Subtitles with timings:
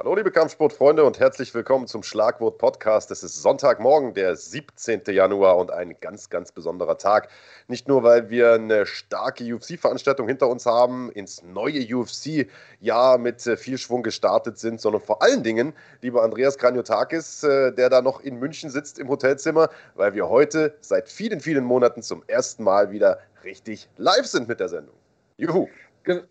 [0.00, 3.10] Hallo liebe Kampfsportfreunde und herzlich willkommen zum Schlagwort Podcast.
[3.10, 5.02] Es ist Sonntagmorgen, der 17.
[5.08, 7.28] Januar und ein ganz, ganz besonderer Tag.
[7.66, 13.56] Nicht nur, weil wir eine starke UFC-Veranstaltung hinter uns haben, ins neue UFC-Jahr mit äh,
[13.56, 18.20] viel Schwung gestartet sind, sondern vor allen Dingen, lieber Andreas Kranjotakis, äh, der da noch
[18.20, 22.92] in München sitzt im Hotelzimmer, weil wir heute seit vielen, vielen Monaten zum ersten Mal
[22.92, 24.94] wieder richtig live sind mit der Sendung.
[25.38, 25.66] Juhu!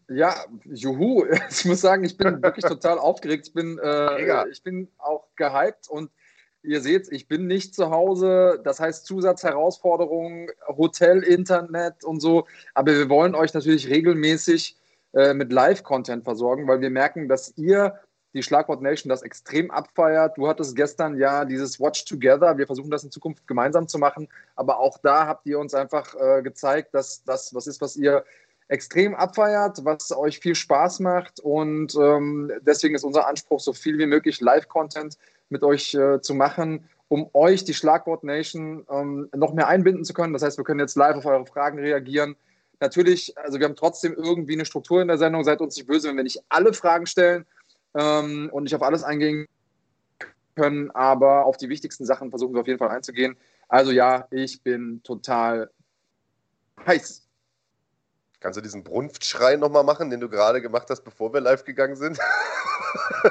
[0.10, 1.26] Ja, juhu.
[1.50, 3.48] Ich muss sagen, ich bin wirklich total aufgeregt.
[3.48, 6.12] Ich bin, äh, ich bin auch gehypt und
[6.64, 8.60] ihr seht, ich bin nicht zu Hause.
[8.64, 12.46] Das heißt Zusatzherausforderungen, Hotel, Internet und so.
[12.74, 14.78] Aber wir wollen euch natürlich regelmäßig
[15.14, 18.00] äh, mit Live-Content versorgen, weil wir merken, dass ihr
[18.34, 20.38] die Schlagwort Nation das extrem abfeiert.
[20.38, 22.58] Du hattest gestern ja dieses Watch Together.
[22.58, 24.28] Wir versuchen das in Zukunft gemeinsam zu machen.
[24.56, 28.24] Aber auch da habt ihr uns einfach äh, gezeigt, dass das was ist, was ihr
[28.68, 31.40] extrem abfeiert, was euch viel Spaß macht.
[31.40, 35.18] Und ähm, deswegen ist unser Anspruch, so viel wie möglich Live-Content
[35.50, 40.14] mit euch äh, zu machen, um euch, die Schlagwort Nation, ähm, noch mehr einbinden zu
[40.14, 40.34] können.
[40.34, 42.36] Das heißt, wir können jetzt live auf eure Fragen reagieren.
[42.80, 45.44] Natürlich, also wir haben trotzdem irgendwie eine Struktur in der Sendung.
[45.44, 47.46] Seid uns nicht böse, wenn wir nicht alle Fragen stellen
[47.96, 49.48] ähm, und nicht auf alles eingehen
[50.56, 53.38] können, aber auf die wichtigsten Sachen versuchen wir auf jeden Fall einzugehen.
[53.70, 55.70] Also ja, ich bin total
[56.86, 57.27] heiß.
[58.40, 61.96] Kannst du diesen Brunftschrei nochmal machen, den du gerade gemacht hast, bevor wir live gegangen
[61.96, 62.20] sind?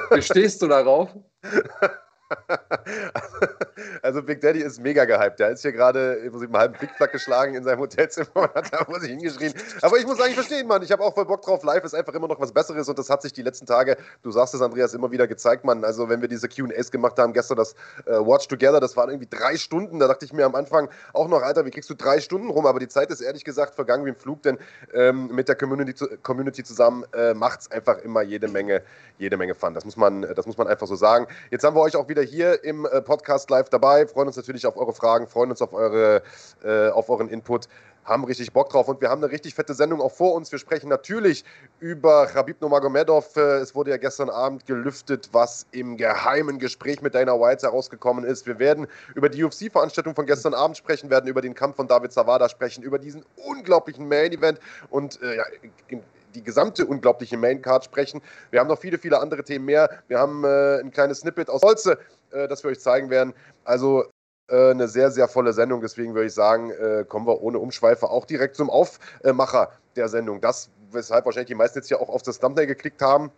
[0.09, 1.09] Bestehst du darauf?
[4.01, 5.39] also Big Daddy ist mega gehypt.
[5.39, 8.73] Der ist hier gerade im Prinzip einen halben Blickflack geschlagen in seinem Hotelzimmer und hat
[8.73, 9.53] da vor sich hingeschrien.
[9.81, 10.81] Aber ich muss sagen, ich verstehe ihn, Mann.
[10.81, 11.63] Ich habe auch voll Bock drauf.
[11.63, 14.31] Live ist einfach immer noch was Besseres und das hat sich die letzten Tage, du
[14.31, 15.83] sagst es, Andreas, immer wieder gezeigt, Mann.
[15.83, 17.73] Also wenn wir diese Q&As gemacht haben, gestern das
[18.05, 19.99] äh, Watch Together, das waren irgendwie drei Stunden.
[19.99, 22.65] Da dachte ich mir am Anfang auch noch, Alter, wie kriegst du drei Stunden rum?
[22.65, 24.57] Aber die Zeit ist ehrlich gesagt vergangen wie im Flug, denn
[24.93, 28.83] ähm, mit der Community, Community zusammen äh, macht es einfach immer jede Menge,
[29.17, 29.73] jede Menge Fun.
[29.73, 31.27] Das muss, man, das muss man einfach so sagen.
[31.51, 34.65] Jetzt haben wir euch auch wieder hier im äh, Podcast live dabei, freuen uns natürlich
[34.65, 36.21] auf eure Fragen, freuen uns auf, eure,
[36.63, 37.67] äh, auf euren Input,
[38.07, 40.51] haben richtig Bock drauf und wir haben eine richtig fette Sendung auch vor uns.
[40.51, 41.43] Wir sprechen natürlich
[41.79, 43.35] über Khabib Nurmagomedov.
[43.35, 48.23] Äh, es wurde ja gestern Abend gelüftet, was im geheimen Gespräch mit Dana White herausgekommen
[48.23, 48.47] ist.
[48.47, 52.13] Wir werden über die UFC-Veranstaltung von gestern Abend sprechen, werden über den Kampf von David
[52.13, 55.43] Zawada sprechen, über diesen unglaublichen Main-Event und äh, ja,
[55.89, 56.01] im,
[56.35, 58.21] die gesamte unglaubliche Maincard sprechen.
[58.51, 59.89] Wir haben noch viele, viele andere Themen mehr.
[60.07, 61.97] Wir haben äh, ein kleines Snippet aus Holze,
[62.31, 63.33] äh, das wir euch zeigen werden.
[63.63, 64.05] Also
[64.49, 65.81] äh, eine sehr, sehr volle Sendung.
[65.81, 70.41] Deswegen würde ich sagen, äh, kommen wir ohne Umschweife auch direkt zum Aufmacher der Sendung.
[70.41, 73.31] Das, weshalb wahrscheinlich die meisten jetzt hier auch auf das Thumbnail geklickt haben.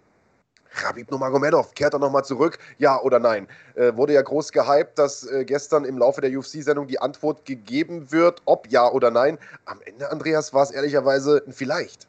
[0.71, 2.59] Rabib Nurmagomedov, kehrt er nochmal zurück?
[2.77, 3.47] Ja oder nein?
[3.73, 8.11] Äh, wurde ja groß gehypt, dass äh, gestern im Laufe der UFC-Sendung die Antwort gegeben
[8.11, 9.39] wird, ob ja oder nein.
[9.66, 12.07] Am Ende, Andreas, war es ehrlicherweise ein Vielleicht.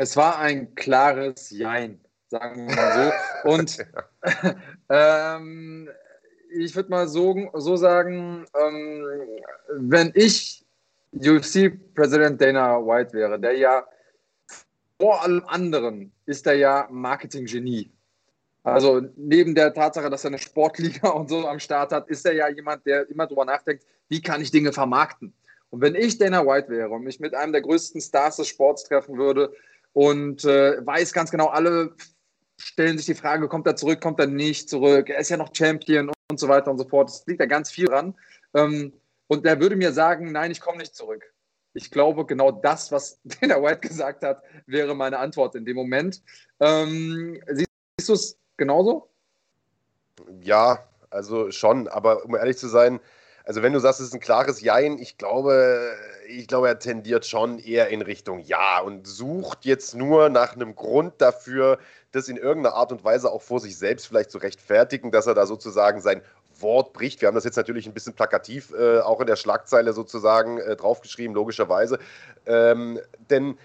[0.00, 3.12] Es war ein klares Jein, sagen wir mal
[3.44, 3.50] so.
[3.50, 3.86] Und
[4.88, 5.90] ähm,
[6.50, 9.06] ich würde mal so, so sagen, ähm,
[9.72, 10.64] wenn ich
[11.12, 13.86] UFC-Präsident Dana White wäre, der ja
[14.98, 17.92] vor allem anderen ist er ja Marketing-Genie.
[18.62, 22.32] Also neben der Tatsache, dass er eine Sportliga und so am Start hat, ist er
[22.32, 25.34] ja jemand, der immer darüber nachdenkt, wie kann ich Dinge vermarkten.
[25.68, 28.84] Und wenn ich Dana White wäre und mich mit einem der größten Stars des Sports
[28.84, 29.54] treffen würde,
[29.92, 31.94] und äh, weiß ganz genau, alle
[32.56, 35.54] stellen sich die Frage, kommt er zurück, kommt er nicht zurück, er ist ja noch
[35.54, 37.10] Champion und so weiter und so fort.
[37.10, 38.14] Es liegt da ganz viel dran.
[38.54, 38.92] Ähm,
[39.26, 41.24] und der würde mir sagen, nein, ich komme nicht zurück.
[41.72, 46.22] Ich glaube, genau das, was Dana White gesagt hat, wäre meine Antwort in dem Moment.
[46.58, 49.08] Ähm, siehst du es genauso?
[50.42, 53.00] Ja, also schon, aber um ehrlich zu sein,
[53.50, 55.90] also wenn du sagst, es ist ein klares Jein, ich glaube,
[56.28, 60.76] ich glaube, er tendiert schon eher in Richtung Ja und sucht jetzt nur nach einem
[60.76, 61.80] Grund dafür,
[62.12, 65.34] das in irgendeiner Art und Weise auch vor sich selbst vielleicht zu rechtfertigen, dass er
[65.34, 66.22] da sozusagen sein
[66.60, 67.22] Wort bricht.
[67.22, 70.76] Wir haben das jetzt natürlich ein bisschen plakativ äh, auch in der Schlagzeile sozusagen äh,
[70.76, 71.98] draufgeschrieben, logischerweise.
[72.46, 73.58] Ähm, denn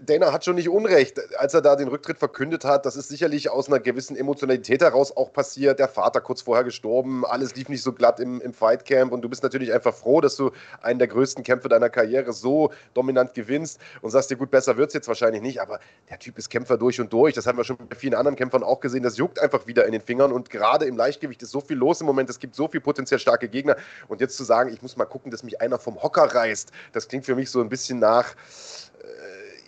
[0.00, 2.86] Dana hat schon nicht Unrecht, als er da den Rücktritt verkündet hat.
[2.86, 5.78] Das ist sicherlich aus einer gewissen Emotionalität heraus auch passiert.
[5.78, 9.28] Der Vater kurz vorher gestorben, alles lief nicht so glatt im, im Fightcamp und du
[9.28, 10.50] bist natürlich einfach froh, dass du
[10.80, 14.88] einen der größten Kämpfe deiner Karriere so dominant gewinnst und sagst dir, gut, besser wird
[14.88, 17.34] es jetzt wahrscheinlich nicht, aber der Typ ist Kämpfer durch und durch.
[17.34, 19.02] Das haben wir schon bei vielen anderen Kämpfern auch gesehen.
[19.02, 22.00] Das juckt einfach wieder in den Fingern und gerade im Leichtgewicht ist so viel los
[22.00, 22.30] im Moment.
[22.30, 23.76] Es gibt so viel potenziell starke Gegner
[24.08, 27.08] und jetzt zu sagen, ich muss mal gucken, dass mich einer vom Hocker reißt, das
[27.08, 28.34] klingt für mich so ein bisschen nach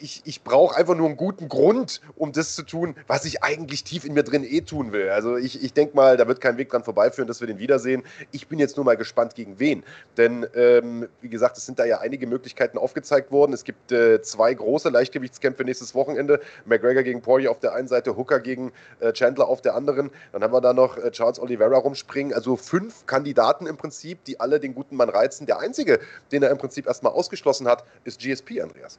[0.05, 3.85] ich, ich brauche einfach nur einen guten Grund, um das zu tun, was ich eigentlich
[3.85, 5.09] tief in mir drin eh tun will.
[5.09, 8.03] Also ich, ich denke mal, da wird kein Weg dran vorbeiführen, dass wir den wiedersehen.
[8.31, 9.83] Ich bin jetzt nur mal gespannt, gegen wen.
[10.19, 13.55] Denn, ähm, wie gesagt, es sind da ja einige Möglichkeiten aufgezeigt worden.
[13.55, 16.39] Es gibt äh, zwei große Leichtgewichtskämpfe nächstes Wochenende.
[16.67, 20.11] McGregor gegen Poirier auf der einen Seite, Hooker gegen äh, Chandler auf der anderen.
[20.33, 22.35] Dann haben wir da noch äh, Charles Oliveira rumspringen.
[22.35, 25.47] Also fünf Kandidaten im Prinzip, die alle den guten Mann reizen.
[25.47, 25.99] Der einzige,
[26.31, 28.99] den er im Prinzip erstmal ausgeschlossen hat, ist GSP, Andreas.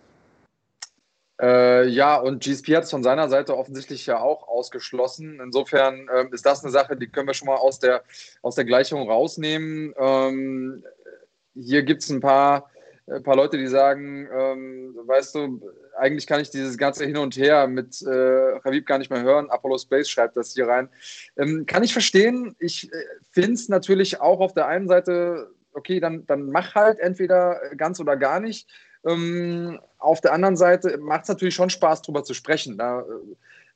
[1.41, 5.39] Äh, ja, und GSP hat es von seiner Seite offensichtlich ja auch ausgeschlossen.
[5.43, 8.03] Insofern ähm, ist das eine Sache, die können wir schon mal aus der,
[8.41, 9.93] aus der Gleichung rausnehmen.
[9.97, 10.83] Ähm,
[11.53, 12.69] hier gibt es ein paar,
[13.07, 15.61] ein paar Leute, die sagen, ähm, weißt du,
[15.97, 19.49] eigentlich kann ich dieses ganze Hin und Her mit äh, Habib gar nicht mehr hören.
[19.49, 20.89] Apollo Space schreibt das hier rein.
[21.37, 22.55] Ähm, kann ich verstehen.
[22.59, 22.95] Ich äh,
[23.31, 27.99] finde es natürlich auch auf der einen Seite, okay, dann, dann mach halt entweder ganz
[27.99, 28.69] oder gar nicht.
[29.05, 32.77] Ähm, auf der anderen Seite macht es natürlich schon Spaß, darüber zu sprechen.
[32.77, 33.03] Da äh,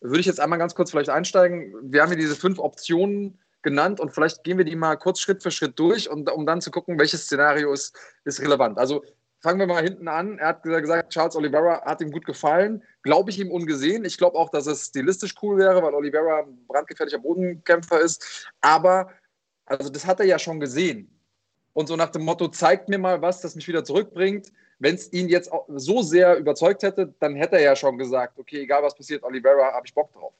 [0.01, 1.73] würde ich jetzt einmal ganz kurz vielleicht einsteigen.
[1.83, 5.43] Wir haben hier diese fünf Optionen genannt und vielleicht gehen wir die mal kurz Schritt
[5.43, 8.77] für Schritt durch, und, um dann zu gucken, welches Szenario ist, ist relevant.
[8.77, 9.03] Also
[9.41, 10.37] fangen wir mal hinten an.
[10.37, 12.83] Er hat gesagt, Charles Oliveira hat ihm gut gefallen.
[13.03, 14.05] Glaube ich ihm ungesehen.
[14.05, 18.51] Ich glaube auch, dass es stilistisch cool wäre, weil Oliveira ein brandgefährlicher Bodenkämpfer ist.
[18.61, 19.09] Aber,
[19.65, 21.09] also das hat er ja schon gesehen.
[21.73, 24.51] Und so nach dem Motto, zeigt mir mal was, das mich wieder zurückbringt.
[24.79, 28.61] Wenn es ihn jetzt so sehr überzeugt hätte, dann hätte er ja schon gesagt, okay,
[28.61, 30.33] egal was passiert, Oliveira, habe ich Bock drauf.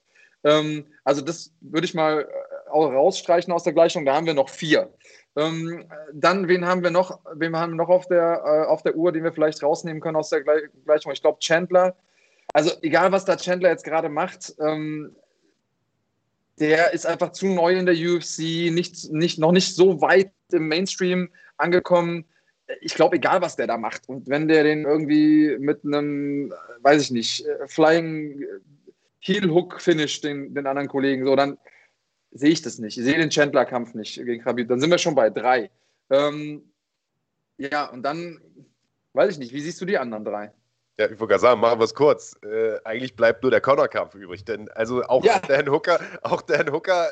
[0.44, 4.06] Ähm, also das würde ich mal äh, auch rausstreichen aus der Gleichung.
[4.06, 4.90] Da haben wir noch vier.
[5.36, 8.96] Ähm, dann, wen haben wir noch, wen haben wir noch auf der, äh, auf der
[8.96, 11.12] Uhr, den wir vielleicht rausnehmen können aus der Gleichung?
[11.12, 11.96] Ich glaube, Chandler.
[12.54, 15.16] Also egal, was da Chandler jetzt gerade macht, ähm,
[16.60, 20.68] der ist einfach zu neu in der UFC, nicht, nicht, noch nicht so weit im
[20.68, 22.26] Mainstream angekommen
[22.82, 24.08] ich glaube, egal was der da macht.
[24.08, 28.44] Und wenn der den irgendwie mit einem, weiß ich nicht, äh, Flying
[29.20, 31.58] Heel Hook finisht, den, den anderen Kollegen, so, dann
[32.32, 32.98] sehe ich das nicht.
[32.98, 34.70] Ich sehe den Chandler-Kampf nicht gegen Khabib.
[34.70, 35.72] Dann sind wir schon bei drei.
[36.10, 36.72] Ähm,
[37.58, 38.40] ja, und dann,
[39.14, 40.54] weiß ich nicht, wie siehst du die anderen drei?
[40.98, 42.36] Ja, ich wollte gerade sagen, machen wir es kurz.
[42.44, 45.40] Äh, eigentlich bleibt nur der Connor-Kampf übrig, denn also auch ja.
[45.40, 47.10] Dan Hooker, auch Dan Hooker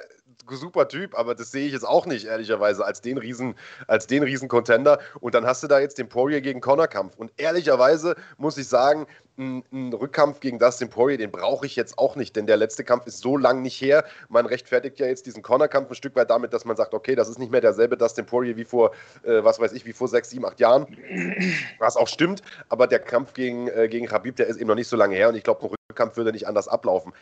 [0.49, 3.55] super Typ, aber das sehe ich jetzt auch nicht, ehrlicherweise, als den riesen,
[3.87, 4.99] als den riesen Contender.
[5.19, 7.15] Und dann hast du da jetzt den Poirier gegen Connor-Kampf.
[7.17, 9.07] Und ehrlicherweise muss ich sagen,
[9.37, 13.05] ein, Rückkampf gegen Dustin Poirier, den brauche ich jetzt auch nicht, denn der letzte Kampf
[13.05, 14.03] ist so lang nicht her.
[14.29, 17.29] Man rechtfertigt ja jetzt diesen Connor-Kampf ein Stück weit damit, dass man sagt, okay, das
[17.29, 18.91] ist nicht mehr derselbe Dustin Poirier wie vor,
[19.23, 20.87] äh, was weiß ich, wie vor sechs, sieben, acht Jahren.
[21.79, 24.87] Was auch stimmt, aber der Kampf gegen, äh, gegen Habib, der ist eben noch nicht
[24.87, 27.13] so lange her und ich glaube, ein Rückkampf würde nicht anders ablaufen.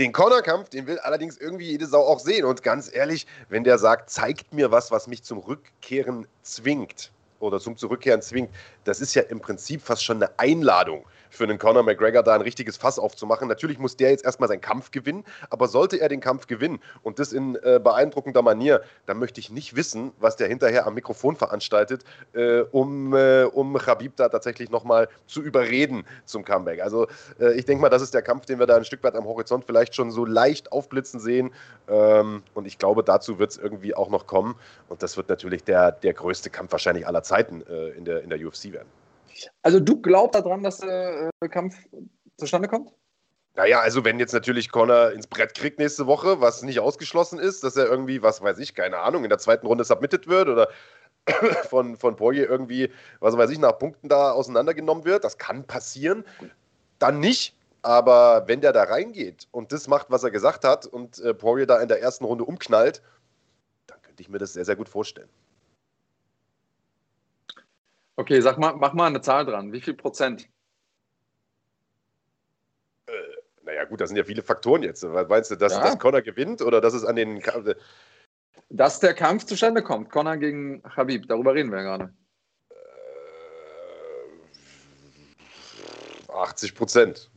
[0.00, 2.46] Den Connor-Kampf, den will allerdings irgendwie jede Sau auch sehen.
[2.46, 7.58] Und ganz ehrlich, wenn der sagt, zeigt mir was, was mich zum Rückkehren zwingt oder
[7.58, 8.50] zum Zurückkehren zwingt,
[8.84, 12.40] das ist ja im Prinzip fast schon eine Einladung für einen Conor McGregor da ein
[12.40, 13.48] richtiges Fass aufzumachen.
[13.48, 17.18] Natürlich muss der jetzt erstmal seinen Kampf gewinnen, aber sollte er den Kampf gewinnen und
[17.18, 21.36] das in äh, beeindruckender Manier, dann möchte ich nicht wissen, was der hinterher am Mikrofon
[21.36, 26.82] veranstaltet, äh, um, äh, um Khabib da tatsächlich nochmal zu überreden zum Comeback.
[26.82, 27.06] Also
[27.38, 29.24] äh, ich denke mal, das ist der Kampf, den wir da ein Stück weit am
[29.24, 31.52] Horizont vielleicht schon so leicht aufblitzen sehen
[31.88, 34.56] ähm, und ich glaube, dazu wird es irgendwie auch noch kommen
[34.88, 38.30] und das wird natürlich der, der größte Kampf wahrscheinlich aller Zeiten äh, in, der, in
[38.30, 38.88] der UFC werden.
[39.62, 41.76] Also du glaubst daran, dass der äh, Kampf
[42.36, 42.92] zustande kommt?
[43.54, 47.64] Naja, also wenn jetzt natürlich Connor ins Brett kriegt nächste Woche, was nicht ausgeschlossen ist,
[47.64, 50.68] dass er irgendwie, was weiß ich, keine Ahnung, in der zweiten Runde submitted wird oder
[51.68, 56.24] von, von Poirier irgendwie, was weiß ich, nach Punkten da auseinandergenommen wird, das kann passieren.
[56.98, 61.18] Dann nicht, aber wenn der da reingeht und das macht, was er gesagt hat und
[61.18, 63.02] äh, Poirier da in der ersten Runde umknallt,
[63.86, 65.28] dann könnte ich mir das sehr, sehr gut vorstellen.
[68.20, 69.72] Okay, sag mal, mach mal eine Zahl dran.
[69.72, 70.46] Wie viel Prozent?
[73.06, 73.12] Äh,
[73.62, 75.02] naja, gut, da sind ja viele Faktoren jetzt.
[75.02, 75.80] Meinst du, dass, ja.
[75.80, 77.42] dass Connor gewinnt oder dass es an den.
[78.68, 80.10] Dass der Kampf zustande kommt.
[80.10, 82.14] Connor gegen Habib, darüber reden wir ja gerade.
[86.28, 87.30] 80 äh, Prozent.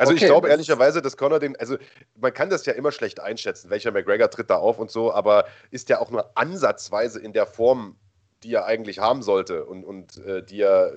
[0.00, 1.76] Also okay, ich glaube ehrlicherweise, dass Conor den, also
[2.18, 5.44] man kann das ja immer schlecht einschätzen, welcher McGregor tritt da auf und so, aber
[5.70, 7.96] ist ja auch nur ansatzweise in der Form,
[8.42, 10.94] die er eigentlich haben sollte und, und äh, die er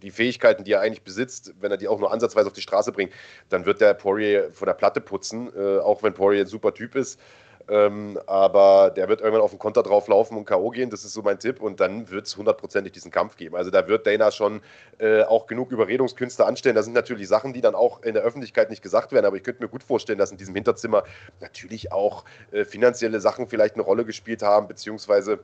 [0.00, 2.92] die Fähigkeiten, die er eigentlich besitzt, wenn er die auch nur ansatzweise auf die Straße
[2.92, 3.12] bringt,
[3.50, 6.94] dann wird der Poirier von der Platte putzen, äh, auch wenn Poirier ein super Typ
[6.94, 7.20] ist.
[7.68, 10.70] Ähm, aber der wird irgendwann auf den Konter drauf laufen und K.O.
[10.70, 11.60] gehen, das ist so mein Tipp.
[11.60, 13.56] Und dann wird es hundertprozentig diesen Kampf geben.
[13.56, 14.60] Also da wird Dana schon
[14.98, 16.76] äh, auch genug Überredungskünste anstellen.
[16.76, 19.26] Da sind natürlich Sachen, die dann auch in der Öffentlichkeit nicht gesagt werden.
[19.26, 21.04] Aber ich könnte mir gut vorstellen, dass in diesem Hinterzimmer
[21.40, 25.40] natürlich auch äh, finanzielle Sachen vielleicht eine Rolle gespielt haben, beziehungsweise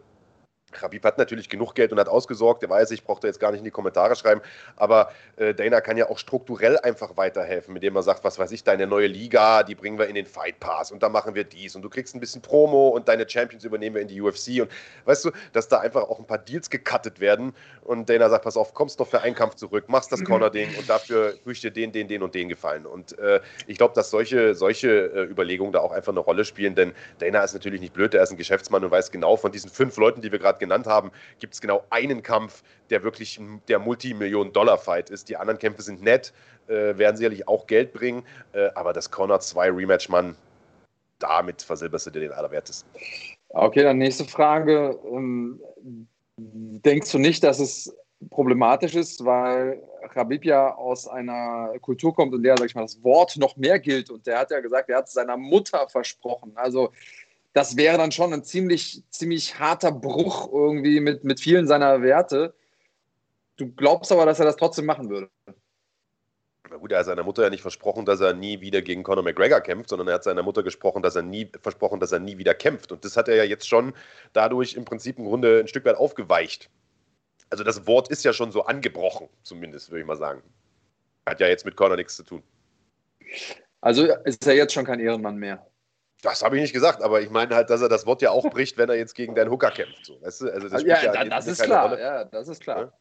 [0.72, 3.50] Khabib hat natürlich genug Geld und hat ausgesorgt, der weiß, ich brauche da jetzt gar
[3.50, 4.40] nicht in die Kommentare schreiben,
[4.76, 8.64] aber äh, Dana kann ja auch strukturell einfach weiterhelfen, indem er sagt, was weiß ich,
[8.64, 11.76] deine neue Liga, die bringen wir in den Fight Pass und da machen wir dies
[11.76, 14.70] und du kriegst ein bisschen Promo und deine Champions übernehmen wir in die UFC und
[15.04, 18.56] weißt du, dass da einfach auch ein paar Deals gecuttet werden und Dana sagt, pass
[18.56, 21.70] auf, kommst doch für einen Kampf zurück, machst das Corner-Ding und dafür tue ich dir
[21.70, 25.72] den, den, den und den gefallen und äh, ich glaube, dass solche, solche äh, Überlegungen
[25.72, 28.36] da auch einfach eine Rolle spielen, denn Dana ist natürlich nicht blöd, er ist ein
[28.36, 31.60] Geschäftsmann und weiß genau von diesen fünf Leuten, die wir gerade genannt haben, gibt es
[31.60, 33.38] genau einen Kampf, der wirklich
[33.68, 35.28] der Multimillionen-Dollar-Fight ist.
[35.28, 36.32] Die anderen Kämpfe sind nett,
[36.68, 40.36] äh, werden sicherlich auch Geld bringen, äh, aber das Corner 2 Rematch, Mann,
[41.18, 42.88] damit versilberst du dir den Allerwertesten.
[43.50, 44.98] Okay, dann nächste Frage.
[45.04, 45.60] Ähm,
[46.36, 47.94] denkst du nicht, dass es
[48.30, 53.02] problematisch ist, weil Khabib ja aus einer Kultur kommt, in der, sag ich mal, das
[53.02, 56.52] Wort noch mehr gilt und der hat ja gesagt, er hat es seiner Mutter versprochen.
[56.54, 56.92] Also
[57.52, 62.54] das wäre dann schon ein ziemlich, ziemlich harter Bruch irgendwie mit, mit vielen seiner Werte.
[63.56, 65.30] Du glaubst aber, dass er das trotzdem machen würde.
[66.70, 69.22] Na gut, er hat seiner Mutter ja nicht versprochen, dass er nie wieder gegen Conor
[69.22, 72.38] McGregor kämpft, sondern er hat seiner Mutter gesprochen, dass er nie versprochen, dass er nie
[72.38, 72.92] wieder kämpft.
[72.92, 73.92] Und das hat er ja jetzt schon
[74.32, 76.70] dadurch im Prinzip im Grunde ein Stück weit aufgeweicht.
[77.50, 80.42] Also das Wort ist ja schon so angebrochen, zumindest, würde ich mal sagen.
[81.26, 82.42] Hat ja jetzt mit Conor nichts zu tun.
[83.82, 85.66] Also ist er jetzt schon kein Ehrenmann mehr.
[86.22, 88.48] Das habe ich nicht gesagt, aber ich meine halt, dass er das Wort ja auch
[88.48, 90.06] bricht, wenn er jetzt gegen deinen Hooker kämpft.
[90.06, 90.52] So, weißt du?
[90.52, 91.88] also das ja, ja, das ist klar.
[91.88, 92.00] Rolle.
[92.00, 92.78] Ja, das ist klar.
[92.78, 92.92] Ja?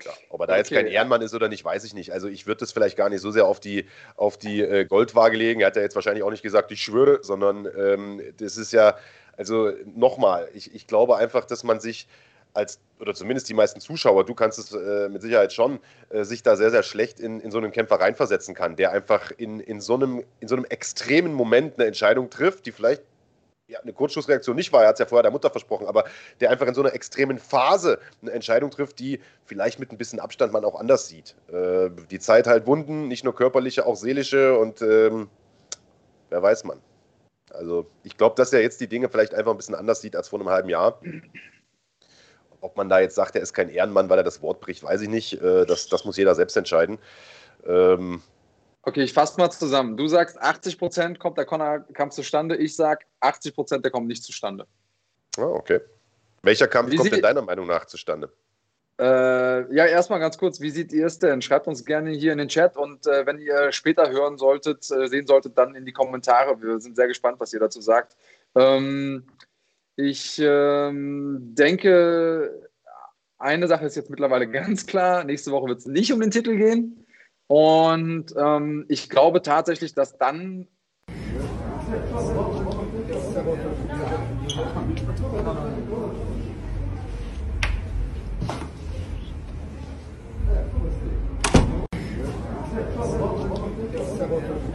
[0.00, 0.16] Klar.
[0.30, 2.12] Ob er da okay, jetzt kein Ehrenmann ist oder nicht, weiß ich nicht.
[2.12, 5.36] Also ich würde das vielleicht gar nicht so sehr auf die, auf die äh, Goldwaage
[5.36, 5.60] legen.
[5.60, 8.96] Er hat ja jetzt wahrscheinlich auch nicht gesagt, ich schwöre, sondern ähm, das ist ja,
[9.36, 12.08] also nochmal, ich, ich glaube einfach, dass man sich
[12.54, 15.80] als, oder zumindest die meisten Zuschauer, du kannst es äh, mit Sicherheit schon,
[16.10, 19.30] äh, sich da sehr, sehr schlecht in, in so einen Kämpfer reinversetzen kann, der einfach
[19.36, 23.02] in, in, so einem, in so einem extremen Moment eine Entscheidung trifft, die vielleicht
[23.70, 26.04] ja, eine Kurzschlussreaktion nicht war, er hat es ja vorher der Mutter versprochen, aber
[26.40, 30.18] der einfach in so einer extremen Phase eine Entscheidung trifft, die vielleicht mit ein bisschen
[30.18, 31.36] Abstand man auch anders sieht.
[31.52, 35.28] Äh, die Zeit halt Wunden, nicht nur körperliche, auch seelische und ähm,
[36.30, 36.80] wer weiß man.
[37.50, 40.28] Also ich glaube, dass er jetzt die Dinge vielleicht einfach ein bisschen anders sieht als
[40.28, 41.00] vor einem halben Jahr.
[42.60, 45.00] Ob man da jetzt sagt, er ist kein Ehrenmann, weil er das Wort bricht, weiß
[45.02, 45.40] ich nicht.
[45.40, 46.98] Äh, das, das muss jeder selbst entscheiden.
[47.66, 48.22] Ähm,
[48.82, 49.96] okay, ich fasse mal zusammen.
[49.96, 52.56] Du sagst, 80 Prozent kommt der Connor-Kampf zustande.
[52.56, 54.66] Ich sage, 80 Prozent, der kommt nicht zustande.
[55.38, 55.80] Ah, okay.
[56.42, 58.30] Welcher Kampf wie kommt denn deiner Meinung nach zustande?
[59.00, 61.40] Äh, ja, erstmal ganz kurz, wie seht ihr es denn?
[61.40, 65.08] Schreibt uns gerne hier in den Chat und äh, wenn ihr später hören solltet, äh,
[65.08, 66.60] sehen solltet, dann in die Kommentare.
[66.60, 68.14] Wir sind sehr gespannt, was ihr dazu sagt.
[68.54, 69.24] Ähm,
[69.96, 72.70] ich ähm, denke,
[73.38, 75.24] eine Sache ist jetzt mittlerweile ganz klar.
[75.24, 77.06] Nächste Woche wird es nicht um den Titel gehen.
[77.46, 80.68] Und ähm, ich glaube tatsächlich, dass dann.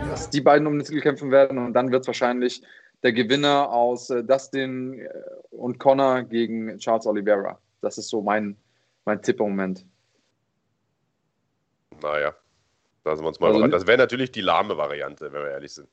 [0.09, 2.61] Dass die beiden um den Titel kämpfen werden und dann wird es wahrscheinlich
[3.05, 5.09] der Gewinner aus äh, Dustin äh,
[5.51, 7.59] und Connor gegen Charles Oliveira.
[7.81, 8.57] Das ist so mein,
[9.05, 9.85] mein Tipp im Moment.
[12.01, 12.33] Naja,
[13.03, 15.87] lassen wir uns mal also, Das wäre natürlich die lahme Variante, wenn wir ehrlich sind.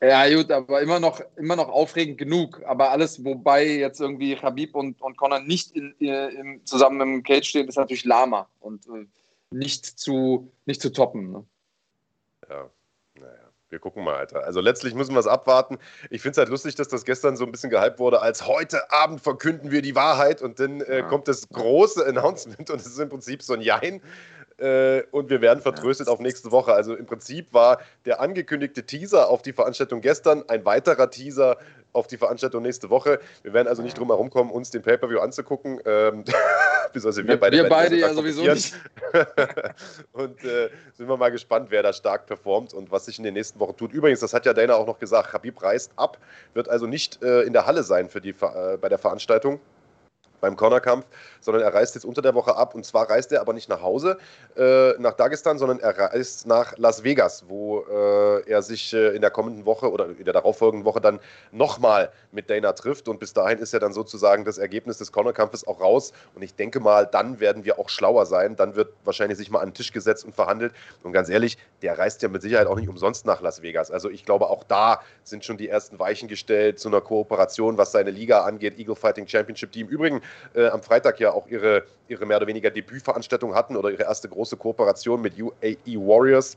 [0.00, 2.60] Ja, gut, aber immer noch, immer noch aufregend genug.
[2.66, 7.48] Aber alles, wobei jetzt irgendwie Habib und, und Connor nicht in, in, zusammen im Cage
[7.48, 9.06] stehen, ist natürlich lahmer und äh,
[9.50, 11.30] nicht, zu, nicht zu toppen.
[11.30, 11.44] Ne?
[12.48, 12.70] Ja,
[13.70, 14.44] wir gucken mal, Alter.
[14.44, 15.78] Also letztlich müssen wir es abwarten.
[16.10, 18.90] Ich finde es halt lustig, dass das gestern so ein bisschen gehypt wurde, als heute
[18.90, 21.02] Abend verkünden wir die Wahrheit und dann äh, ja.
[21.02, 24.00] kommt das große Announcement und es ist im Prinzip so ein Jein.
[24.58, 26.72] Äh, und wir werden vertröstet auf nächste Woche.
[26.72, 31.58] Also im Prinzip war der angekündigte Teaser auf die Veranstaltung gestern ein weiterer Teaser
[31.92, 33.20] auf die Veranstaltung nächste Woche.
[33.42, 35.80] Wir werden also nicht drum herum kommen, uns den Pay-Per-View anzugucken.
[35.84, 36.24] Ähm,
[36.94, 38.74] also wir beide, wir beide ja sowieso nicht.
[40.12, 43.34] und äh, sind wir mal gespannt, wer da stark performt und was sich in den
[43.34, 43.92] nächsten Wochen tut.
[43.92, 46.18] Übrigens, das hat ja Dana auch noch gesagt, Habib reist ab,
[46.54, 49.60] wird also nicht äh, in der Halle sein für die, äh, bei der Veranstaltung
[50.40, 51.06] beim Cornerkampf,
[51.40, 52.74] sondern er reist jetzt unter der Woche ab.
[52.74, 54.18] Und zwar reist er aber nicht nach Hause,
[54.56, 59.20] äh, nach Dagestan, sondern er reist nach Las Vegas, wo äh, er sich äh, in
[59.20, 61.20] der kommenden Woche oder in der darauffolgenden Woche dann
[61.52, 63.08] nochmal mit Dana trifft.
[63.08, 66.12] Und bis dahin ist ja dann sozusagen das Ergebnis des Cornerkampfes auch raus.
[66.34, 68.56] Und ich denke mal, dann werden wir auch schlauer sein.
[68.56, 70.72] Dann wird wahrscheinlich sich mal an den Tisch gesetzt und verhandelt.
[71.02, 73.90] Und ganz ehrlich, der reist ja mit Sicherheit auch nicht umsonst nach Las Vegas.
[73.90, 77.92] Also ich glaube, auch da sind schon die ersten Weichen gestellt zu einer Kooperation, was
[77.92, 80.20] seine Liga angeht, Eagle Fighting Championship, die im Übrigen
[80.54, 84.28] äh, am Freitag ja auch ihre, ihre mehr oder weniger Debütveranstaltung hatten oder ihre erste
[84.28, 86.56] große Kooperation mit UAE Warriors.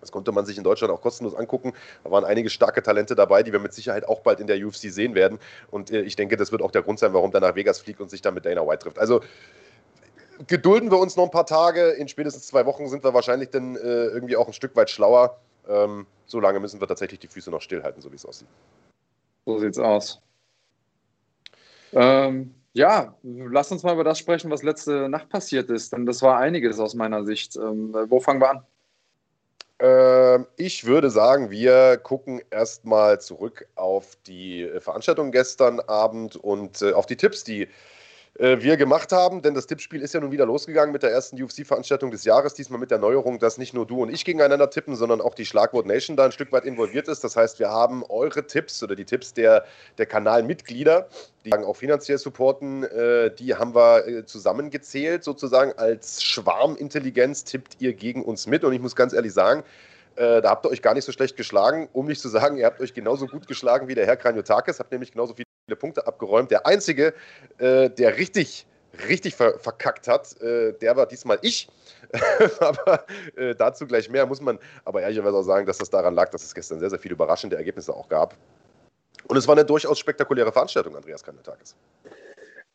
[0.00, 1.72] Das konnte man sich in Deutschland auch kostenlos angucken.
[2.04, 4.92] Da waren einige starke Talente dabei, die wir mit Sicherheit auch bald in der UFC
[4.92, 5.38] sehen werden.
[5.70, 8.00] Und äh, ich denke, das wird auch der Grund sein, warum er nach Vegas fliegt
[8.00, 8.98] und sich dann mit Dana White trifft.
[8.98, 9.22] Also
[10.46, 11.90] gedulden wir uns noch ein paar Tage.
[11.90, 15.36] In spätestens zwei Wochen sind wir wahrscheinlich dann äh, irgendwie auch ein Stück weit schlauer.
[15.68, 18.48] Ähm, so lange müssen wir tatsächlich die Füße noch stillhalten, so wie es aussieht.
[19.46, 20.20] So sieht's aus.
[21.92, 26.22] Ähm, ja, lass uns mal über das sprechen, was letzte Nacht passiert ist, denn das
[26.22, 27.56] war einiges aus meiner Sicht.
[27.56, 28.62] Ähm, wo fangen wir an?
[29.80, 36.92] Ähm, ich würde sagen, wir gucken erstmal zurück auf die Veranstaltung gestern Abend und äh,
[36.92, 37.68] auf die Tipps, die
[38.38, 41.42] äh, wir gemacht haben, denn das Tippspiel ist ja nun wieder losgegangen mit der ersten
[41.42, 44.94] UFC-Veranstaltung des Jahres, diesmal mit der Neuerung, dass nicht nur du und ich gegeneinander tippen,
[44.94, 47.24] sondern auch die Schlagwort Nation da ein Stück weit involviert ist.
[47.24, 49.64] Das heißt, wir haben eure Tipps oder die Tipps der,
[49.98, 51.08] der Kanalmitglieder,
[51.44, 57.92] die auch finanziell supporten, äh, die haben wir äh, zusammengezählt, sozusagen als Schwarmintelligenz tippt ihr
[57.92, 58.62] gegen uns mit.
[58.62, 59.64] Und ich muss ganz ehrlich sagen,
[60.14, 62.66] äh, da habt ihr euch gar nicht so schlecht geschlagen, um nicht zu sagen, ihr
[62.66, 66.50] habt euch genauso gut geschlagen wie der Herr Kranjotakis, habt nämlich genauso viele Punkte abgeräumt.
[66.50, 67.14] Der Einzige,
[67.58, 68.66] äh, der richtig,
[69.08, 71.68] richtig ver verkackt hat, äh, der war diesmal ich.
[72.60, 73.04] aber
[73.36, 76.42] äh, dazu gleich mehr muss man aber ehrlicherweise auch sagen, dass das daran lag, dass
[76.42, 78.36] es gestern sehr, sehr viele überraschende Ergebnisse auch gab.
[79.26, 81.76] Und es war eine durchaus spektakuläre Veranstaltung, Andreas Kanjotakis.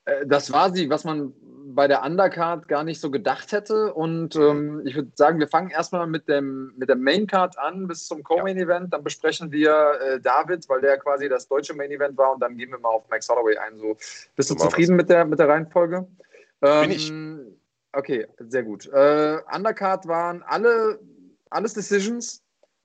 [0.05, 1.33] Äh, das war sie, was man
[1.75, 3.93] bei der Undercard gar nicht so gedacht hätte.
[3.93, 8.05] Und ähm, ich würde sagen, wir fangen erstmal mit, dem, mit der Maincard an bis
[8.07, 8.93] zum Co-Main-Event.
[8.93, 12.33] Dann besprechen wir äh, David, weil der quasi das deutsche Main-Event war.
[12.33, 13.77] Und dann gehen wir mal auf Max Holloway ein.
[13.77, 13.97] So,
[14.35, 16.07] bist du zufrieden mit der, mit der Reihenfolge?
[16.61, 17.11] Ähm, Bin ich.
[17.93, 18.87] Okay, sehr gut.
[18.87, 20.99] Äh, Undercard waren alle,
[21.49, 22.42] alles Decisions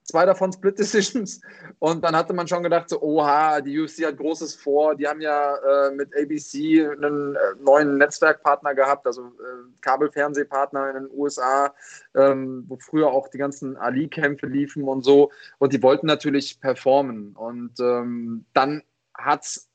[0.09, 1.41] zwei davon Split Decisions.
[1.79, 4.95] Und dann hatte man schon gedacht, so, oha, die UFC hat Großes vor.
[4.95, 11.03] Die haben ja äh, mit ABC einen äh, neuen Netzwerkpartner gehabt, also äh, Kabelfernsehpartner in
[11.03, 11.73] den USA,
[12.15, 15.31] ähm, wo früher auch die ganzen Ali-Kämpfe liefen und so.
[15.59, 17.35] Und die wollten natürlich performen.
[17.35, 19.69] Und ähm, dann hat es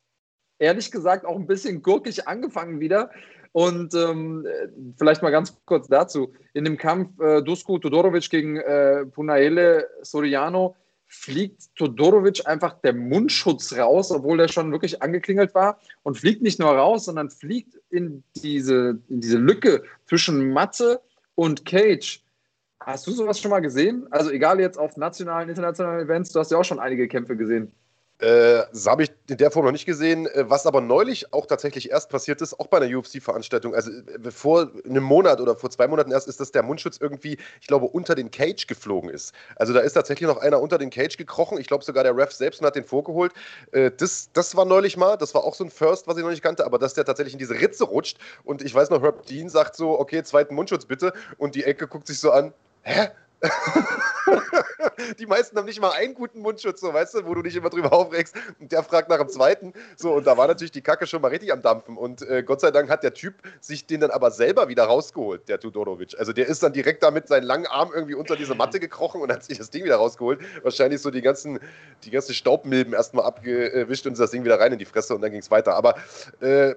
[0.58, 3.10] ehrlich gesagt auch ein bisschen gurkig angefangen wieder.
[3.54, 4.44] Und ähm,
[4.98, 6.32] vielleicht mal ganz kurz dazu.
[6.54, 10.74] In dem Kampf äh, Dusko Todorovic gegen äh, Punaele Soriano
[11.06, 15.78] fliegt Todorovic einfach der Mundschutz raus, obwohl der schon wirklich angeklingelt war.
[16.02, 21.00] Und fliegt nicht nur raus, sondern fliegt in diese, in diese Lücke zwischen Matze
[21.36, 22.24] und Cage.
[22.80, 24.08] Hast du sowas schon mal gesehen?
[24.10, 27.70] Also egal jetzt auf nationalen, internationalen Events, du hast ja auch schon einige Kämpfe gesehen.
[28.24, 30.26] Äh, das habe ich in der Form noch nicht gesehen.
[30.26, 34.30] Äh, was aber neulich auch tatsächlich erst passiert ist, auch bei einer UFC-Veranstaltung, also äh,
[34.30, 37.84] vor einem Monat oder vor zwei Monaten erst, ist, dass der Mundschutz irgendwie, ich glaube,
[37.86, 39.34] unter den Cage geflogen ist.
[39.56, 41.58] Also da ist tatsächlich noch einer unter den Cage gekrochen.
[41.58, 43.32] Ich glaube sogar der Ref selbst und hat den vorgeholt.
[43.98, 46.42] Das, das war neulich mal, das war auch so ein First, was ich noch nicht
[46.42, 49.48] kannte, aber dass der tatsächlich in diese Ritze rutscht und ich weiß noch, Herb Dean
[49.48, 53.08] sagt so, okay, zweiten Mundschutz bitte und die Ecke guckt sich so an, hä?
[55.18, 57.70] die meisten haben nicht mal einen guten Mundschutz, so, weißt du, wo du dich immer
[57.70, 58.34] drüber aufregst.
[58.58, 59.72] Und der fragt nach dem zweiten.
[59.96, 61.96] So, und da war natürlich die Kacke schon mal richtig am Dampfen.
[61.96, 65.48] Und äh, Gott sei Dank hat der Typ sich den dann aber selber wieder rausgeholt,
[65.48, 66.18] der Tudorovic.
[66.18, 69.20] Also der ist dann direkt da mit seinen langen Armen irgendwie unter diese Matte gekrochen
[69.20, 70.40] und hat sich das Ding wieder rausgeholt.
[70.62, 71.58] Wahrscheinlich so die ganzen,
[72.04, 75.30] die ganzen Staubmilben erstmal abgewischt und das Ding wieder rein in die Fresse und dann
[75.30, 75.74] ging es weiter.
[75.74, 75.96] Aber
[76.40, 76.74] äh,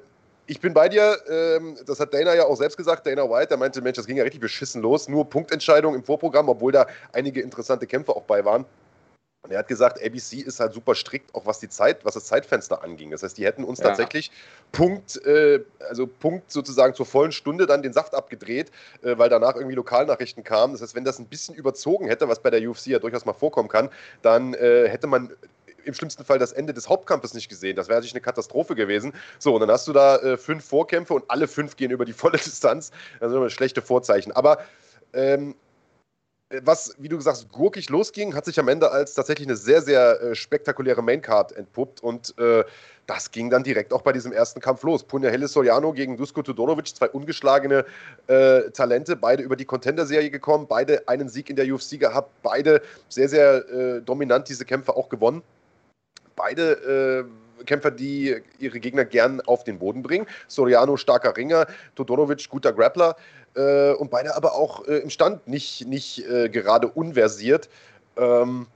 [0.47, 3.57] ich bin bei dir, ähm, das hat Dana ja auch selbst gesagt, Dana White, der
[3.57, 7.41] meinte, Mensch, das ging ja richtig beschissen los, nur Punktentscheidung im Vorprogramm, obwohl da einige
[7.41, 8.65] interessante Kämpfe auch bei waren.
[9.43, 12.25] Und er hat gesagt, ABC ist halt super strikt, auch was die Zeit, was das
[12.25, 13.11] Zeitfenster anging.
[13.11, 13.85] Das heißt, die hätten uns ja.
[13.85, 14.31] tatsächlich
[14.73, 18.71] Punkt, äh, also Punkt sozusagen zur vollen Stunde dann den Saft abgedreht,
[19.03, 20.73] äh, weil danach irgendwie Lokalnachrichten kamen.
[20.73, 23.33] Das heißt, wenn das ein bisschen überzogen hätte, was bei der UFC ja durchaus mal
[23.33, 23.89] vorkommen kann,
[24.21, 25.31] dann äh, hätte man
[25.87, 27.75] im schlimmsten Fall das Ende des Hauptkampfes nicht gesehen.
[27.75, 29.13] Das wäre natürlich eine Katastrophe gewesen.
[29.39, 32.13] So, und dann hast du da äh, fünf Vorkämpfe und alle fünf gehen über die
[32.17, 32.91] volle Distanz.
[33.19, 34.31] Das sind immer schlechte Vorzeichen.
[34.31, 34.59] Aber
[35.13, 35.55] ähm,
[36.63, 40.21] was, wie du gesagt gurkig losging, hat sich am Ende als tatsächlich eine sehr, sehr
[40.21, 42.63] äh, spektakuläre Maincard entpuppt und äh,
[43.05, 45.03] das ging dann direkt auch bei diesem ersten Kampf los.
[45.03, 47.85] Punja Helle Soriano gegen Dusko Todorovic, zwei ungeschlagene
[48.27, 52.81] äh, Talente, beide über die Contender-Serie gekommen, beide einen Sieg in der UFC gehabt, beide
[53.09, 55.41] sehr, sehr äh, dominant diese Kämpfe auch gewonnen
[56.37, 57.25] beide
[57.59, 60.25] äh, Kämpfer, die ihre Gegner gern auf den Boden bringen.
[60.47, 63.17] Soriano starker Ringer, Todorovic guter Grappler
[63.55, 67.67] äh, und beide aber auch äh, im Stand nicht, nicht äh, gerade unversiert.
[68.15, 68.67] Ähm,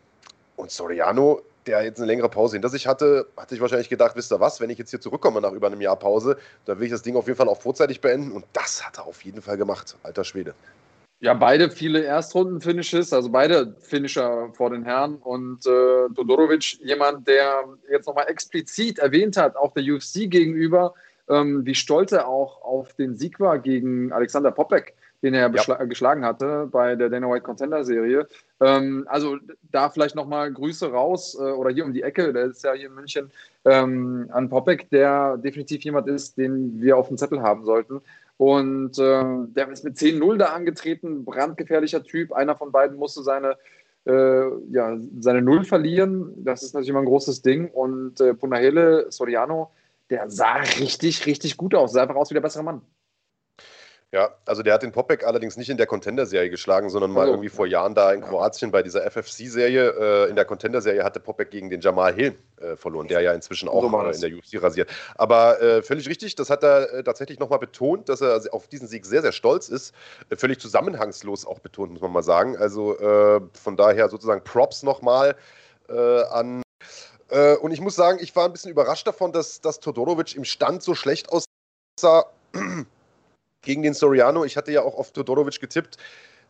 [0.58, 4.32] und Soriano, der jetzt eine längere Pause hinter sich hatte, hat sich wahrscheinlich gedacht, wisst
[4.32, 6.92] ihr was, wenn ich jetzt hier zurückkomme nach über einem Jahr Pause, dann will ich
[6.92, 8.32] das Ding auf jeden Fall auch vorzeitig beenden.
[8.32, 10.54] Und das hat er auf jeden Fall gemacht, alter Schwede.
[11.22, 15.18] Ja, beide viele Erstrunden-Finishes, also beide Finisher vor den Herren.
[15.18, 20.96] Und äh, Todorovic, jemand, der jetzt nochmal explizit erwähnt hat, auch der UFC gegenüber,
[21.30, 25.76] ähm, wie stolz er auch auf den Sieg war gegen Alexander Popek, den er ja.
[25.86, 28.28] geschlagen hatte bei der Dana White Contender Serie.
[28.60, 29.38] Ähm, also
[29.72, 32.88] da vielleicht nochmal Grüße raus äh, oder hier um die Ecke, der ist ja hier
[32.88, 33.30] in München,
[33.66, 38.02] ähm, an Popek, der definitiv jemand ist, den wir auf dem Zettel haben sollten.
[38.42, 39.24] Und äh,
[39.54, 42.34] der ist mit 10-0 da angetreten, brandgefährlicher Typ.
[42.34, 43.56] Einer von beiden musste seine,
[44.08, 46.34] äh, ja, seine Null verlieren.
[46.44, 47.70] Das ist natürlich immer ein großes Ding.
[47.70, 49.70] Und äh, Punahele Soriano,
[50.10, 51.92] der sah richtig, richtig gut aus.
[51.92, 52.82] Sah einfach aus wie der bessere Mann.
[54.14, 57.32] Ja, also der hat den Popek allerdings nicht in der Contender-Serie geschlagen, sondern mal oh.
[57.32, 60.26] irgendwie vor Jahren da in Kroatien bei dieser FFC-Serie.
[60.26, 63.70] Äh, in der Contender-Serie hatte Popek gegen den Jamal Hill äh, verloren, der ja inzwischen
[63.70, 64.90] auch so äh, in der UFC rasiert.
[65.16, 68.86] Aber äh, völlig richtig, das hat er äh, tatsächlich nochmal betont, dass er auf diesen
[68.86, 69.96] Sieg sehr, sehr stolz ist.
[70.30, 72.58] Äh, völlig zusammenhangslos auch betont, muss man mal sagen.
[72.58, 72.98] Also
[73.54, 75.36] von daher sozusagen Props nochmal
[75.88, 76.62] an.
[77.62, 80.84] und ich muss sagen, ich war ein bisschen überrascht davon, dass, dass Todorovic im Stand
[80.84, 82.26] so schlecht aussah
[83.62, 84.44] gegen den Soriano.
[84.46, 85.98] Ich hatte ja auch auf Todorovic getippt.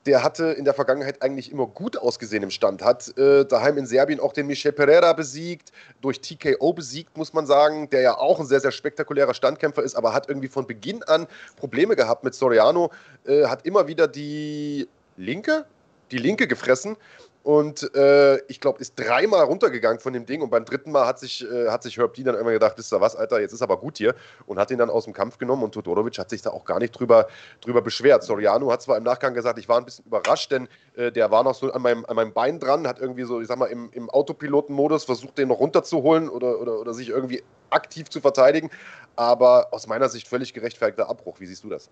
[0.07, 2.81] Der hatte in der Vergangenheit eigentlich immer gut ausgesehen im Stand.
[2.81, 5.71] Hat äh, daheim in Serbien auch den Michel Pereira besiegt,
[6.01, 9.93] durch TKO besiegt, muss man sagen, der ja auch ein sehr, sehr spektakulärer Standkämpfer ist,
[9.93, 12.89] aber hat irgendwie von Beginn an Probleme gehabt mit Soriano.
[13.25, 15.65] Äh, hat immer wieder die linke,
[16.09, 16.97] die linke gefressen
[17.43, 21.19] und äh, ich glaube, ist dreimal runtergegangen von dem Ding und beim dritten Mal hat
[21.19, 23.63] sich, äh, hat sich Herb Dean dann immer gedacht, wisst ihr was, Alter, jetzt ist
[23.63, 24.13] aber gut hier
[24.45, 26.77] und hat ihn dann aus dem Kampf genommen und Todorovic hat sich da auch gar
[26.77, 27.27] nicht drüber,
[27.61, 28.23] drüber beschwert.
[28.23, 31.43] Soriano hat zwar im Nachgang gesagt, ich war ein bisschen überrascht, denn äh, der war
[31.43, 33.89] noch so an meinem, an meinem Bein dran, hat irgendwie so, ich sag mal, im,
[33.91, 38.69] im Autopilotenmodus versucht, den noch runterzuholen oder, oder, oder sich irgendwie aktiv zu verteidigen,
[39.15, 41.39] aber aus meiner Sicht völlig gerechtfertigter Abbruch.
[41.39, 41.89] Wie siehst du das?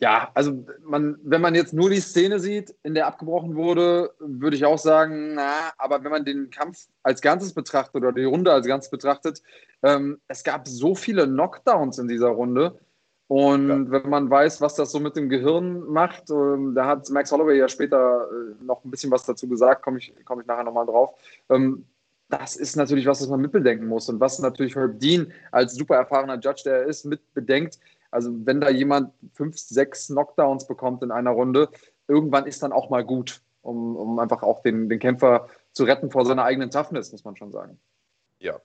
[0.00, 4.56] Ja, also man, wenn man jetzt nur die Szene sieht, in der abgebrochen wurde, würde
[4.56, 8.52] ich auch sagen, na, aber wenn man den Kampf als Ganzes betrachtet oder die Runde
[8.52, 9.42] als Ganzes betrachtet,
[9.82, 12.78] ähm, es gab so viele Knockdowns in dieser Runde.
[13.26, 13.90] Und ja.
[13.90, 17.58] wenn man weiß, was das so mit dem Gehirn macht, ähm, da hat Max Holloway
[17.58, 20.86] ja später äh, noch ein bisschen was dazu gesagt, komme ich, komm ich nachher nochmal
[20.86, 21.14] drauf.
[21.50, 21.84] Ähm,
[22.30, 25.96] das ist natürlich was, was man mitbedenken muss und was natürlich Herb Dean als super
[25.96, 27.78] erfahrener Judge, der er ist, mitbedenkt
[28.10, 31.68] also wenn da jemand fünf, sechs Knockdowns bekommt in einer Runde,
[32.06, 36.10] irgendwann ist dann auch mal gut, um, um einfach auch den, den Kämpfer zu retten
[36.10, 37.78] vor seiner eigenen Toughness, muss man schon sagen.
[38.38, 38.60] Ja,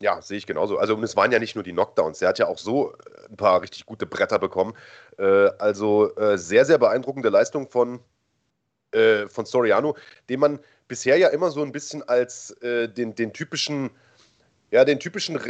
[0.00, 0.78] ja, sehe ich genauso.
[0.78, 2.20] Also, es waren ja nicht nur die Knockdowns.
[2.20, 4.74] Er hat ja auch so äh, ein paar richtig gute Bretter bekommen.
[5.18, 8.00] Äh, also, äh, sehr, sehr beeindruckende Leistung von,
[8.92, 9.96] äh, von Soriano,
[10.28, 13.90] den man bisher ja immer so ein bisschen als äh, den, den typischen
[14.76, 15.40] ja, den typischen äh,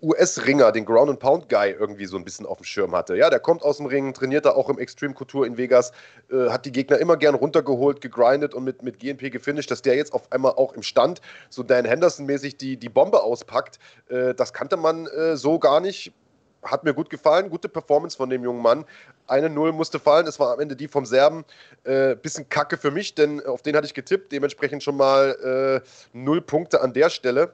[0.00, 3.14] US-Ringer, den Ground and Pound Guy irgendwie so ein bisschen auf dem Schirm hatte.
[3.14, 5.92] Ja, der kommt aus dem Ring, trainiert da auch im Extreme Couture in Vegas,
[6.30, 9.96] äh, hat die Gegner immer gern runtergeholt, gegrindet und mit, mit GNP gefinisht, dass der
[9.96, 13.78] jetzt auf einmal auch im Stand so Dan Henderson-mäßig die, die Bombe auspackt.
[14.08, 16.14] Äh, das kannte man äh, so gar nicht.
[16.62, 18.86] Hat mir gut gefallen, gute Performance von dem jungen Mann.
[19.26, 21.44] Eine Null musste fallen, es war am Ende die vom Serben.
[21.84, 25.86] Äh, bisschen kacke für mich, denn auf den hatte ich getippt, dementsprechend schon mal äh,
[26.14, 27.52] null Punkte an der Stelle.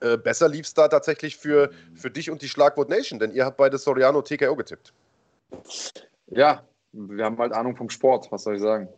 [0.00, 3.44] Äh, besser lief es da tatsächlich für, für dich und die Schlagwort Nation, denn ihr
[3.44, 4.92] habt beide Soriano TKO getippt.
[6.28, 8.88] Ja, wir haben halt Ahnung vom Sport, was soll ich sagen.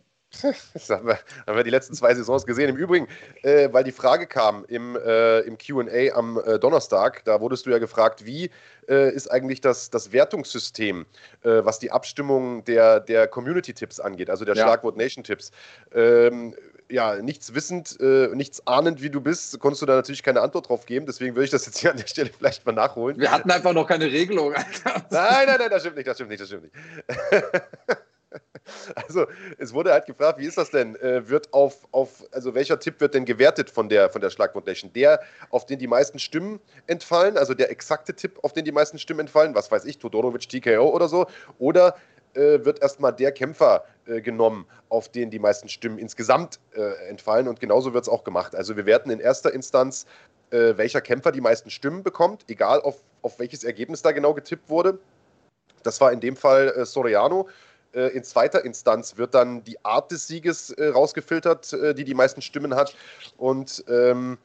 [0.74, 2.68] Das haben wir, haben wir die letzten zwei Saisons gesehen.
[2.68, 3.08] Im Übrigen,
[3.42, 7.70] äh, weil die Frage kam im, äh, im QA am äh, Donnerstag, da wurdest du
[7.70, 8.50] ja gefragt, wie
[8.88, 11.06] äh, ist eigentlich das, das Wertungssystem,
[11.42, 14.64] äh, was die Abstimmung der, der Community-Tipps angeht, also der ja.
[14.64, 15.50] Schlagwort Nation-Tipps.
[15.94, 16.54] Ähm,
[16.90, 20.68] ja, nichts wissend, äh, nichts ahnend, wie du bist, konntest du da natürlich keine Antwort
[20.68, 21.06] drauf geben.
[21.06, 23.18] Deswegen würde ich das jetzt hier an der Stelle vielleicht mal nachholen.
[23.18, 24.54] Wir hatten einfach noch keine Regelung.
[24.54, 25.06] Alter.
[25.10, 26.74] Nein, nein, nein, das stimmt nicht, das stimmt nicht, das stimmt nicht.
[28.94, 30.96] Also, es wurde halt gefragt, wie ist das denn?
[30.96, 34.52] Äh, wird auf, auf, also welcher Tipp wird denn gewertet von der, von der Schlag
[34.52, 34.92] Foundation?
[34.92, 35.20] Der,
[35.50, 39.20] auf den die meisten Stimmen entfallen, also der exakte Tipp, auf den die meisten Stimmen
[39.20, 41.26] entfallen, was weiß ich, Todorovic TKO oder so,
[41.58, 41.96] oder
[42.34, 47.48] äh, wird erstmal der Kämpfer äh, genommen, auf den die meisten Stimmen insgesamt äh, entfallen.
[47.48, 48.54] Und genauso wird es auch gemacht.
[48.54, 50.06] Also wir werten in erster Instanz,
[50.50, 54.68] äh, welcher Kämpfer die meisten Stimmen bekommt, egal auf, auf welches Ergebnis da genau getippt
[54.68, 54.98] wurde.
[55.82, 57.48] Das war in dem Fall äh, Soriano.
[57.92, 62.74] Äh, in zweiter Instanz wird dann die Art des Sieges rausgefiltert, die die meisten Stimmen
[62.74, 62.94] hat.
[63.36, 64.38] Und ähm,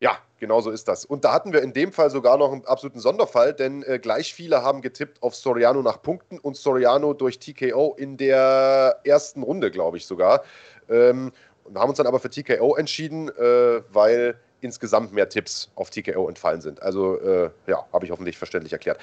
[0.00, 1.04] ja, genau so ist das.
[1.04, 4.32] Und da hatten wir in dem Fall sogar noch einen absoluten Sonderfall, denn äh, gleich
[4.32, 9.70] viele haben getippt auf Soriano nach Punkten und Soriano durch TKO in der ersten Runde,
[9.70, 10.44] glaube ich sogar.
[10.88, 11.32] Ähm,
[11.64, 16.28] und haben uns dann aber für TKO entschieden, äh, weil insgesamt mehr Tipps auf TKO
[16.28, 16.82] entfallen sind.
[16.82, 18.98] Also, äh, ja, habe ich hoffentlich verständlich erklärt.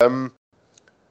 [0.00, 0.32] Ähm,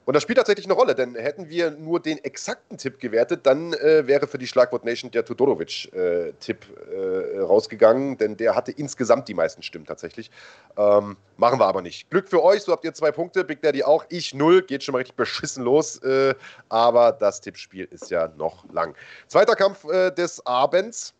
[0.06, 3.74] Und das spielt tatsächlich eine Rolle, denn hätten wir nur den exakten Tipp gewertet, dann
[3.74, 9.28] äh, wäre für die Schlagwort Nation der Todorovic-Tipp äh, äh, rausgegangen, denn der hatte insgesamt
[9.28, 10.30] die meisten Stimmen tatsächlich.
[10.78, 12.10] Ähm, machen wir aber nicht.
[12.12, 14.94] Glück für euch, so habt ihr zwei Punkte, Big Daddy auch, ich null, geht schon
[14.94, 16.36] mal richtig beschissen los, äh,
[16.70, 18.96] aber das Tippspiel ist ja noch lang.
[19.28, 21.16] Zweiter Kampf äh, des Abends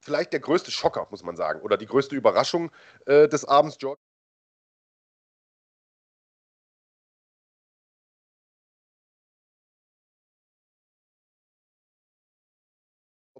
[0.00, 2.70] vielleicht der größte Schocker, muss man sagen, oder die größte Überraschung
[3.06, 4.00] äh, des Abends, George.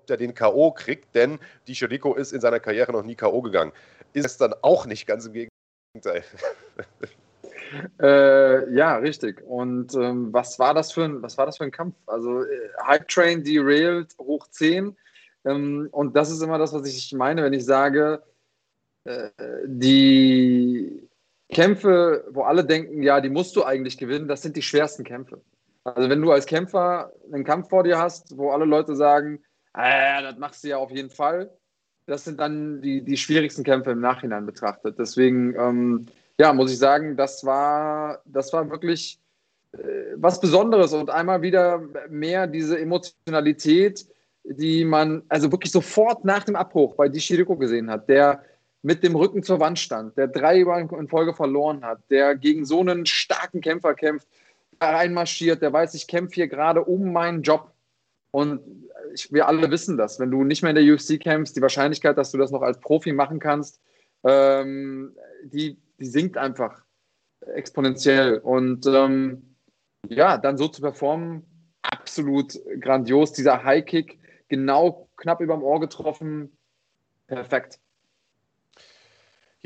[0.09, 0.73] Der den K.O.
[0.73, 3.43] kriegt, denn die Chirico ist in seiner Karriere noch nie K.O.
[3.43, 3.73] gegangen.
[4.13, 6.25] Ist es dann auch nicht ganz im Gegenteil.
[8.01, 9.43] Äh, ja, richtig.
[9.45, 11.97] Und ähm, was, war das für ein, was war das für ein Kampf?
[12.07, 14.97] Also äh, Hype Train derailed hoch 10.
[15.45, 18.23] Ähm, und das ist immer das, was ich meine, wenn ich sage,
[19.05, 19.31] äh,
[19.65, 21.09] die
[21.53, 25.41] Kämpfe, wo alle denken, ja, die musst du eigentlich gewinnen, das sind die schwersten Kämpfe.
[25.85, 29.45] Also wenn du als Kämpfer einen Kampf vor dir hast, wo alle Leute sagen,
[29.77, 31.51] äh, das machst du ja auf jeden Fall.
[32.07, 34.99] Das sind dann die, die schwierigsten Kämpfe im Nachhinein betrachtet.
[34.99, 36.07] Deswegen, ähm,
[36.39, 39.19] ja, muss ich sagen, das war, das war wirklich
[39.73, 39.79] äh,
[40.17, 44.07] was Besonderes und einmal wieder mehr diese Emotionalität,
[44.45, 48.43] die man also wirklich sofort nach dem Abbruch bei Dishiriko gesehen hat, der
[48.83, 52.81] mit dem Rücken zur Wand stand, der drei in Folge verloren hat, der gegen so
[52.81, 54.29] einen starken Kämpfer kämpft,
[54.81, 57.73] reinmarschiert, der weiß, ich kämpfe hier gerade um meinen Job.
[58.37, 58.61] Und
[59.15, 60.21] ich, wir alle wissen das.
[60.21, 62.79] Wenn du nicht mehr in der UFC kämpfst, die Wahrscheinlichkeit, dass du das noch als
[62.81, 63.81] Profi machen kannst,
[64.25, 66.85] ähm, die, die sinkt einfach
[67.55, 68.37] exponentiell.
[68.37, 69.57] Und ähm,
[70.07, 71.47] ja, dann so zu performen,
[71.81, 73.33] absolut grandios.
[73.33, 74.19] Dieser High-Kick,
[74.49, 76.59] genau knapp über dem Ohr getroffen,
[77.29, 77.81] perfekt.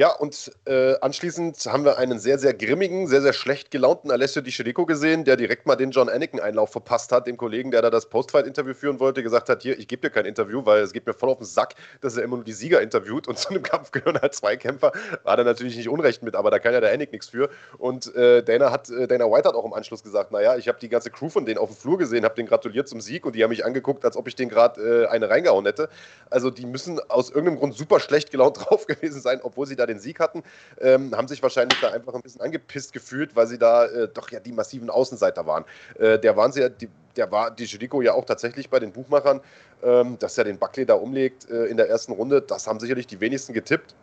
[0.00, 4.40] Ja, und äh, anschließend haben wir einen sehr, sehr grimmigen, sehr, sehr schlecht gelaunten Alessio
[4.40, 7.90] Di Chirico gesehen, der direkt mal den John Anakin-Einlauf verpasst hat, dem Kollegen, der da
[7.90, 11.04] das Postfight-Interview führen wollte, gesagt hat, hier, ich gebe dir kein Interview, weil es geht
[11.04, 13.62] mir voll auf den Sack, dass er immer nur die Sieger interviewt und zu einem
[13.62, 14.92] Kampf gehören halt zwei Kämpfer.
[15.24, 17.50] War da natürlich nicht unrecht mit, aber da kann ja der Anik nichts für.
[17.76, 20.78] Und äh, Dana, hat, äh, Dana White hat auch im Anschluss gesagt, naja, ich habe
[20.80, 23.36] die ganze Crew von denen auf dem Flur gesehen, habe den gratuliert zum Sieg und
[23.36, 25.90] die haben mich angeguckt, als ob ich den gerade äh, eine reingehauen hätte.
[26.30, 29.89] Also die müssen aus irgendeinem Grund super schlecht gelaunt drauf gewesen sein, obwohl sie da
[29.90, 30.42] den Sieg hatten
[30.80, 34.30] ähm, haben sich wahrscheinlich da einfach ein bisschen angepisst gefühlt, weil sie da äh, doch
[34.30, 35.64] ja die massiven Außenseiter waren.
[35.98, 38.92] Äh, der waren sie ja, die, der war die Jericho ja auch tatsächlich bei den
[38.92, 39.40] Buchmachern,
[39.82, 42.42] ähm, dass er den Buckley da umlegt äh, in der ersten Runde.
[42.42, 43.94] Das haben sicherlich die wenigsten getippt.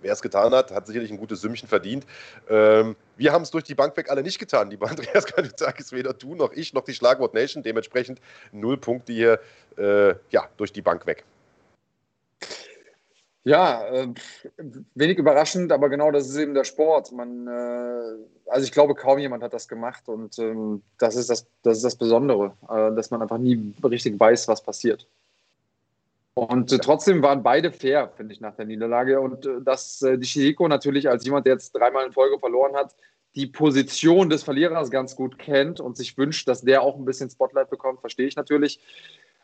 [0.00, 2.06] Wer es getan hat, hat sicherlich ein gutes Sümmchen verdient.
[2.48, 4.70] Ähm, wir haben es durch die Bank weg alle nicht getan.
[4.70, 7.62] Lieber Andreas Kanutakis, weder du noch ich noch die Schlagwort Nation.
[7.62, 8.20] Dementsprechend
[8.52, 9.40] null Punkte hier
[9.76, 11.24] äh, ja, durch die Bank weg.
[13.48, 14.08] Ja, äh,
[14.94, 17.12] wenig überraschend, aber genau das ist eben der Sport.
[17.12, 21.46] Man, äh, also ich glaube, kaum jemand hat das gemacht und ähm, das, ist das,
[21.62, 25.08] das ist das Besondere, äh, dass man einfach nie richtig weiß, was passiert.
[26.34, 29.18] Und äh, trotzdem waren beide fair, finde ich, nach der Niederlage.
[29.18, 32.76] Und äh, dass äh, die Shihiko natürlich als jemand, der jetzt dreimal in Folge verloren
[32.76, 32.94] hat,
[33.34, 37.30] die Position des Verlierers ganz gut kennt und sich wünscht, dass der auch ein bisschen
[37.30, 38.78] Spotlight bekommt, verstehe ich natürlich.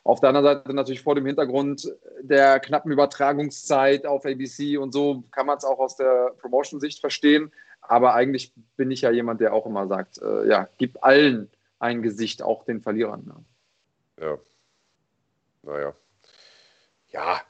[0.04, 5.24] Auf der anderen Seite natürlich vor dem Hintergrund der knappen Übertragungszeit auf ABC und so
[5.30, 7.50] kann man es auch aus der Promotion-Sicht verstehen.
[7.80, 12.02] Aber eigentlich bin ich ja jemand, der auch immer sagt, äh, ja, gib allen ein
[12.02, 13.24] Gesicht, auch den Verlierern.
[13.26, 14.26] Ne?
[14.26, 14.38] Ja.
[15.62, 15.94] Naja.
[17.08, 17.40] Ja,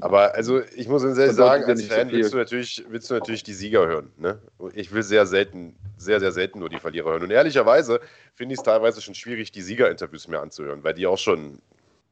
[0.00, 3.52] aber also ich muss ehrlich sagen, als Fan willst du, natürlich, willst du natürlich die
[3.52, 4.12] Sieger hören.
[4.16, 4.40] Ne?
[4.74, 7.22] Ich will sehr selten, sehr, sehr selten nur die Verlierer hören.
[7.22, 8.00] Und ehrlicherweise
[8.34, 11.60] finde ich es teilweise schon schwierig, die Sieger-Interviews mir anzuhören, weil die auch schon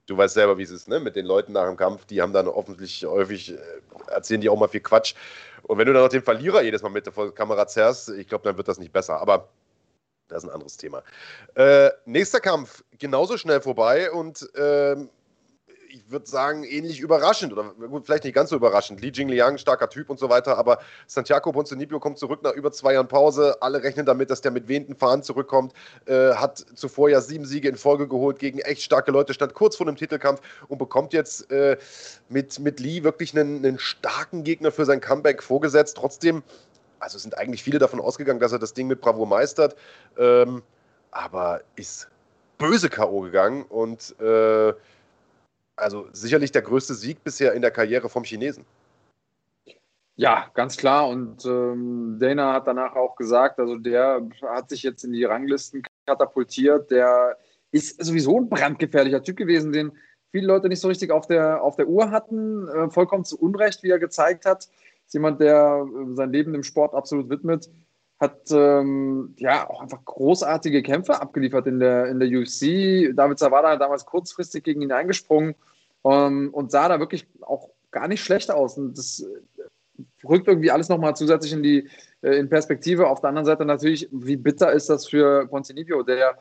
[0.07, 1.01] du weißt selber, wie es ist, ne?
[1.01, 3.59] Mit den Leuten nach dem Kampf, die haben dann offensichtlich häufig, äh,
[4.09, 5.15] erzählen die auch mal viel Quatsch.
[5.63, 8.45] Und wenn du dann noch den Verlierer jedes Mal mit der Kamera zerrst, ich glaube,
[8.45, 9.21] dann wird das nicht besser.
[9.21, 9.49] Aber
[10.29, 11.03] das ist ein anderes Thema.
[11.55, 15.09] Äh, nächster Kampf, genauso schnell vorbei und ähm,
[15.93, 19.03] ich würde sagen, ähnlich überraschend oder gut, vielleicht nicht ganz so überraschend.
[19.03, 22.95] Li Jingliang, starker Typ und so weiter, aber Santiago Ponzinibbio kommt zurück nach über zwei
[22.95, 23.57] Jahren Pause.
[23.61, 25.75] Alle rechnen damit, dass der mit wehenden Fahnen zurückkommt.
[26.07, 29.77] Äh, hat zuvor ja sieben Siege in Folge geholt gegen echt starke Leute, stand kurz
[29.77, 31.77] vor dem Titelkampf und bekommt jetzt äh,
[32.31, 35.99] mit, mit Lee wirklich einen, einen starken Gegner für sein Comeback vorgesetzt.
[35.99, 36.43] Trotzdem,
[37.01, 39.77] also sind eigentlich viele davon ausgegangen, dass er das Ding mit Bravo meistert.
[40.17, 40.63] Ähm,
[41.11, 42.09] aber ist
[42.57, 43.21] böse K.O.
[43.21, 44.73] gegangen und äh,
[45.83, 48.65] also sicherlich der größte Sieg bisher in der Karriere vom Chinesen.
[50.17, 51.09] Ja, ganz klar.
[51.09, 55.83] Und ähm, Dana hat danach auch gesagt, also der hat sich jetzt in die Ranglisten
[56.07, 56.91] katapultiert.
[56.91, 57.37] Der
[57.71, 59.93] ist sowieso ein brandgefährlicher Typ gewesen, den
[60.31, 62.69] viele Leute nicht so richtig auf der, auf der Uhr hatten.
[62.69, 64.69] Äh, vollkommen zu Unrecht, wie er gezeigt hat.
[65.07, 67.71] Ist jemand, der äh, sein Leben dem Sport absolut widmet
[68.23, 73.13] hat ähm, ja auch einfach großartige Kämpfe abgeliefert in der, in der UFC.
[73.17, 75.57] David Zawada hat damals kurzfristig gegen ihn eingesprungen
[76.05, 78.77] ähm, und sah da wirklich auch gar nicht schlecht aus.
[78.79, 79.63] Und das äh,
[80.27, 81.89] rückt irgendwie alles nochmal zusätzlich in die
[82.23, 83.09] äh, in Perspektive.
[83.09, 86.39] Auf der anderen Seite natürlich, wie bitter ist das für Ponzinibbio, der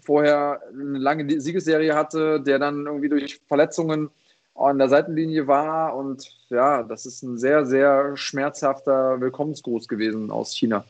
[0.00, 4.10] vorher eine lange Siegesserie hatte, der dann irgendwie durch Verletzungen
[4.54, 5.96] an der Seitenlinie war.
[5.96, 10.84] Und ja, das ist ein sehr, sehr schmerzhafter Willkommensgruß gewesen aus China.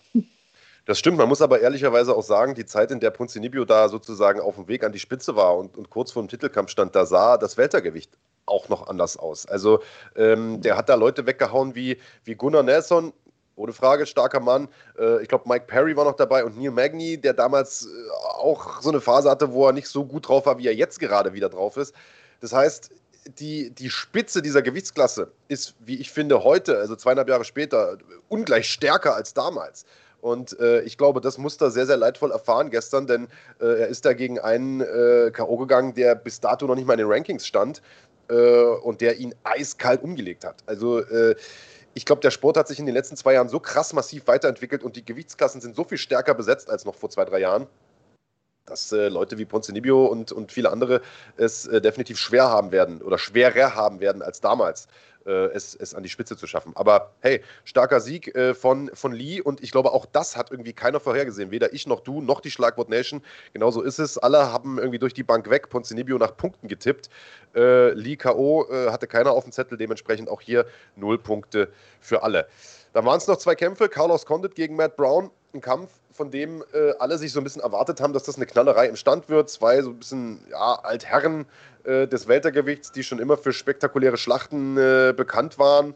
[0.86, 4.40] Das stimmt, man muss aber ehrlicherweise auch sagen, die Zeit, in der Ponzinibio da sozusagen
[4.40, 7.06] auf dem Weg an die Spitze war und, und kurz vor dem Titelkampf stand, da
[7.06, 8.10] sah das Weltergewicht
[8.46, 9.46] auch noch anders aus.
[9.46, 9.80] Also
[10.14, 13.14] ähm, der hat da Leute weggehauen wie, wie Gunnar Nelson,
[13.56, 14.68] ohne Frage, starker Mann.
[14.98, 18.82] Äh, ich glaube, Mike Perry war noch dabei und Neil Magny, der damals äh, auch
[18.82, 21.32] so eine Phase hatte, wo er nicht so gut drauf war, wie er jetzt gerade
[21.32, 21.94] wieder drauf ist.
[22.40, 22.90] Das heißt,
[23.38, 27.96] die, die Spitze dieser Gewichtsklasse ist, wie ich finde, heute, also zweieinhalb Jahre später,
[28.28, 29.86] ungleich stärker als damals.
[30.24, 33.28] Und äh, ich glaube, das musste er sehr, sehr leidvoll erfahren gestern, denn
[33.60, 35.58] äh, er ist da gegen einen äh, K.O.
[35.58, 37.82] gegangen, der bis dato noch nicht mal in den Rankings stand
[38.30, 40.56] äh, und der ihn eiskalt umgelegt hat.
[40.64, 41.34] Also äh,
[41.92, 44.82] ich glaube, der Sport hat sich in den letzten zwei Jahren so krass massiv weiterentwickelt
[44.82, 47.66] und die Gewichtsklassen sind so viel stärker besetzt als noch vor zwei, drei Jahren,
[48.64, 51.02] dass äh, Leute wie Ponzinibbio und, und viele andere
[51.36, 54.88] es äh, definitiv schwer haben werden oder schwerer haben werden als damals
[55.30, 56.72] es, es an die Spitze zu schaffen.
[56.74, 60.72] Aber hey, starker Sieg äh, von, von Lee und ich glaube, auch das hat irgendwie
[60.72, 61.50] keiner vorhergesehen.
[61.50, 63.22] Weder ich noch du noch die Schlagwort Nation.
[63.52, 64.18] Genauso ist es.
[64.18, 67.08] Alle haben irgendwie durch die Bank weg Ponzinibio nach Punkten getippt.
[67.54, 68.66] Äh, Lee K.O.
[68.70, 71.68] Äh, hatte keiner auf dem Zettel, dementsprechend auch hier null Punkte
[72.00, 72.46] für alle.
[72.92, 73.88] Dann waren es noch zwei Kämpfe.
[73.88, 75.30] Carlos Condit gegen Matt Brown.
[75.52, 78.46] Ein Kampf, von dem äh, alle sich so ein bisschen erwartet haben, dass das eine
[78.46, 79.50] Knallerei im Stand wird.
[79.50, 81.44] Zwei so ein bisschen ja, Altherren
[81.82, 85.94] äh, des Weltergewichts, die schon immer für spektakuläre Schlachten äh, bekannt waren.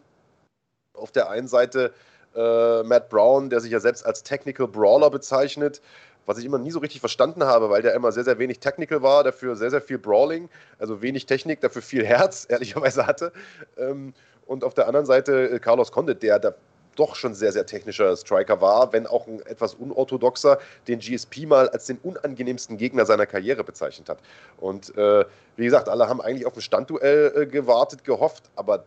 [0.92, 1.92] Auf der einen Seite
[2.34, 5.80] äh, Matt Brown, der sich ja selbst als Technical Brawler bezeichnet,
[6.26, 9.02] was ich immer nie so richtig verstanden habe, weil der immer sehr, sehr wenig Technical
[9.02, 10.50] war, dafür sehr, sehr viel Brawling,
[10.80, 13.32] also wenig Technik, dafür viel Herz, ehrlicherweise hatte.
[13.76, 14.12] Ähm,
[14.46, 16.54] und auf der anderen Seite äh, Carlos Condit, der da
[16.98, 21.68] doch schon sehr, sehr technischer Striker war, wenn auch ein etwas unorthodoxer, den GSP mal
[21.68, 24.18] als den unangenehmsten Gegner seiner Karriere bezeichnet hat.
[24.58, 25.24] Und äh,
[25.56, 28.84] wie gesagt, alle haben eigentlich auf ein Standduell äh, gewartet, gehofft, aber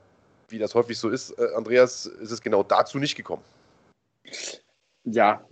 [0.50, 3.43] wie das häufig so ist, äh, Andreas, ist es genau dazu nicht gekommen.
[5.04, 5.43] Ja,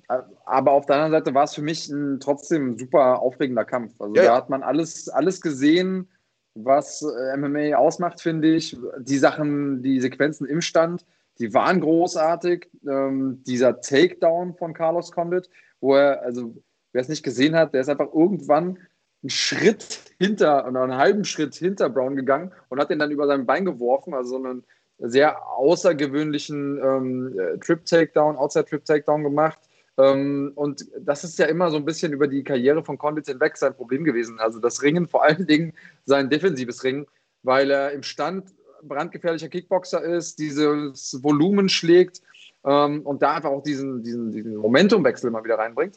[0.46, 4.00] aber auf der anderen Seite war es für mich ein trotzdem super aufregender Kampf.
[4.00, 6.08] Also ja, da hat man alles, alles gesehen,
[6.54, 8.78] was äh, MMA ausmacht, finde ich.
[9.00, 11.06] Die Sachen, die Sequenzen im Stand
[11.40, 12.70] die waren großartig.
[12.88, 15.50] Ähm, dieser Takedown von Carlos Condit,
[15.80, 16.56] wo er, also
[16.92, 18.78] wer es nicht gesehen hat, der ist einfach irgendwann
[19.22, 23.46] einen Schritt hinter, einen halben Schritt hinter Brown gegangen und hat den dann über sein
[23.46, 24.64] Bein geworfen, also so einen
[24.98, 29.60] sehr außergewöhnlichen ähm, Trip-Takedown, Outside-Trip-Takedown gemacht.
[29.98, 33.58] Ähm, und das ist ja immer so ein bisschen über die Karriere von Condit hinweg
[33.58, 34.40] sein Problem gewesen.
[34.40, 35.74] Also das Ringen, vor allen Dingen
[36.06, 37.06] sein defensives Ringen,
[37.44, 38.52] weil er im Stand
[38.84, 42.22] brandgefährlicher Kickboxer ist, dieses Volumen schlägt
[42.66, 45.96] ähm, und da einfach auch diesen, diesen, diesen Momentumwechsel mal wieder reinbringt.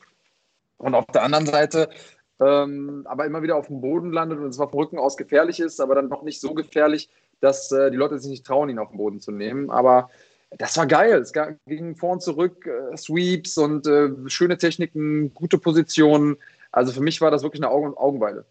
[0.78, 1.88] Und auf der anderen Seite
[2.42, 5.80] ähm, aber immer wieder auf dem Boden landet und zwar vom Rücken aus gefährlich ist,
[5.80, 7.08] aber dann noch nicht so gefährlich,
[7.40, 9.70] dass äh, die Leute sich nicht trauen, ihn auf den Boden zu nehmen.
[9.70, 10.10] Aber
[10.50, 11.20] das war geil.
[11.20, 11.32] Es
[11.66, 16.36] ging vor und zurück, äh, Sweeps und äh, schöne Techniken, gute Positionen.
[16.72, 18.44] Also für mich war das wirklich eine Augen Augenweide.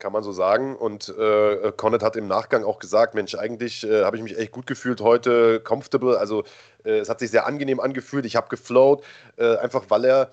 [0.00, 0.74] Kann man so sagen.
[0.76, 4.50] Und äh, Connet hat im Nachgang auch gesagt: Mensch, eigentlich äh, habe ich mich echt
[4.50, 6.18] gut gefühlt heute, comfortable.
[6.18, 6.42] Also,
[6.84, 8.24] äh, es hat sich sehr angenehm angefühlt.
[8.24, 9.04] Ich habe geflowt,
[9.36, 10.30] äh, einfach weil er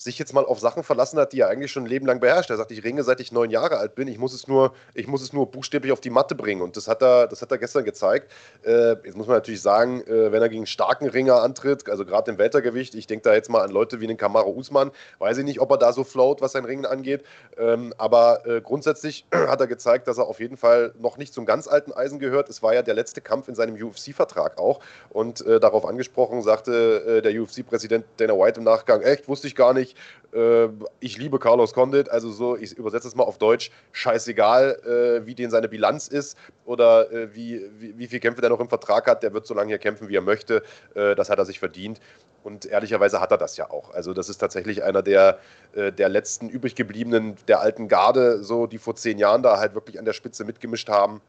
[0.00, 2.50] sich jetzt mal auf Sachen verlassen hat, die er eigentlich schon ein Leben lang beherrscht.
[2.50, 5.08] Er sagt, ich ringe seit ich neun Jahre alt bin, ich muss es nur, ich
[5.08, 6.62] muss es nur buchstäblich auf die Matte bringen.
[6.62, 8.30] Und das hat er, das hat er gestern gezeigt.
[8.64, 12.30] Äh, jetzt muss man natürlich sagen, äh, wenn er gegen starken Ringer antritt, also gerade
[12.30, 15.44] im Weltergewicht, ich denke da jetzt mal an Leute wie den Kamaro Usman, weiß ich
[15.44, 17.24] nicht, ob er da so float, was sein Ringen angeht.
[17.56, 21.44] Ähm, aber äh, grundsätzlich hat er gezeigt, dass er auf jeden Fall noch nicht zum
[21.44, 22.48] ganz alten Eisen gehört.
[22.48, 24.78] Es war ja der letzte Kampf in seinem UFC-Vertrag auch.
[25.10, 29.56] Und äh, darauf angesprochen sagte äh, der UFC-Präsident Dana White im Nachgang, echt, wusste ich
[29.56, 29.98] gar nicht, nicht.
[30.32, 30.68] Äh,
[31.00, 35.34] ich liebe Carlos Condit, also so, ich übersetze es mal auf Deutsch, scheißegal, äh, wie
[35.34, 39.06] denn seine Bilanz ist oder äh, wie, wie, wie viele Kämpfe der noch im Vertrag
[39.06, 40.62] hat, der wird so lange hier kämpfen, wie er möchte.
[40.94, 42.00] Äh, das hat er sich verdient.
[42.44, 43.92] Und ehrlicherweise hat er das ja auch.
[43.92, 45.38] Also, das ist tatsächlich einer der,
[45.74, 49.74] äh, der letzten übrig gebliebenen, der alten Garde, so, die vor zehn Jahren da halt
[49.74, 51.20] wirklich an der Spitze mitgemischt haben.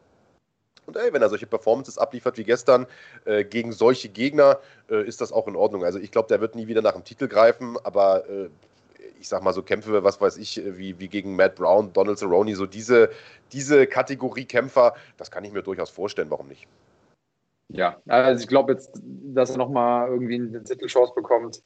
[0.90, 2.88] Und ey, wenn er solche Performances abliefert wie gestern
[3.26, 4.58] äh, gegen solche Gegner,
[4.90, 5.86] äh, ist das auch in Ordnung.
[5.86, 8.50] Also ich glaube, der wird nie wieder nach dem Titel greifen, aber äh,
[9.20, 12.56] ich sag mal so Kämpfe, was weiß ich, wie, wie gegen Matt Brown, Donald Cerrone,
[12.56, 13.12] so diese,
[13.52, 16.68] diese Kategorie Kämpfer, das kann ich mir durchaus vorstellen, warum nicht.
[17.68, 21.62] Ja, also ich glaube jetzt, dass er nochmal irgendwie eine Titelchance bekommt,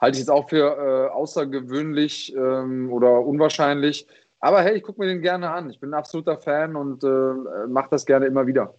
[0.00, 4.06] halte ich jetzt auch für äh, außergewöhnlich ähm, oder unwahrscheinlich.
[4.44, 5.70] Aber hey, ich gucke mir den gerne an.
[5.70, 8.74] Ich bin ein absoluter Fan und äh, mache das gerne immer wieder.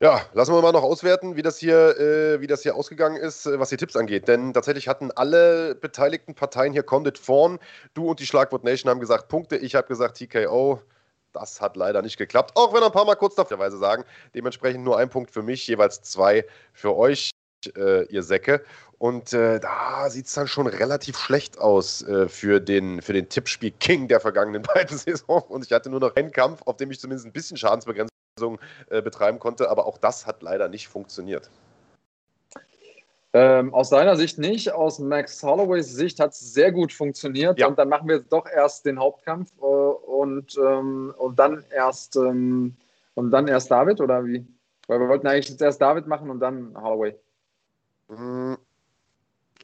[0.00, 3.44] Ja, lassen wir mal noch auswerten, wie das hier, äh, wie das hier ausgegangen ist,
[3.44, 4.26] äh, was die Tipps angeht.
[4.26, 7.58] Denn tatsächlich hatten alle beteiligten Parteien hier Condit vorn.
[7.92, 9.58] Du und die Schlagwort Nation haben gesagt Punkte.
[9.58, 10.80] Ich habe gesagt TKO.
[11.34, 14.04] Das hat leider nicht geklappt, auch wenn ein paar Mal kurz davor sagen.
[14.34, 17.32] Dementsprechend nur ein Punkt für mich, jeweils zwei für euch,
[17.76, 18.62] äh, ihr Säcke.
[18.98, 23.28] Und äh, da sieht es dann schon relativ schlecht aus äh, für den, für den
[23.28, 25.44] Tippspiel King der vergangenen beiden Saisons.
[25.48, 28.58] Und ich hatte nur noch einen Kampf, auf dem ich zumindest ein bisschen Schadensbegrenzung
[28.90, 31.50] äh, betreiben konnte, aber auch das hat leider nicht funktioniert.
[33.34, 37.58] Ähm, aus seiner Sicht nicht, aus Max Holloways Sicht hat es sehr gut funktioniert.
[37.58, 37.66] Ja.
[37.66, 42.16] Und dann machen wir jetzt doch erst den Hauptkampf äh, und, ähm, und dann erst
[42.16, 42.74] ähm,
[43.18, 44.46] und dann erst David oder wie?
[44.86, 47.16] Weil wir wollten eigentlich jetzt erst David machen und dann Holloway.
[48.10, 48.56] Hm,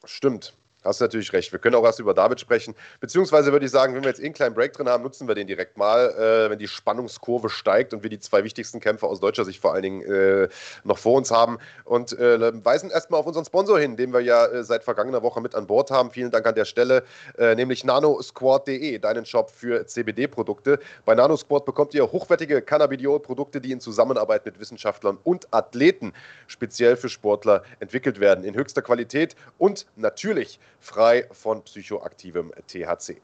[0.06, 0.54] stimmt.
[0.84, 1.50] Hast natürlich recht.
[1.50, 2.74] Wir können auch erst über David sprechen.
[3.00, 5.34] Beziehungsweise würde ich sagen, wenn wir jetzt eh einen kleinen Break drin haben, nutzen wir
[5.34, 9.18] den direkt mal, äh, wenn die Spannungskurve steigt und wir die zwei wichtigsten Kämpfer aus
[9.18, 10.48] deutscher Sicht vor allen Dingen äh,
[10.84, 11.58] noch vor uns haben.
[11.84, 15.40] Und äh, weisen erstmal auf unseren Sponsor hin, den wir ja äh, seit vergangener Woche
[15.40, 16.10] mit an Bord haben.
[16.10, 17.04] Vielen Dank an der Stelle,
[17.38, 20.78] äh, nämlich nanosquad.de, deinen Shop für CBD-Produkte.
[21.06, 26.12] Bei Nanosquad bekommt ihr hochwertige Cannabidiol-Produkte, die in Zusammenarbeit mit Wissenschaftlern und Athleten
[26.46, 28.44] speziell für Sportler entwickelt werden.
[28.44, 33.20] In höchster Qualität und natürlich frei von psychoaktivem THC.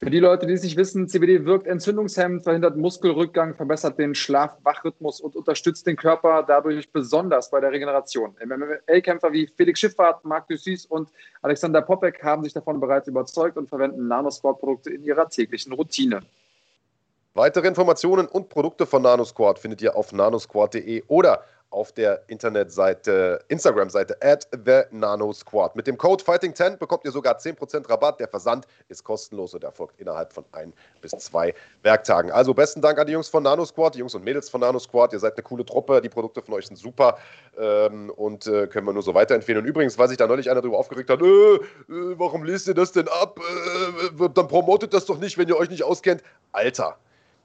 [0.00, 5.20] Für die Leute, die es nicht wissen, CBD wirkt entzündungshemmend, verhindert Muskelrückgang, verbessert den Schlaf-Wachrhythmus
[5.20, 8.36] und unterstützt den Körper dadurch besonders bei der Regeneration.
[8.44, 11.10] MMA-Kämpfer wie Felix Schifffahrt, Marc Dussis und
[11.42, 16.22] Alexander Popek haben sich davon bereits überzeugt und verwenden Nanosport-Produkte in ihrer täglichen Routine.
[17.34, 24.16] Weitere Informationen und Produkte von Nanosquad findet ihr auf nanosquad.de oder auf der Internetseite, Instagram-Seite
[24.22, 25.76] at the Nano Squad.
[25.76, 28.20] Mit dem Code Fighting10 bekommt ihr sogar 10% Rabatt.
[28.20, 32.30] Der Versand ist kostenlos und erfolgt innerhalb von ein bis zwei Werktagen.
[32.30, 34.78] Also besten Dank an die Jungs von Nano Squad, die Jungs und Mädels von Nano
[34.78, 35.12] Squad.
[35.12, 37.18] Ihr seid eine coole Truppe, die Produkte von euch sind super
[37.58, 39.62] ähm, und äh, können wir nur so weiterempfehlen.
[39.62, 42.74] Und übrigens, weil sich da neulich einer darüber aufgeregt hat, äh, äh, warum lest ihr
[42.74, 43.38] das denn ab?
[43.38, 46.22] Äh, äh, dann promotet das doch nicht, wenn ihr euch nicht auskennt.
[46.52, 46.96] Alter,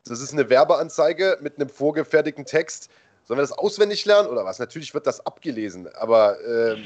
[0.08, 2.90] das ist eine Werbeanzeige mit einem vorgefertigten Text
[3.24, 4.60] Sollen wir das auswendig lernen oder was?
[4.60, 6.84] Natürlich wird das abgelesen, aber ähm,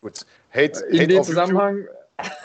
[0.00, 0.26] gut.
[0.50, 1.86] Hate, in, dem Zusammenhang,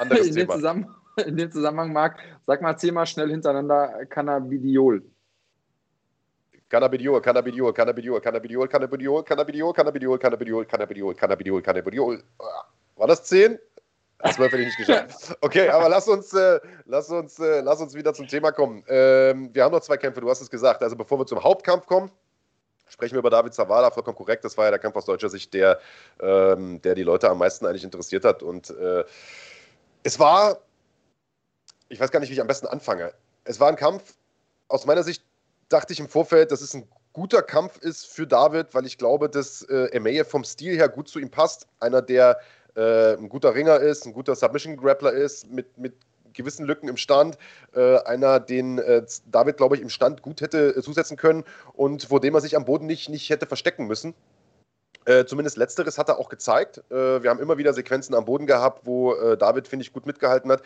[0.01, 5.03] in, dem Zusammenhang, in dem Zusammenhang, Marc, sag mal zehnmal schnell hintereinander Cannabidiol.
[6.69, 12.23] Cannabidiol, Cannabidiol, Cannabidiol, Cannabidiol, Cannabidiol, Cannabidiol, Cannabidiol, Cannabidiol, Cannabidiol, Cannabidiol, Cannabidiol.
[12.95, 13.59] War das zehn?
[14.33, 15.37] Zwölf hätte ich nicht geschafft.
[15.41, 18.83] Okay, aber lass uns, äh, lass, uns, äh, lass uns wieder zum Thema kommen.
[18.87, 20.81] Ähm, wir haben noch zwei Kämpfe, du hast es gesagt.
[20.81, 22.09] Also bevor wir zum Hauptkampf kommen,
[22.87, 24.45] Sprechen wir über David Zavala, vollkommen korrekt.
[24.45, 25.79] Das war ja der Kampf aus deutscher Sicht, der,
[26.19, 28.43] ähm, der die Leute am meisten eigentlich interessiert hat.
[28.43, 29.03] Und äh,
[30.03, 30.59] es war,
[31.89, 33.13] ich weiß gar nicht, wie ich am besten anfange.
[33.43, 34.15] Es war ein Kampf,
[34.67, 35.23] aus meiner Sicht
[35.69, 39.29] dachte ich im Vorfeld, dass es ein guter Kampf ist für David, weil ich glaube,
[39.29, 41.67] dass äh, Emaye vom Stil her gut zu ihm passt.
[41.79, 42.39] Einer, der
[42.75, 45.95] äh, ein guter Ringer ist, ein guter Submission-Grappler ist, mit, mit
[46.35, 47.37] gewissen Lücken im Stand.
[47.73, 52.03] Äh, einer, den äh, David, glaube ich, im Stand gut hätte äh, zusetzen können und
[52.03, 54.13] vor dem er sich am Boden nicht, nicht hätte verstecken müssen.
[55.05, 56.83] Äh, zumindest letzteres hat er auch gezeigt.
[56.89, 60.05] Äh, wir haben immer wieder Sequenzen am Boden gehabt, wo äh, David, finde ich, gut
[60.05, 60.63] mitgehalten hat.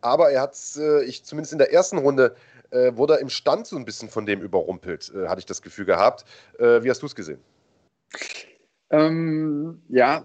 [0.00, 2.34] Aber er hat es, ich zumindest in der ersten Runde,
[2.72, 6.24] wurde er im Stand so ein bisschen von dem überrumpelt, hatte ich das Gefühl gehabt.
[6.58, 7.38] wie hast du es gesehen?
[8.90, 10.24] Ähm, ja,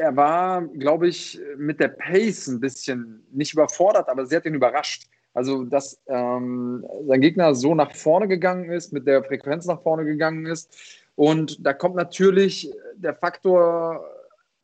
[0.00, 4.54] er war, glaube ich, mit der Pace ein bisschen nicht überfordert, aber sie hat ihn
[4.54, 5.08] überrascht.
[5.34, 10.04] Also, dass ähm, sein Gegner so nach vorne gegangen ist, mit der Frequenz nach vorne
[10.04, 10.74] gegangen ist.
[11.14, 14.04] Und da kommt natürlich der Faktor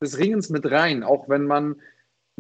[0.01, 1.05] des Ringens mit rein.
[1.05, 1.77] Auch wenn man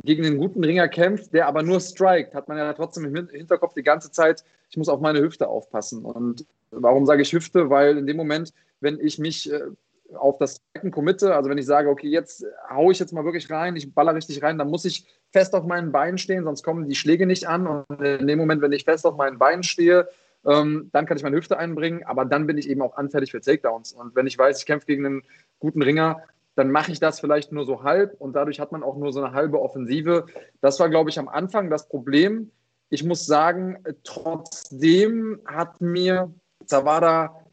[0.02, 3.74] gegen einen guten Ringer kämpft, der aber nur strikt, hat man ja trotzdem im Hinterkopf
[3.74, 6.04] die ganze Zeit, ich muss auf meine Hüfte aufpassen.
[6.04, 7.70] Und warum sage ich Hüfte?
[7.70, 9.60] Weil in dem Moment, wenn ich mich äh,
[10.14, 13.50] auf das Strecken committe, also wenn ich sage, okay, jetzt haue ich jetzt mal wirklich
[13.50, 16.88] rein, ich baller richtig rein, dann muss ich fest auf meinen Beinen stehen, sonst kommen
[16.88, 17.66] die Schläge nicht an.
[17.66, 20.08] Und in dem Moment, wenn ich fest auf meinen Beinen stehe,
[20.46, 23.40] ähm, dann kann ich meine Hüfte einbringen, aber dann bin ich eben auch anfällig für
[23.40, 23.92] Takedowns.
[23.92, 25.22] Und wenn ich weiß, ich kämpfe gegen einen
[25.58, 26.22] guten Ringer,
[26.54, 29.22] dann mache ich das vielleicht nur so halb und dadurch hat man auch nur so
[29.22, 30.26] eine halbe Offensive.
[30.60, 32.50] Das war, glaube ich, am Anfang das Problem.
[32.88, 36.32] Ich muss sagen, trotzdem hat mir
[36.64, 37.45] Zawada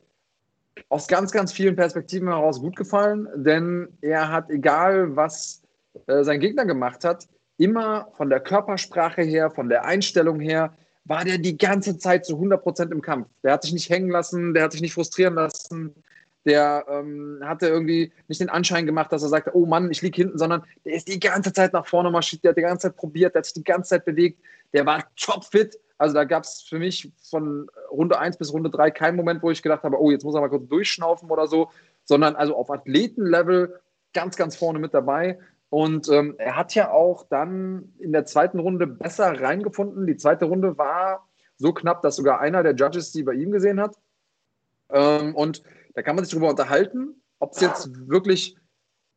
[0.90, 5.62] aus ganz, ganz vielen Perspektiven heraus gut gefallen, denn er hat, egal was
[6.08, 10.74] äh, sein Gegner gemacht hat, immer von der Körpersprache her, von der Einstellung her,
[11.06, 13.28] war der die ganze Zeit zu 100% im Kampf.
[13.44, 15.94] Der hat sich nicht hängen lassen, der hat sich nicht frustrieren lassen,
[16.46, 20.22] der ähm, hatte irgendwie nicht den Anschein gemacht, dass er sagte, oh Mann, ich liege
[20.22, 22.98] hinten, sondern der ist die ganze Zeit nach vorne marschiert, der hat die ganze Zeit
[22.98, 24.40] probiert, der hat sich die ganze Zeit bewegt,
[24.74, 25.80] der war topfit.
[25.98, 29.52] Also da gab es für mich von Runde 1 bis Runde 3 keinen Moment, wo
[29.52, 31.70] ich gedacht habe, oh, jetzt muss er mal kurz durchschnaufen oder so,
[32.04, 33.80] sondern also auf Athletenlevel
[34.14, 35.40] ganz, ganz vorne mit dabei.
[35.70, 40.06] Und ähm, er hat ja auch dann in der zweiten Runde besser reingefunden.
[40.06, 41.28] Die zweite Runde war
[41.58, 43.98] so knapp, dass sogar einer der Judges die bei ihm gesehen hat.
[44.92, 45.64] Ähm, und
[45.96, 48.58] da kann man sich darüber unterhalten, ob es jetzt wirklich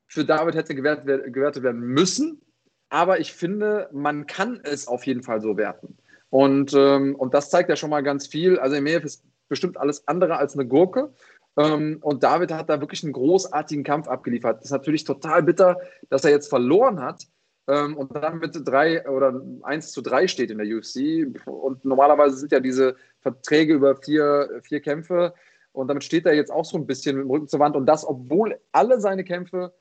[0.06, 2.40] für David hätte gewertet, gewertet werden müssen.
[2.88, 5.98] Aber ich finde, man kann es auf jeden Fall so werten.
[6.30, 8.58] Und, ähm, und das zeigt ja schon mal ganz viel.
[8.58, 11.12] Also Emeev ist bestimmt alles andere als eine Gurke.
[11.56, 14.58] Ähm, und David hat da wirklich einen großartigen Kampf abgeliefert.
[14.58, 15.78] Das ist natürlich total bitter,
[16.10, 17.26] dass er jetzt verloren hat
[17.66, 21.26] ähm, und dann mit drei oder eins zu drei steht in der UFC.
[21.46, 25.34] Und normalerweise sind ja diese Verträge über vier, vier Kämpfe.
[25.72, 27.76] Und damit steht er jetzt auch so ein bisschen mit dem Rücken zur Wand.
[27.76, 29.72] Und das, obwohl alle seine Kämpfe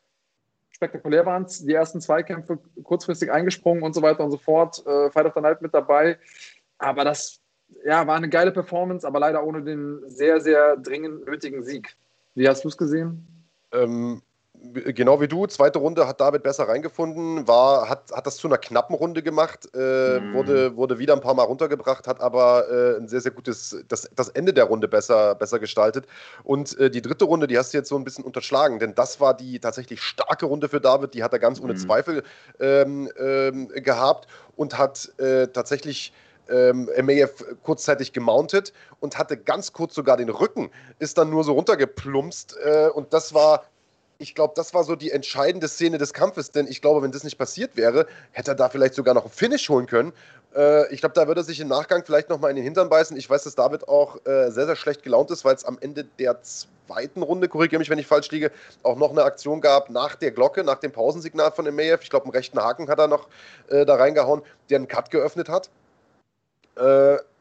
[0.75, 1.47] spektakulär waren.
[1.61, 4.85] Die ersten zwei Kämpfe kurzfristig eingesprungen und so weiter und so fort.
[4.85, 6.17] Äh, Fight of the Night mit dabei.
[6.77, 7.41] Aber das
[7.85, 11.95] ja, war eine geile Performance, aber leider ohne den sehr, sehr dringend nötigen Sieg.
[12.35, 13.25] Wie hast du es gesehen?
[13.71, 14.21] Ähm,
[14.75, 18.57] genau wie du, zweite Runde hat David besser reingefunden, war, hat, hat das zu einer
[18.57, 20.33] knappen Runde gemacht, äh, mm.
[20.33, 24.09] wurde, wurde wieder ein paar Mal runtergebracht, hat aber äh, ein sehr, sehr gutes, das,
[24.15, 26.05] das Ende der Runde besser, besser gestaltet.
[26.43, 29.19] Und äh, die dritte Runde, die hast du jetzt so ein bisschen unterschlagen, denn das
[29.19, 31.77] war die tatsächlich starke Runde für David, die hat er ganz ohne mm.
[31.77, 32.23] Zweifel
[32.59, 36.13] ähm, ähm, gehabt und hat äh, tatsächlich
[36.49, 40.69] ähm, MAF kurzzeitig gemountet und hatte ganz kurz sogar den Rücken,
[40.99, 43.65] ist dann nur so runtergeplumpst äh, und das war
[44.17, 47.23] ich glaube, das war so die entscheidende Szene des Kampfes, denn ich glaube, wenn das
[47.23, 50.13] nicht passiert wäre, hätte er da vielleicht sogar noch einen Finish holen können.
[50.55, 53.17] Äh, ich glaube, da würde er sich im Nachgang vielleicht nochmal in den Hintern beißen.
[53.17, 56.05] Ich weiß, dass David auch äh, sehr, sehr schlecht gelaunt ist, weil es am Ende
[56.19, 58.51] der zweiten Runde, korrigiere mich, wenn ich falsch liege,
[58.83, 62.01] auch noch eine Aktion gab nach der Glocke, nach dem Pausensignal von MAF.
[62.03, 63.27] Ich glaube, einen rechten Haken hat er noch
[63.69, 65.69] äh, da reingehauen, der einen Cut geöffnet hat.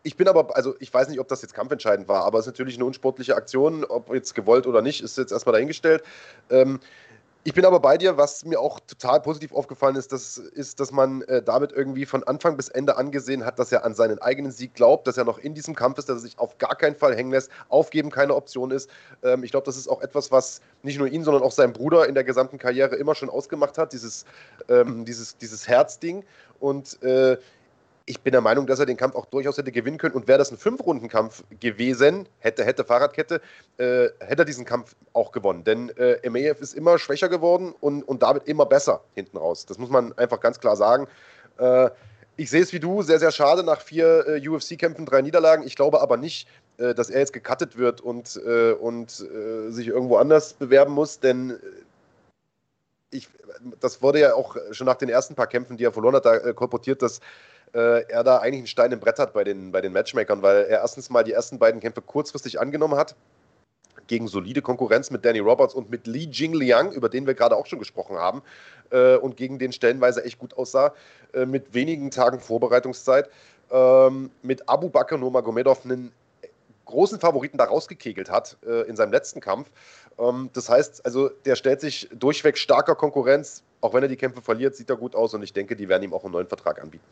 [0.05, 2.53] Ich bin aber, also ich weiß nicht, ob das jetzt kampfentscheidend war, aber es ist
[2.53, 6.03] natürlich eine unsportliche Aktion, ob jetzt gewollt oder nicht, ist jetzt erstmal dahingestellt.
[6.51, 6.79] Ähm,
[7.47, 10.93] ich bin aber bei dir, was mir auch total positiv aufgefallen ist, das ist, dass
[10.93, 14.51] man äh, damit irgendwie von Anfang bis Ende angesehen hat, dass er an seinen eigenen
[14.51, 16.97] Sieg glaubt, dass er noch in diesem Kampf ist, dass er sich auf gar keinen
[16.97, 18.89] Fall hängen lässt, aufgeben keine Option ist.
[19.23, 22.09] Ähm, ich glaube, das ist auch etwas, was nicht nur ihn, sondern auch sein Bruder
[22.09, 24.25] in der gesamten Karriere immer schon ausgemacht hat, dieses,
[24.69, 26.25] ähm, dieses, dieses Herzding.
[26.61, 27.37] Und äh,
[28.07, 30.15] ich bin der Meinung, dass er den Kampf auch durchaus hätte gewinnen können.
[30.15, 33.41] Und wäre das ein Fünf-Runden-Kampf gewesen, hätte, hätte Fahrradkette,
[33.79, 35.65] äh, hätte er diesen Kampf auch gewonnen.
[35.65, 39.65] Denn äh, MAF ist immer schwächer geworden und, und damit immer besser hinten raus.
[39.65, 41.07] Das muss man einfach ganz klar sagen.
[41.59, 41.91] Äh,
[42.37, 45.65] ich sehe es wie du, sehr, sehr schade nach vier äh, UFC-Kämpfen, drei Niederlagen.
[45.67, 46.49] Ich glaube aber nicht,
[46.79, 51.59] äh, dass er jetzt gecuttet wird und, äh, und sich irgendwo anders bewerben muss, denn
[53.11, 53.29] ich,
[53.81, 56.53] das wurde ja auch schon nach den ersten paar Kämpfen, die er verloren hat, da
[56.53, 57.21] kolportiert, dass
[57.75, 60.65] äh, er da eigentlich einen Stein im Brett hat bei den, bei den Matchmakern, weil
[60.65, 63.17] er erstens mal die ersten beiden Kämpfe kurzfristig angenommen hat
[64.07, 67.67] gegen solide Konkurrenz mit Danny Roberts und mit Li Jingliang, über den wir gerade auch
[67.67, 68.43] schon gesprochen haben,
[68.91, 70.93] äh, und gegen den stellenweise echt gut aussah,
[71.33, 73.31] äh, mit wenigen Tagen Vorbereitungszeit,
[73.71, 76.13] ähm, mit Abu Bakr Nurmagomedov einen
[76.85, 79.71] großen Favoriten da rausgekegelt hat äh, in seinem letzten Kampf.
[80.19, 84.43] Ähm, das heißt, also der stellt sich durchweg starker Konkurrenz, auch wenn er die Kämpfe
[84.43, 86.81] verliert, sieht er gut aus und ich denke, die werden ihm auch einen neuen Vertrag
[86.81, 87.05] anbieten.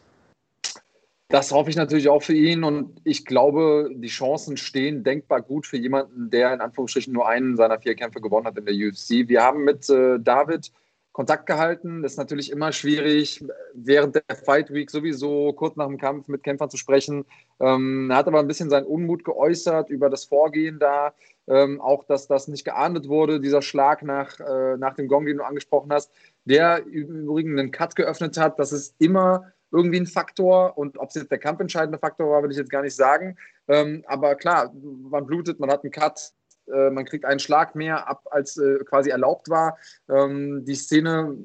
[1.33, 5.67] Das hoffe ich natürlich auch für ihn und ich glaube, die Chancen stehen denkbar gut
[5.67, 9.27] für jemanden, der in Anführungsstrichen nur einen seiner vier Kämpfe gewonnen hat in der UFC.
[9.29, 10.71] Wir haben mit äh, David
[11.13, 12.03] Kontakt gehalten.
[12.03, 16.43] Das ist natürlich immer schwierig, während der Fight Week sowieso kurz nach dem Kampf mit
[16.43, 17.25] Kämpfern zu sprechen.
[17.61, 21.15] Ähm, er hat aber ein bisschen seinen Unmut geäußert über das Vorgehen da.
[21.49, 25.39] Ähm, auch, dass das nicht geahndet wurde, dieser Schlag nach, äh, nach dem Gong, den
[25.39, 26.13] du angesprochen hast,
[26.45, 28.59] der im Übrigen einen Cut geöffnet hat.
[28.59, 30.77] Das ist immer irgendwie ein Faktor.
[30.77, 33.37] Und ob es jetzt der kampfentscheidende Faktor war, will ich jetzt gar nicht sagen.
[33.69, 36.33] Ähm, aber klar, man blutet, man hat einen Cut,
[36.73, 39.79] äh, man kriegt einen Schlag mehr ab, als äh, quasi erlaubt war.
[40.09, 41.37] Ähm, die Szene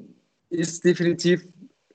[0.50, 1.46] ist definitiv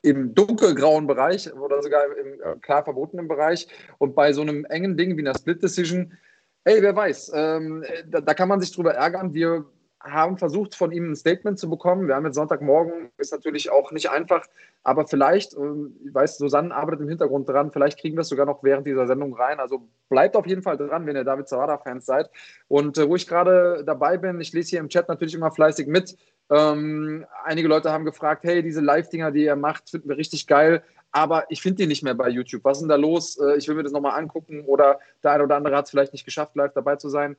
[0.01, 3.67] im dunkelgrauen Bereich oder sogar im äh, klar verbotenen Bereich.
[3.99, 6.13] Und bei so einem engen Ding wie einer Split Decision,
[6.65, 9.33] ey, wer weiß, ähm, da, da, kann man sich drüber ärgern.
[9.33, 9.65] Wir
[10.03, 12.07] haben versucht, von ihm ein Statement zu bekommen.
[12.07, 14.45] Wir haben jetzt Sonntagmorgen, ist natürlich auch nicht einfach,
[14.83, 18.45] aber vielleicht, ähm, ich weiß, Susanne arbeitet im Hintergrund dran, vielleicht kriegen wir es sogar
[18.45, 19.59] noch während dieser Sendung rein.
[19.59, 22.29] Also bleibt auf jeden Fall dran, wenn ihr David Zawada-Fans seid.
[22.67, 25.87] Und äh, wo ich gerade dabei bin, ich lese hier im Chat natürlich immer fleißig
[25.87, 26.17] mit.
[26.49, 30.83] Ähm, einige Leute haben gefragt, hey, diese Live-Dinger, die ihr macht, finden wir richtig geil,
[31.11, 32.65] aber ich finde die nicht mehr bei YouTube.
[32.65, 33.37] Was ist denn da los?
[33.39, 36.11] Äh, ich will mir das nochmal angucken oder der eine oder andere hat es vielleicht
[36.11, 37.37] nicht geschafft, live dabei zu sein.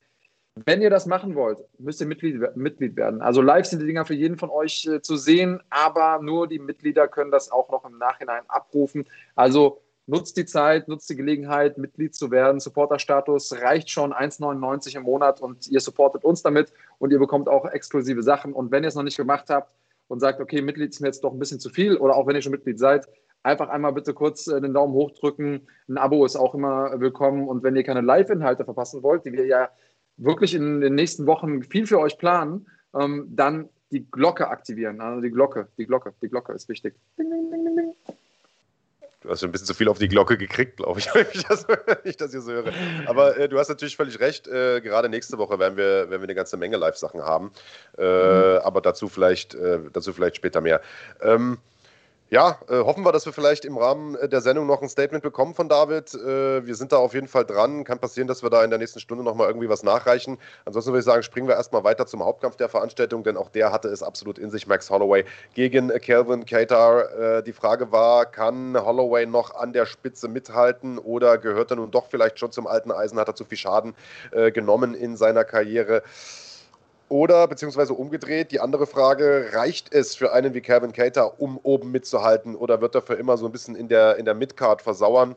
[0.56, 3.20] Wenn ihr das machen wollt, müsst ihr Mitglied, Mitglied werden.
[3.20, 6.60] Also live sind die Dinger für jeden von euch äh, zu sehen, aber nur die
[6.60, 9.04] Mitglieder können das auch noch im Nachhinein abrufen.
[9.34, 12.60] Also nutzt die Zeit, nutzt die Gelegenheit, Mitglied zu werden.
[12.60, 17.66] Supporterstatus reicht schon 1,99 im Monat und ihr supportet uns damit und ihr bekommt auch
[17.66, 18.52] exklusive Sachen.
[18.52, 19.72] Und wenn ihr es noch nicht gemacht habt
[20.06, 22.36] und sagt, okay, Mitglied ist mir jetzt doch ein bisschen zu viel oder auch wenn
[22.36, 23.08] ihr schon Mitglied seid,
[23.42, 25.66] einfach einmal bitte kurz äh, den Daumen hoch drücken.
[25.88, 27.48] Ein Abo ist auch immer willkommen.
[27.48, 29.68] Und wenn ihr keine Live-Inhalte verpassen wollt, die wir ja
[30.16, 35.00] wirklich in den nächsten Wochen viel für euch planen, ähm, dann die Glocke aktivieren.
[35.00, 36.94] Also die Glocke, die Glocke, die Glocke ist wichtig.
[37.18, 37.94] Ding, ding, ding, ding.
[39.24, 41.44] Du hast schon ein bisschen zu viel auf die Glocke gekriegt, glaube ich, wenn ich
[41.44, 41.66] das,
[42.04, 42.72] ich das hier so höre.
[43.06, 44.46] Aber äh, du hast natürlich völlig recht.
[44.46, 47.50] Äh, gerade nächste Woche werden wir, werden wir eine ganze Menge Live-Sachen haben.
[47.96, 48.58] Äh, mhm.
[48.62, 50.82] Aber dazu vielleicht, äh, dazu vielleicht später mehr.
[51.22, 51.56] Ähm,
[52.30, 55.22] ja, äh, hoffen wir, dass wir vielleicht im Rahmen äh, der Sendung noch ein Statement
[55.22, 56.14] bekommen von David.
[56.14, 57.84] Äh, wir sind da auf jeden Fall dran.
[57.84, 60.38] Kann passieren, dass wir da in der nächsten Stunde nochmal irgendwie was nachreichen.
[60.64, 63.72] Ansonsten würde ich sagen, springen wir erstmal weiter zum Hauptkampf der Veranstaltung, denn auch der
[63.72, 64.66] hatte es absolut in sich.
[64.66, 67.38] Max Holloway gegen Calvin Cater.
[67.38, 71.90] Äh, die Frage war, kann Holloway noch an der Spitze mithalten oder gehört er nun
[71.90, 73.18] doch vielleicht schon zum alten Eisen?
[73.18, 73.94] Hat er zu viel Schaden
[74.32, 76.02] äh, genommen in seiner Karriere?
[77.08, 81.92] Oder beziehungsweise umgedreht, die andere Frage, reicht es für einen wie Kevin Cater, um oben
[81.92, 85.36] mitzuhalten oder wird er für immer so ein bisschen in der, in der Midcard versauern?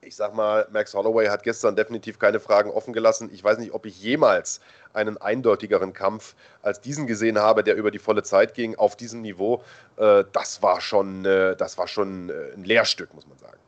[0.00, 3.28] Ich sag mal, Max Holloway hat gestern definitiv keine Fragen offen gelassen.
[3.32, 4.60] Ich weiß nicht, ob ich jemals
[4.92, 9.20] einen eindeutigeren Kampf als diesen gesehen habe, der über die volle Zeit ging, auf diesem
[9.22, 9.62] Niveau.
[9.96, 13.58] Äh, das war schon, das war schon äh, ein Lehrstück, muss man sagen.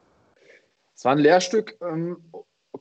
[0.95, 2.23] Es war ein Lehrstück ähm,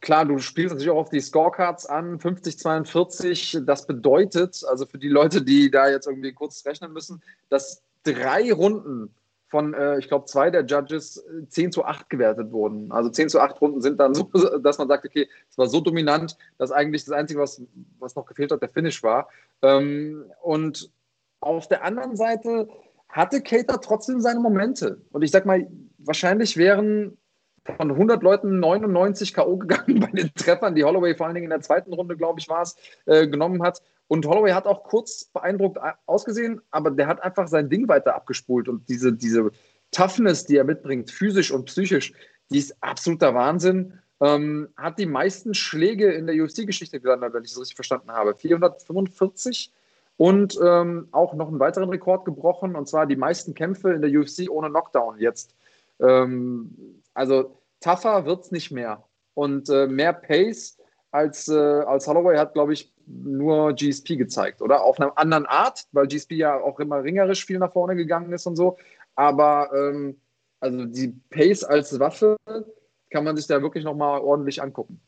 [0.02, 3.60] klar, du spielst natürlich auch auf die Scorecards an, 50, 42.
[3.66, 8.52] Das bedeutet, also für die Leute, die da jetzt irgendwie kurz rechnen müssen, dass drei
[8.52, 9.14] Runden
[9.50, 12.92] von, äh, ich glaube, zwei der Judges 10 äh, zu 8 gewertet wurden.
[12.92, 14.24] Also 10 zu 8 Runden sind dann so,
[14.62, 17.62] dass man sagt, okay, es war so dominant, dass eigentlich das Einzige, was,
[18.00, 19.30] was noch gefehlt hat, der Finish war.
[19.62, 20.92] Ähm, und
[21.40, 22.68] auf der anderen Seite
[23.10, 25.02] hatte Cater trotzdem seine Momente.
[25.12, 25.66] Und ich sag mal,
[25.98, 27.18] wahrscheinlich wären
[27.76, 29.58] von 100 Leuten 99 K.O.
[29.58, 32.48] gegangen bei den Treffern, die Holloway vor allen Dingen in der zweiten Runde, glaube ich,
[32.50, 33.82] war es, äh, genommen hat.
[34.08, 38.70] Und Holloway hat auch kurz beeindruckt ausgesehen, aber der hat einfach sein Ding weiter abgespult.
[38.70, 39.52] Und diese, diese
[39.92, 42.14] Toughness, die er mitbringt, physisch und psychisch,
[42.50, 43.94] die ist absoluter Wahnsinn.
[44.20, 48.34] Ähm, hat die meisten Schläge in der UFC-Geschichte gelandet, wenn ich es richtig verstanden habe.
[48.34, 49.72] 445
[50.18, 54.12] und ähm, auch noch einen weiteren Rekord gebrochen, und zwar die meisten Kämpfe in der
[54.12, 55.54] UFC ohne Knockdown jetzt.
[56.00, 59.04] Ähm, also tougher wird es nicht mehr.
[59.34, 60.78] Und äh, mehr Pace
[61.12, 64.84] als, äh, als Holloway hat, glaube ich, nur GSP gezeigt, oder?
[64.84, 68.46] Auf einer anderen Art, weil GSP ja auch immer ringerisch viel nach vorne gegangen ist
[68.46, 68.78] und so.
[69.16, 70.20] Aber ähm,
[70.60, 72.38] also die Pace als Waffe
[73.10, 75.00] kann man sich da wirklich nochmal ordentlich angucken.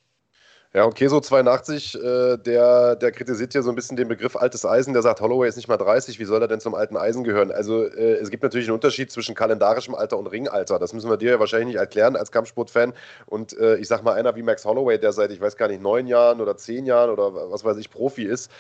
[0.72, 4.65] Ja, und Keso 82, äh, der, der kritisiert hier so ein bisschen den Begriff altes
[4.65, 4.93] Eisen.
[4.93, 7.51] Der sagt, Holloway ist nicht mal 30, wie soll er denn zum alten Eisen gehören?
[7.51, 10.78] Also äh, es gibt natürlich einen Unterschied zwischen kalendarischem Alter und Ringalter.
[10.78, 12.93] Das müssen wir dir ja wahrscheinlich nicht erklären als Kampfsportfan.
[13.26, 15.82] Und äh, ich sag mal, einer wie Max Holloway, der seit, ich weiß gar nicht,
[15.82, 18.51] neun Jahren oder zehn Jahren oder was weiß ich, Profi ist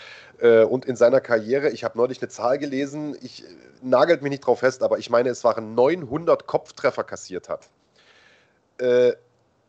[0.41, 3.47] äh, und in seiner Karriere, ich habe neulich eine Zahl gelesen, ich äh,
[3.83, 7.69] nagelt mich nicht drauf fest, aber ich meine, es waren 900 Kopftreffer kassiert hat.
[8.79, 9.13] Äh,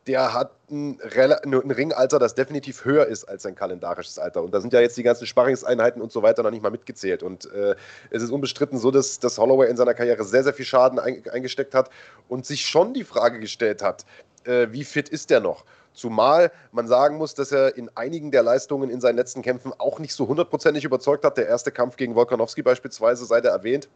[0.07, 4.41] der hat ein, ein, Ringalter, das definitiv höher ist als sein kalendarisches Alter.
[4.41, 7.21] Und da sind ja jetzt die ganzen Sparringseinheiten und so weiter noch nicht mal mitgezählt.
[7.21, 7.75] Und äh,
[8.09, 11.23] es ist unbestritten so, dass, dass Holloway in seiner Karriere sehr, sehr viel Schaden ein,
[11.31, 11.89] eingesteckt hat
[12.29, 14.05] und sich schon die Frage gestellt hat,
[14.45, 15.65] äh, wie fit ist der noch?
[15.93, 19.99] Zumal man sagen muss, dass er in einigen der Leistungen in seinen letzten Kämpfen auch
[19.99, 21.37] nicht so hundertprozentig überzeugt hat.
[21.37, 23.89] Der erste Kampf gegen Volkanowski beispielsweise, sei der erwähnt.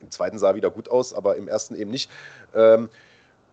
[0.00, 2.10] Im zweiten sah er wieder gut aus, aber im ersten eben nicht.
[2.54, 2.88] Ähm,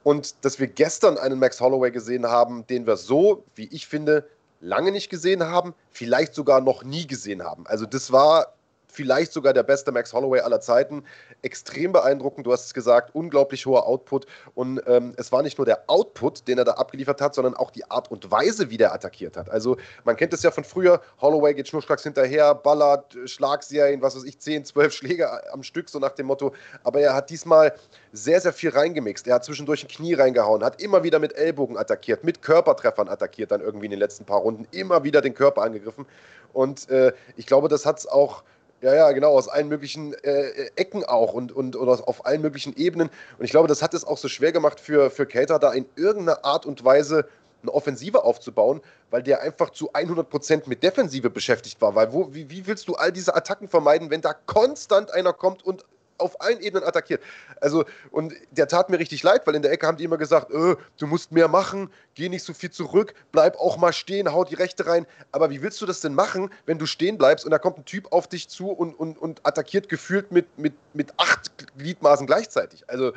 [0.04, 4.28] und dass wir gestern einen Max Holloway gesehen haben, den wir so, wie ich finde,
[4.62, 7.66] lange nicht gesehen haben, vielleicht sogar noch nie gesehen haben.
[7.68, 8.54] Also das war
[8.92, 11.04] vielleicht sogar der beste Max Holloway aller Zeiten.
[11.42, 14.26] Extrem beeindruckend, du hast es gesagt, unglaublich hoher Output.
[14.56, 17.72] Und ähm, es war nicht nur der Output, den er da abgeliefert hat, sondern auch
[17.72, 19.50] die Art und Weise, wie der attackiert hat.
[19.50, 24.24] Also man kennt es ja von früher, Holloway geht schnurstracks hinterher, ballert, Schlagserien, was weiß
[24.24, 26.54] ich, 10, 12 Schläge am Stück, so nach dem Motto.
[26.84, 27.74] Aber er hat diesmal
[28.12, 29.28] sehr, sehr viel reingemixt.
[29.28, 33.52] Er hat zwischendurch ein Knie reingehauen, hat immer wieder mit Ellbogen attackiert, mit Körpertreffern attackiert,
[33.52, 36.06] dann irgendwie in den letzten paar Runden, immer wieder den Körper angegriffen.
[36.54, 38.44] Und äh, ich glaube, das hat es auch
[38.82, 42.76] ja, ja, genau, aus allen möglichen äh, Ecken auch und, und, und auf allen möglichen
[42.76, 43.10] Ebenen.
[43.38, 45.86] Und ich glaube, das hat es auch so schwer gemacht für, für Cater, da in
[45.96, 47.28] irgendeiner Art und Weise
[47.62, 51.94] eine Offensive aufzubauen, weil der einfach zu 100% mit Defensive beschäftigt war.
[51.96, 55.64] Weil wo, wie, wie willst du all diese Attacken vermeiden, wenn da konstant einer kommt
[55.66, 55.84] und
[56.20, 57.22] auf allen Ebenen attackiert.
[57.62, 60.52] Also, und der tat mir richtig leid, weil in der Ecke haben die immer gesagt,
[60.52, 64.44] äh, du musst mehr machen, geh nicht so viel zurück, bleib auch mal stehen, hau
[64.44, 65.06] die Rechte rein.
[65.32, 67.86] Aber wie willst du das denn machen, wenn du stehen bleibst und da kommt ein
[67.86, 72.84] Typ auf dich zu und, und, und attackiert gefühlt mit, mit, mit acht Gliedmaßen gleichzeitig?
[72.90, 73.14] Also,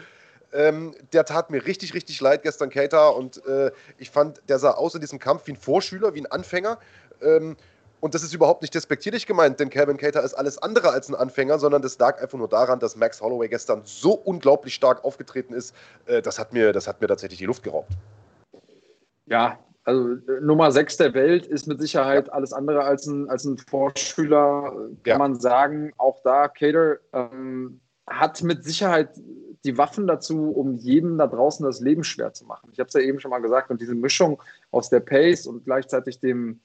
[0.52, 3.16] ähm, der tat mir richtig, richtig leid gestern, Kater.
[3.16, 6.30] Und äh, ich fand, der sah aus in diesem Kampf wie ein Vorschüler, wie ein
[6.30, 6.78] Anfänger.
[7.22, 7.56] Ähm,
[8.02, 11.14] und das ist überhaupt nicht despektierlich gemeint, denn Calvin Cater ist alles andere als ein
[11.14, 15.54] Anfänger, sondern das lag einfach nur daran, dass Max Holloway gestern so unglaublich stark aufgetreten
[15.54, 15.72] ist.
[16.06, 17.92] Äh, das, hat mir, das hat mir tatsächlich die Luft geraubt.
[19.26, 22.32] Ja, also äh, Nummer 6 der Welt ist mit Sicherheit ja.
[22.32, 25.18] alles andere als ein, als ein Vorschüler, kann ja.
[25.18, 25.92] man sagen.
[25.96, 27.80] Auch da, Cater ähm,
[28.10, 29.10] hat mit Sicherheit
[29.64, 32.70] die Waffen dazu, um jedem da draußen das Leben schwer zu machen.
[32.72, 34.42] Ich habe es ja eben schon mal gesagt, und diese Mischung
[34.72, 36.58] aus der Pace und gleichzeitig dem,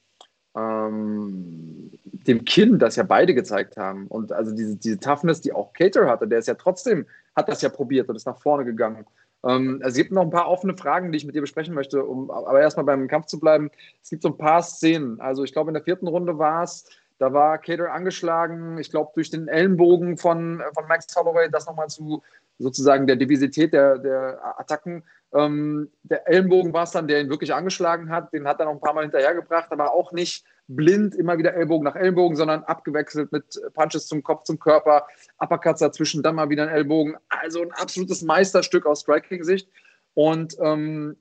[0.56, 4.06] ähm, dem Kinn, das ja beide gezeigt haben.
[4.06, 7.62] Und also diese, diese Toughness, die auch Cater hatte, der ist ja trotzdem, hat das
[7.62, 9.06] ja probiert und ist nach vorne gegangen.
[9.44, 12.04] Ähm, also es gibt noch ein paar offene Fragen, die ich mit dir besprechen möchte,
[12.04, 13.70] um aber erstmal beim Kampf zu bleiben.
[14.02, 15.20] Es gibt so ein paar Szenen.
[15.20, 16.84] Also ich glaube, in der vierten Runde war es,
[17.18, 21.88] da war Cater angeschlagen, ich glaube, durch den Ellenbogen von, von Max Holloway, das nochmal
[21.88, 22.22] zu
[22.58, 27.52] sozusagen der Divisität der, der Attacken ähm, der Ellenbogen war es dann, der ihn wirklich
[27.52, 28.32] angeschlagen hat.
[28.32, 31.84] Den hat er noch ein paar Mal hinterhergebracht, aber auch nicht blind immer wieder Ellbogen
[31.84, 35.06] nach Ellbogen, sondern abgewechselt mit Punches zum Kopf, zum Körper,
[35.38, 37.16] Uppercuts dazwischen, dann mal wieder ein Ellbogen.
[37.28, 39.68] Also ein absolutes Meisterstück aus Striking-Sicht.
[40.14, 41.16] Und ähm,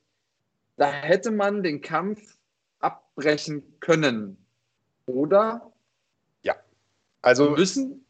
[0.78, 2.38] da hätte man den Kampf
[2.80, 4.38] abbrechen können.
[5.06, 5.72] Oder?
[7.22, 8.06] Also müssen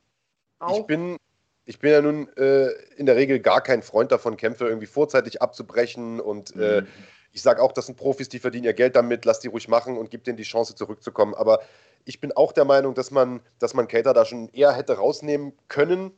[0.60, 0.80] auch.
[0.80, 1.18] Ich bin,
[1.66, 5.42] ich bin ja nun äh, in der Regel gar kein Freund davon, Kämpfe irgendwie vorzeitig
[5.42, 6.20] abzubrechen.
[6.20, 6.88] Und äh, mhm.
[7.32, 9.98] ich sage auch, das sind Profis, die verdienen ihr Geld damit, lass die ruhig machen
[9.98, 11.34] und gib denen die Chance zurückzukommen.
[11.34, 11.62] Aber
[12.06, 15.54] ich bin auch der Meinung, dass man, dass man Cater da schon eher hätte rausnehmen
[15.68, 16.12] können.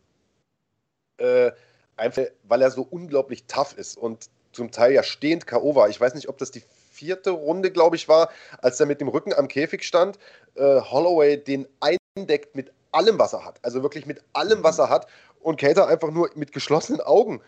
[1.18, 1.52] Äh,
[1.98, 5.76] einfach weil er so unglaublich tough ist und zum Teil ja stehend K.O.
[5.76, 5.90] war.
[5.90, 8.30] Ich weiß nicht, ob das die vierte Runde, glaube ich, war,
[8.60, 10.18] als er mit dem Rücken am Käfig stand.
[10.56, 13.60] Äh, Holloway den eindeckt mit allem, was er hat.
[13.64, 15.08] Also wirklich mit allem, was er hat
[15.42, 17.42] und Cater einfach nur mit geschlossenen Augen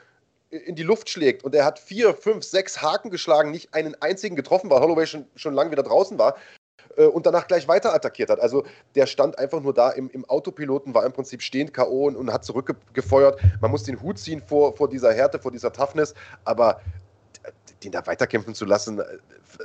[0.50, 1.44] in die Luft schlägt.
[1.44, 5.26] Und er hat vier, fünf, sechs Haken geschlagen, nicht einen einzigen getroffen, weil Holloway schon,
[5.36, 6.36] schon lange wieder draußen war
[6.98, 8.40] äh, und danach gleich weiter attackiert hat.
[8.40, 8.66] Also
[8.96, 12.08] der stand einfach nur da im, im Autopiloten, war im Prinzip stehend K.O.
[12.08, 13.40] Und, und, hat zurückgefeuert.
[13.62, 16.14] Man muss den Hut ziehen vor, vor dieser Härte, vor dieser Toughness,
[16.44, 16.82] aber
[17.84, 19.06] den da weiterkämpfen zu lassen, äh,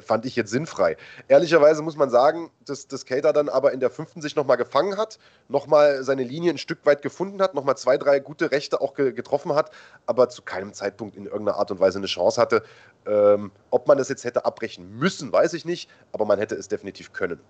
[0.02, 0.96] fand ich jetzt sinnfrei.
[1.28, 4.96] Ehrlicherweise muss man sagen, dass, dass Cater dann aber in der fünften sich nochmal gefangen
[4.96, 8.94] hat, nochmal seine Linie ein Stück weit gefunden hat, nochmal zwei, drei gute Rechte auch
[8.94, 9.70] ge getroffen hat,
[10.06, 12.62] aber zu keinem Zeitpunkt in irgendeiner Art und Weise eine Chance hatte.
[13.06, 16.68] Ähm, ob man das jetzt hätte abbrechen müssen, weiß ich nicht, aber man hätte es
[16.68, 17.40] definitiv können.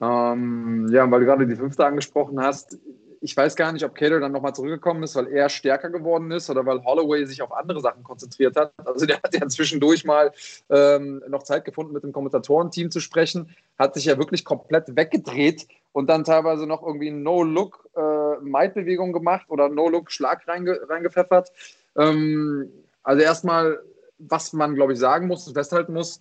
[0.00, 2.78] Ähm, ja, weil du gerade die fünfte angesprochen hast,
[3.22, 6.50] ich weiß gar nicht, ob Cater dann nochmal zurückgekommen ist, weil er stärker geworden ist
[6.50, 8.72] oder weil Holloway sich auf andere Sachen konzentriert hat.
[8.84, 10.32] Also der hat ja zwischendurch mal
[10.68, 15.68] ähm, noch Zeit gefunden, mit dem Kommentatorenteam zu sprechen, hat sich ja wirklich komplett weggedreht
[15.92, 21.52] und dann teilweise noch irgendwie No-Look-Might-Bewegung äh, gemacht oder No-Look-Schlag reinge reingepfeffert.
[21.96, 22.72] Ähm,
[23.04, 23.78] also erstmal,
[24.18, 26.20] was man, glaube ich, sagen muss und festhalten muss,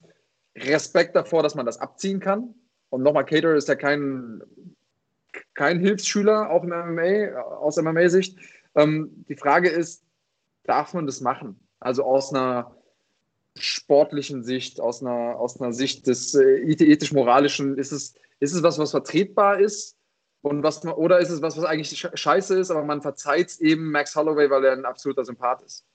[0.55, 2.53] Respekt davor, dass man das abziehen kann.
[2.89, 4.43] Und nochmal, Cater ist ja kein
[5.53, 8.37] kein Hilfsschüler, auch im MMA, aus MMA-Sicht.
[8.75, 10.03] Ähm, die Frage ist,
[10.63, 11.59] darf man das machen?
[11.79, 12.75] Also aus einer
[13.57, 18.79] sportlichen Sicht, aus einer, aus einer Sicht des äh, ethisch-moralischen, ist es, ist es was,
[18.79, 19.97] was vertretbar ist?
[20.41, 23.59] Und was man, oder ist es was, was eigentlich scheiße ist, aber man verzeiht es
[23.59, 25.85] eben Max Holloway, weil er ein absoluter Sympath ist?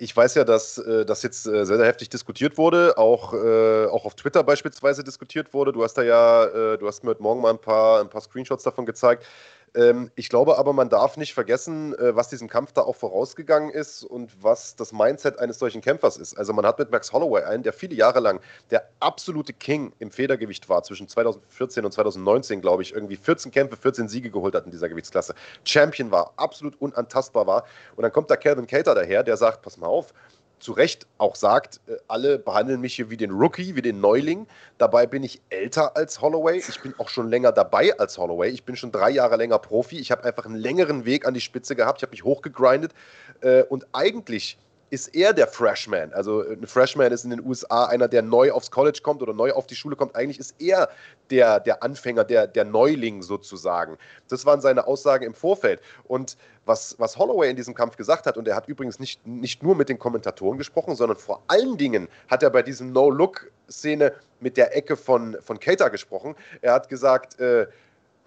[0.00, 3.84] Ich weiß ja, dass äh, das jetzt äh, sehr, sehr heftig diskutiert wurde, auch, äh,
[3.84, 5.72] auch auf Twitter beispielsweise diskutiert wurde.
[5.72, 8.22] Du hast da ja, äh, du hast mir heute Morgen mal ein paar, ein paar
[8.22, 9.26] Screenshots davon gezeigt.
[9.74, 13.70] Ähm, ich glaube aber, man darf nicht vergessen, äh, was diesem Kampf da auch vorausgegangen
[13.70, 16.36] ist und was das Mindset eines solchen Kämpfers ist.
[16.36, 18.40] Also man hat mit Max Holloway einen, der viele Jahre lang
[18.70, 23.76] der absolute King im Federgewicht war, zwischen 2014 und 2019, glaube ich, irgendwie 14 Kämpfe,
[23.76, 25.34] 14 Siege geholt hat in dieser Gewichtsklasse.
[25.64, 27.64] Champion war, absolut unantastbar war.
[27.96, 30.12] Und dann kommt da Calvin Cater daher, der sagt, pass mal auf,
[30.60, 34.46] zu Recht auch sagt, äh, alle behandeln mich hier wie den Rookie, wie den Neuling.
[34.78, 36.58] Dabei bin ich älter als Holloway.
[36.58, 38.50] Ich bin auch schon länger dabei als Holloway.
[38.50, 39.98] Ich bin schon drei Jahre länger Profi.
[39.98, 41.98] Ich habe einfach einen längeren Weg an die Spitze gehabt.
[41.98, 42.92] Ich habe mich hochgegrindet.
[43.40, 44.58] Äh, und eigentlich
[44.90, 46.12] ist er der Freshman.
[46.12, 49.52] Also ein Freshman ist in den USA einer, der neu aufs College kommt oder neu
[49.52, 50.16] auf die Schule kommt.
[50.16, 50.88] Eigentlich ist er
[51.30, 53.96] der, der Anfänger, der, der Neuling sozusagen.
[54.28, 55.80] Das waren seine Aussagen im Vorfeld.
[56.04, 56.36] Und
[56.66, 59.76] was, was Holloway in diesem Kampf gesagt hat, und er hat übrigens nicht, nicht nur
[59.76, 64.76] mit den Kommentatoren gesprochen, sondern vor allen Dingen hat er bei diesem No-Look-Szene mit der
[64.76, 66.34] Ecke von, von Cater gesprochen.
[66.62, 67.66] Er hat gesagt, äh,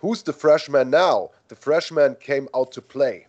[0.02, 1.32] Who's the freshman now?
[1.48, 3.26] The freshman came out to play.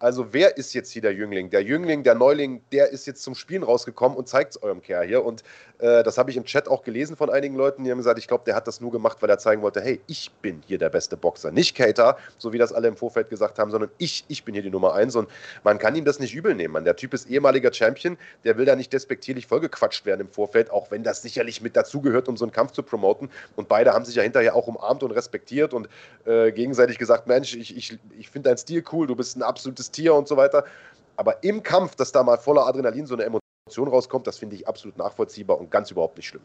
[0.00, 1.50] Also wer ist jetzt hier der Jüngling?
[1.50, 5.06] Der Jüngling, der Neuling, der ist jetzt zum Spielen rausgekommen und zeigt es eurem Kerl
[5.06, 5.24] hier.
[5.24, 5.42] Und
[5.78, 8.28] äh, das habe ich im Chat auch gelesen von einigen Leuten, die haben gesagt, ich
[8.28, 10.88] glaube, der hat das nur gemacht, weil er zeigen wollte, hey, ich bin hier der
[10.88, 11.50] beste Boxer.
[11.50, 14.62] Nicht Cater, so wie das alle im Vorfeld gesagt haben, sondern ich, ich bin hier
[14.62, 15.16] die Nummer eins.
[15.16, 15.28] Und
[15.64, 16.74] man kann ihm das nicht übel nehmen.
[16.74, 16.84] Man.
[16.84, 20.92] Der Typ ist ehemaliger Champion, der will da nicht despektierlich vollgequatscht werden im Vorfeld, auch
[20.92, 23.30] wenn das sicherlich mit dazugehört, um so einen Kampf zu promoten.
[23.56, 25.88] Und beide haben sich ja hinterher auch umarmt und respektiert und
[26.24, 29.87] äh, gegenseitig gesagt, Mensch, ich, ich, ich finde deinen Stil cool, du bist ein absolutes
[29.90, 30.64] Tier und so weiter.
[31.16, 34.68] Aber im Kampf, dass da mal voller Adrenalin so eine Emotion rauskommt, das finde ich
[34.68, 36.42] absolut nachvollziehbar und ganz überhaupt nicht schlimm.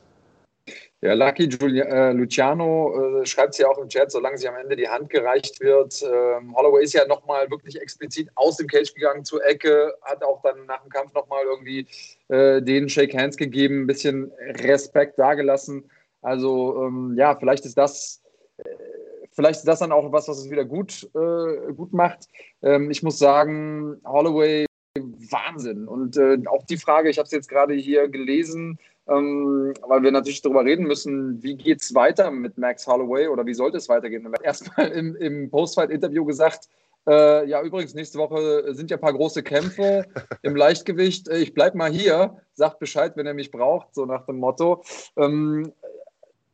[1.01, 4.55] Ja, Lucky Giulia, äh, Luciano äh, schreibt es ja auch im Chat, solange sie am
[4.55, 6.01] Ende die Hand gereicht wird.
[6.01, 10.41] Ähm, Holloway ist ja nochmal wirklich explizit aus dem Cage gegangen zur Ecke, hat auch
[10.41, 11.85] dann nach dem Kampf nochmal irgendwie
[12.29, 14.31] äh, den Shake Hands gegeben, ein bisschen
[14.61, 15.91] Respekt dagelassen.
[16.21, 18.21] Also ähm, ja, vielleicht ist das
[18.57, 18.63] äh,
[19.33, 22.27] vielleicht ist das dann auch was, was es wieder gut, äh, gut macht.
[22.61, 24.65] Ähm, ich muss sagen, Holloway,
[24.95, 25.87] Wahnsinn.
[25.87, 30.11] Und äh, auch die Frage, ich habe es jetzt gerade hier gelesen, ähm, weil wir
[30.11, 33.89] natürlich darüber reden müssen, wie geht es weiter mit Max Holloway oder wie sollte es
[33.89, 34.25] weitergehen?
[34.33, 36.69] Er erstmal im, im Post-Fight-Interview gesagt,
[37.05, 40.05] äh, ja, übrigens, nächste Woche sind ja ein paar große Kämpfe
[40.41, 41.27] im Leichtgewicht.
[41.27, 44.83] Äh, ich bleibe mal hier, sagt Bescheid, wenn er mich braucht, so nach dem Motto.
[45.17, 45.73] Ähm,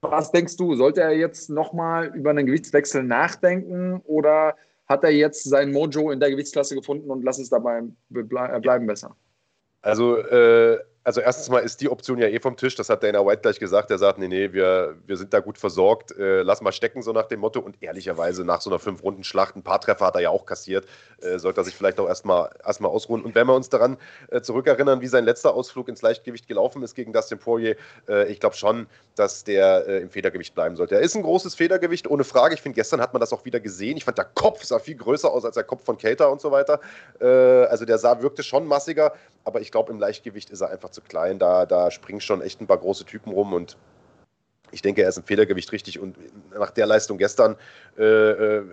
[0.01, 4.55] was denkst du, sollte er jetzt nochmal über einen Gewichtswechsel nachdenken oder
[4.87, 9.15] hat er jetzt sein Mojo in der Gewichtsklasse gefunden und lass es dabei bleiben besser?
[9.81, 13.25] Also äh, also erstens mal ist die Option ja eh vom Tisch, das hat Dana
[13.25, 13.89] White gleich gesagt.
[13.89, 17.13] Er sagt, nee, nee, wir, wir sind da gut versorgt, äh, lass mal stecken, so
[17.13, 17.59] nach dem Motto.
[17.59, 20.85] Und ehrlicherweise, nach so einer Fünf-Runden-Schlacht, ein paar Treffer hat er ja auch kassiert,
[21.21, 23.23] äh, sollte er sich vielleicht auch erstmal erst mal ausruhen.
[23.23, 23.97] Und wenn wir uns daran
[24.29, 27.75] äh, zurückerinnern, wie sein letzter Ausflug ins Leichtgewicht gelaufen ist gegen Dustin Poirier,
[28.07, 30.95] äh, ich glaube schon, dass der äh, im Federgewicht bleiben sollte.
[30.95, 32.55] Er ist ein großes Federgewicht, ohne Frage.
[32.55, 33.97] Ich finde, gestern hat man das auch wieder gesehen.
[33.97, 36.51] Ich fand, der Kopf sah viel größer aus als der Kopf von Cater und so
[36.51, 36.79] weiter.
[37.19, 40.89] Äh, also der sah, wirkte schon massiger, aber ich glaube, im Leichtgewicht ist er einfach
[40.89, 41.39] zu klein.
[41.39, 43.77] Da da springen schon echt ein paar große Typen rum und
[44.71, 46.17] ich denke, er ist im Federgewicht richtig und
[46.53, 47.55] nach der Leistung gestern
[47.97, 48.63] äh, äh,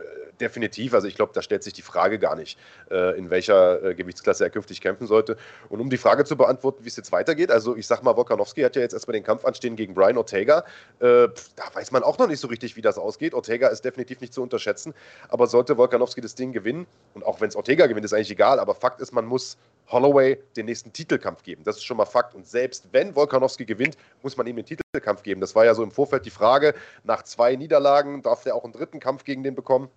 [0.40, 0.94] definitiv.
[0.94, 2.58] Also ich glaube, da stellt sich die Frage gar nicht,
[2.90, 5.36] äh, in welcher äh, Gewichtsklasse er künftig kämpfen sollte.
[5.68, 8.62] Und um die Frage zu beantworten, wie es jetzt weitergeht, also ich sag mal, Wokanowski
[8.62, 10.64] hat ja jetzt erstmal den Kampf anstehen gegen Brian Ortega.
[11.00, 13.34] Äh, da weiß man auch noch nicht so richtig, wie das ausgeht.
[13.34, 14.94] Ortega ist definitiv nicht zu unterschätzen,
[15.28, 18.60] aber sollte Wokanowski das Ding gewinnen, und auch wenn es Ortega gewinnt, ist eigentlich egal,
[18.60, 19.56] aber Fakt ist, man muss
[19.88, 21.62] Holloway den nächsten Titelkampf geben.
[21.64, 22.34] Das ist schon mal Fakt.
[22.34, 25.40] Und selbst wenn Volkanowski gewinnt, muss man ihm den Titelkampf geben.
[25.40, 26.74] Das war ja so im Vorfeld die Frage.
[27.04, 29.88] Nach zwei Niederlagen darf er auch einen dritten Kampf gegen den bekommen.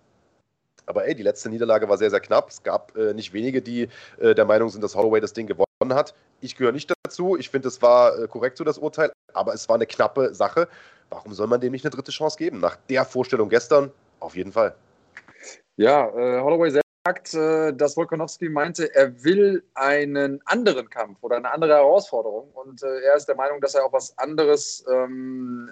[0.90, 2.50] Aber ey, die letzte Niederlage war sehr, sehr knapp.
[2.50, 3.88] Es gab äh, nicht wenige, die
[4.18, 6.14] äh, der Meinung sind, dass Holloway das Ding gewonnen hat.
[6.40, 7.36] Ich gehöre nicht dazu.
[7.36, 10.66] Ich finde, es war äh, korrekt so das Urteil, aber es war eine knappe Sache.
[11.08, 12.58] Warum soll man dem nicht eine dritte Chance geben?
[12.58, 14.74] Nach der Vorstellung gestern auf jeden Fall.
[15.76, 21.52] Ja, äh, Holloway sagt, äh, dass Volkanowski meinte, er will einen anderen Kampf oder eine
[21.52, 22.50] andere Herausforderung.
[22.54, 25.70] Und äh, er ist der Meinung, dass er auch was anderes, ähm,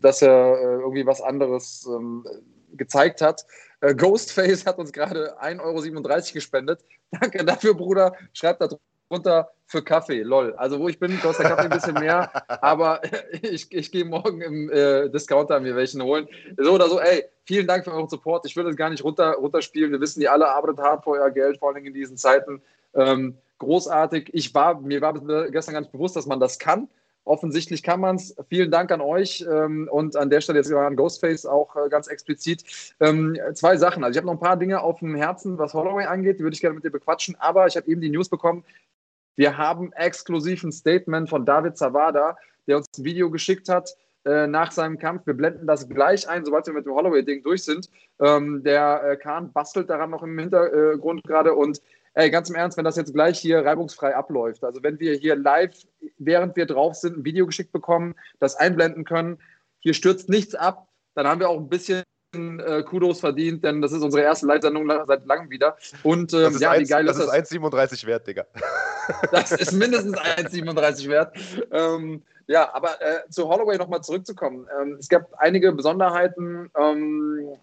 [0.00, 2.24] dass er irgendwie was anderes ähm,
[2.76, 3.46] gezeigt hat.
[3.84, 6.84] Äh, Ghostface hat uns gerade 1,37 Euro gespendet.
[7.20, 8.14] Danke dafür, Bruder.
[8.32, 8.68] Schreibt da
[9.10, 10.54] drunter für Kaffee, lol.
[10.56, 12.30] Also wo ich bin, kostet der Kaffee ein bisschen mehr,
[12.62, 13.02] aber
[13.42, 16.26] ich, ich gehe morgen im äh, Discounter mir welchen holen.
[16.56, 18.46] So oder so, ey, vielen Dank für euren Support.
[18.46, 19.92] Ich würde es gar nicht runter, runterspielen.
[19.92, 22.62] Wir wissen, ihr alle arbeitet hart für euer Geld, vor allem in diesen Zeiten.
[22.94, 24.30] Ähm, großartig.
[24.32, 25.12] Ich war, mir war
[25.50, 26.88] gestern gar nicht bewusst, dass man das kann.
[27.24, 28.36] Offensichtlich kann man es.
[28.50, 32.06] Vielen Dank an euch ähm, und an der Stelle jetzt an Ghostface auch äh, ganz
[32.06, 32.64] explizit.
[33.00, 34.04] Ähm, zwei Sachen.
[34.04, 36.54] Also ich habe noch ein paar Dinge auf dem Herzen, was Holloway angeht, die würde
[36.54, 37.34] ich gerne mit dir bequatschen.
[37.38, 38.62] Aber ich habe eben die News bekommen.
[39.36, 43.96] Wir haben exklusiv ein Statement von David Zavada, der uns ein Video geschickt hat
[44.26, 45.26] äh, nach seinem Kampf.
[45.26, 47.88] Wir blenden das gleich ein, sobald wir mit dem Holloway-Ding durch sind.
[48.20, 51.80] Ähm, der äh, Kahn bastelt daran noch im Hintergrund gerade und
[52.14, 55.36] ey, ganz im Ernst, wenn das jetzt gleich hier reibungsfrei abläuft, also wenn wir hier
[55.36, 55.74] live,
[56.18, 59.38] während wir drauf sind, ein Video geschickt bekommen, das einblenden können,
[59.80, 62.04] hier stürzt nichts ab, dann haben wir auch ein bisschen
[62.34, 65.76] äh, Kudos verdient, denn das ist unsere erste Live-Sendung seit langem wieder.
[66.02, 67.50] Und ähm, ja, 1, wie geil das ist das?
[67.50, 68.46] ist 1,37 wert, Digga.
[69.30, 71.36] Das ist mindestens 1,37 wert.
[71.70, 74.66] Ähm, ja, aber äh, zu Holloway nochmal zurückzukommen.
[74.80, 76.70] Ähm, es gab einige Besonderheiten.
[76.76, 77.56] Ähm,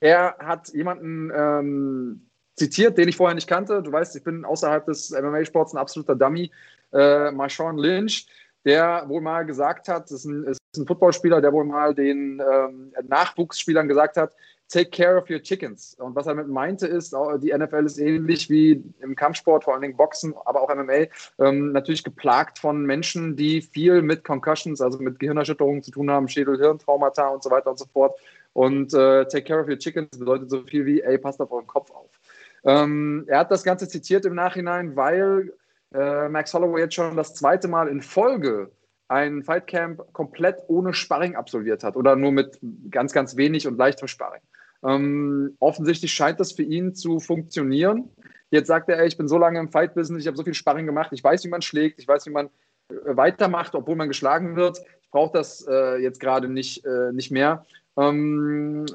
[0.00, 2.29] er hat jemanden ähm,
[2.60, 3.82] zitiert, den ich vorher nicht kannte.
[3.82, 6.50] Du weißt, ich bin außerhalb des MMA-Sports ein absoluter Dummy.
[6.92, 8.26] Äh, Marshawn Lynch,
[8.66, 12.40] der wohl mal gesagt hat, das ist ein, ist ein Footballspieler, der wohl mal den
[12.40, 14.34] ähm, Nachwuchsspielern gesagt hat,
[14.68, 15.96] take care of your chickens.
[15.98, 19.82] Und was er damit meinte ist, die NFL ist ähnlich wie im Kampfsport, vor allen
[19.82, 21.06] Dingen Boxen, aber auch MMA,
[21.38, 26.28] ähm, natürlich geplagt von Menschen, die viel mit Concussions, also mit Gehirnerschütterungen zu tun haben,
[26.28, 28.14] Schädel-Hirntraumata und so weiter und so fort.
[28.52, 31.66] Und äh, take care of your chickens bedeutet so viel wie, ey, passt auf euren
[31.66, 32.19] Kopf auf.
[32.64, 35.52] Ähm, er hat das Ganze zitiert im Nachhinein, weil
[35.94, 38.70] äh, Max Holloway jetzt schon das zweite Mal in Folge
[39.08, 42.58] ein Fightcamp komplett ohne Sparring absolviert hat oder nur mit
[42.90, 44.42] ganz, ganz wenig und leichtem Sparring.
[44.84, 48.08] Ähm, offensichtlich scheint das für ihn zu funktionieren.
[48.50, 50.86] Jetzt sagt er, ey, ich bin so lange im Fight-Business, ich habe so viel Sparring
[50.86, 52.46] gemacht, ich weiß, wie man schlägt, ich weiß, wie man
[52.88, 54.78] äh, weitermacht, obwohl man geschlagen wird.
[55.02, 57.66] Ich brauche das äh, jetzt gerade nicht, äh, nicht mehr.
[57.96, 58.86] Ähm,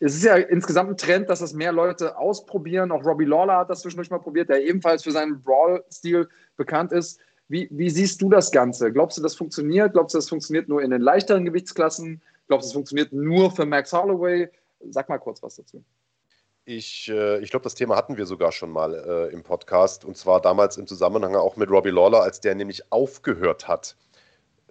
[0.00, 2.90] es ist ja insgesamt ein Trend, dass das mehr Leute ausprobieren.
[2.90, 6.26] Auch Robbie Lawler hat das zwischendurch mal probiert, der ebenfalls für seinen Brawl-Stil
[6.56, 7.20] bekannt ist.
[7.48, 8.92] Wie, wie, siehst du das Ganze?
[8.92, 9.92] Glaubst du, das funktioniert?
[9.92, 12.22] Glaubst du, das funktioniert nur in den leichteren Gewichtsklassen?
[12.48, 14.48] Glaubst du, es funktioniert nur für Max Holloway?
[14.88, 15.84] Sag mal kurz was dazu.
[16.64, 20.16] Ich, äh, ich glaube, das Thema hatten wir sogar schon mal äh, im Podcast und
[20.16, 23.96] zwar damals im Zusammenhang auch mit Robbie Lawler, als der nämlich aufgehört hat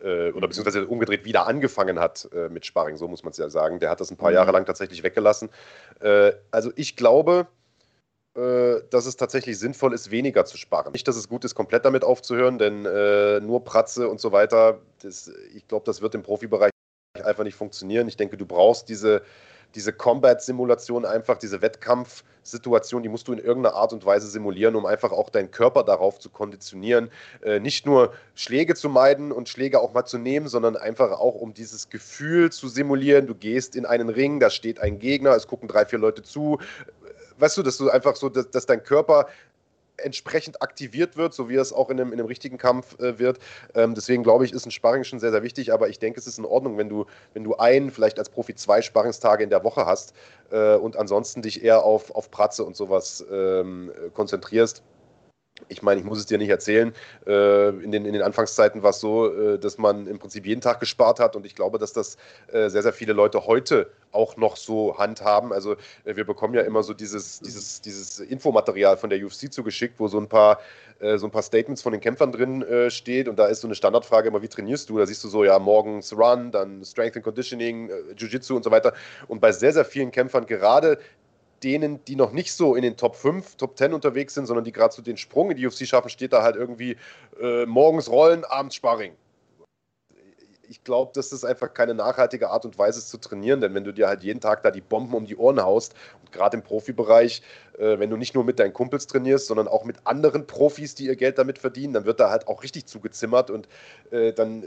[0.02, 3.80] oder beziehungsweise umgedreht wieder angefangen hat äh, mit Sparring, so muss man es ja sagen.
[3.80, 4.36] Der hat das ein paar mhm.
[4.36, 5.50] Jahre lang tatsächlich weggelassen.
[6.00, 7.48] Äh, also ich glaube,
[8.36, 10.92] äh, dass es tatsächlich sinnvoll ist, weniger zu sparen.
[10.94, 12.84] Nicht, dass es gut ist, komplett damit aufzuhören, denn
[13.46, 16.72] nur Pratze und so weiter, das, ich glaube, das wird im Profibereich
[17.24, 18.08] einfach nicht funktionieren.
[18.08, 19.24] Ich denke, du brauchst diese
[19.76, 24.86] diese Combat-Simulation einfach, diese Wettkampfsituation, die musst du in irgendeiner Art und Weise simulieren, um
[24.86, 27.10] einfach auch deinen Körper darauf zu konditionieren,
[27.44, 31.36] äh, nicht nur Schläge zu meiden und Schläge auch mal zu nehmen, sondern einfach auch
[31.36, 33.28] um dieses Gefühl zu simulieren.
[33.28, 36.60] Du gehst in einen Ring, da steht ein Gegner, es gucken drei, vier Leute zu.
[37.38, 39.28] Weißt du, dass du einfach so, dass, dass dein Körper
[40.04, 43.40] entsprechend aktiviert wird, so wie es auch in einem, in einem richtigen Kampf äh, wird.
[43.76, 46.28] Ähm, deswegen glaube ich, ist ein Sparring schon sehr, sehr wichtig, aber ich denke, es
[46.28, 49.64] ist in Ordnung, wenn du, wenn du ein, vielleicht als Profi zwei Sparringstage in der
[49.64, 50.14] Woche hast
[50.52, 54.84] äh, und ansonsten dich eher auf, auf Pratze und sowas ähm, konzentrierst
[55.68, 56.94] ich meine, ich muss es dir nicht erzählen.
[57.26, 60.62] Äh, in, den, in den Anfangszeiten war es so, äh, dass man im Prinzip jeden
[60.62, 62.18] Tag gespart hat und ich glaube, dass das
[62.52, 65.54] äh, sehr, sehr viele Leute heute auch noch so handhaben.
[65.54, 70.08] Also wir bekommen ja immer so dieses, dieses, dieses Infomaterial von der UFC zugeschickt, wo
[70.08, 70.60] so ein paar
[71.16, 74.28] so ein paar Statements von den Kämpfern drin steht und da ist so eine Standardfrage
[74.28, 74.98] immer, wie trainierst du?
[74.98, 78.92] Da siehst du so, ja, morgens Run, dann Strength and Conditioning, Jiu-Jitsu und so weiter.
[79.30, 81.00] Und bei sehr, sehr vielen Kämpfern, gerade
[81.64, 84.72] denen, die noch nicht so in den Top 5, Top 10 unterwegs sind, sondern die
[84.72, 86.98] gerade so den Sprung in die UFC schaffen, steht da halt irgendwie
[87.42, 89.14] äh, morgens Rollen, abends Sparring.
[90.68, 93.92] Ich glaube, das ist einfach keine nachhaltige Art und Weise, zu trainieren, denn wenn du
[93.92, 97.42] dir halt jeden Tag da die Bomben um die Ohren haust und gerade im Profibereich,
[97.78, 101.06] äh, wenn du nicht nur mit deinen Kumpels trainierst, sondern auch mit anderen Profis, die
[101.06, 103.68] ihr Geld damit verdienen, dann wird da halt auch richtig zugezimmert und
[104.12, 104.66] äh, dann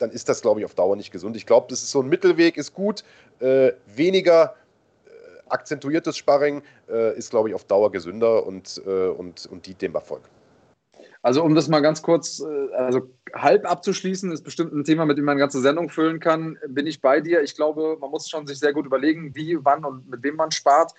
[0.00, 1.36] dann ist das, glaube ich, auf Dauer nicht gesund.
[1.36, 3.04] Ich glaube, das ist so ein Mittelweg, ist gut.
[3.38, 4.54] Äh, weniger
[5.52, 9.94] akzentuiertes Sparring äh, ist, glaube ich, auf Dauer gesünder und, äh, und, und dient dem
[9.94, 10.22] Erfolg.
[11.22, 15.18] Also um das mal ganz kurz, äh, also halb abzuschließen, ist bestimmt ein Thema, mit
[15.18, 16.58] dem man eine ganze Sendung füllen kann.
[16.68, 17.42] Bin ich bei dir?
[17.42, 20.50] Ich glaube, man muss schon sich sehr gut überlegen, wie, wann und mit wem man
[20.50, 20.92] spart.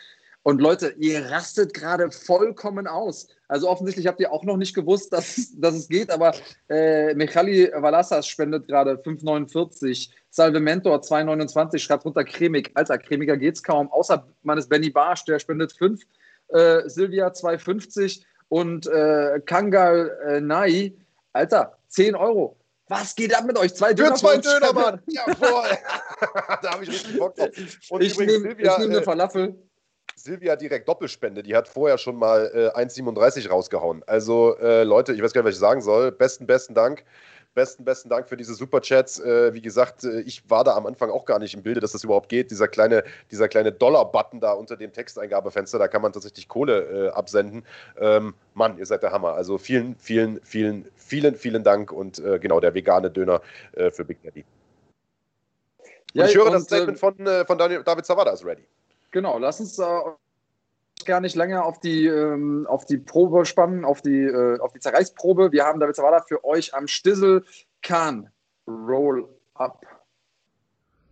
[0.43, 3.27] Und Leute, ihr rastet gerade vollkommen aus.
[3.47, 6.33] Also offensichtlich habt ihr auch noch nicht gewusst, dass, dass es geht, aber
[6.69, 10.09] äh, Michali Valassas spendet gerade 5,49.
[10.29, 12.71] Salve Mentor 2,29 schreibt runter cremig.
[12.73, 13.91] Alter, cremiger geht's kaum.
[13.91, 16.01] Außer man ist Benny Barsch, der spendet 5.
[16.47, 20.93] Äh, Silvia 2,50 und äh, Kangal äh, Nai,
[21.33, 22.57] Alter, 10 Euro.
[22.87, 23.73] Was geht ab mit euch?
[23.73, 24.11] Zwei Döner.
[24.11, 25.01] Für zwei Döner, Mann.
[25.07, 25.77] Jawohl.
[26.61, 27.49] da habe ich richtig Bock drauf.
[27.89, 29.55] Und ich nehme nehm eine äh, Falafel.
[30.15, 31.43] Silvia direkt Doppelspende.
[31.43, 34.03] Die hat vorher schon mal äh, 1,37 rausgehauen.
[34.07, 36.11] Also, äh, Leute, ich weiß gar nicht, was ich sagen soll.
[36.11, 37.03] Besten, besten Dank.
[37.53, 39.19] Besten, besten Dank für diese Superchats.
[39.19, 41.91] Äh, wie gesagt, äh, ich war da am Anfang auch gar nicht im Bilde, dass
[41.91, 42.49] das überhaupt geht.
[42.49, 47.09] Dieser kleine, dieser kleine Dollar-Button da unter dem Texteingabefenster, da kann man tatsächlich Kohle äh,
[47.09, 47.65] absenden.
[47.99, 49.33] Ähm, Mann, ihr seid der Hammer.
[49.33, 53.41] Also vielen, vielen, vielen, vielen, vielen Dank und äh, genau, der vegane Döner
[53.73, 54.45] für Big Daddy.
[56.13, 58.65] Ja, ich höre und, das Statement von, von David Zavada ist ready.
[59.11, 59.85] Genau, lass uns äh,
[61.05, 64.79] gar nicht länger auf die, ähm, auf die Probe spannen, auf die, äh, auf die
[64.79, 65.51] Zerreißprobe.
[65.51, 67.43] Wir haben David Zawada für euch am Stissel.
[67.81, 68.29] Kahn,
[68.67, 69.85] roll up.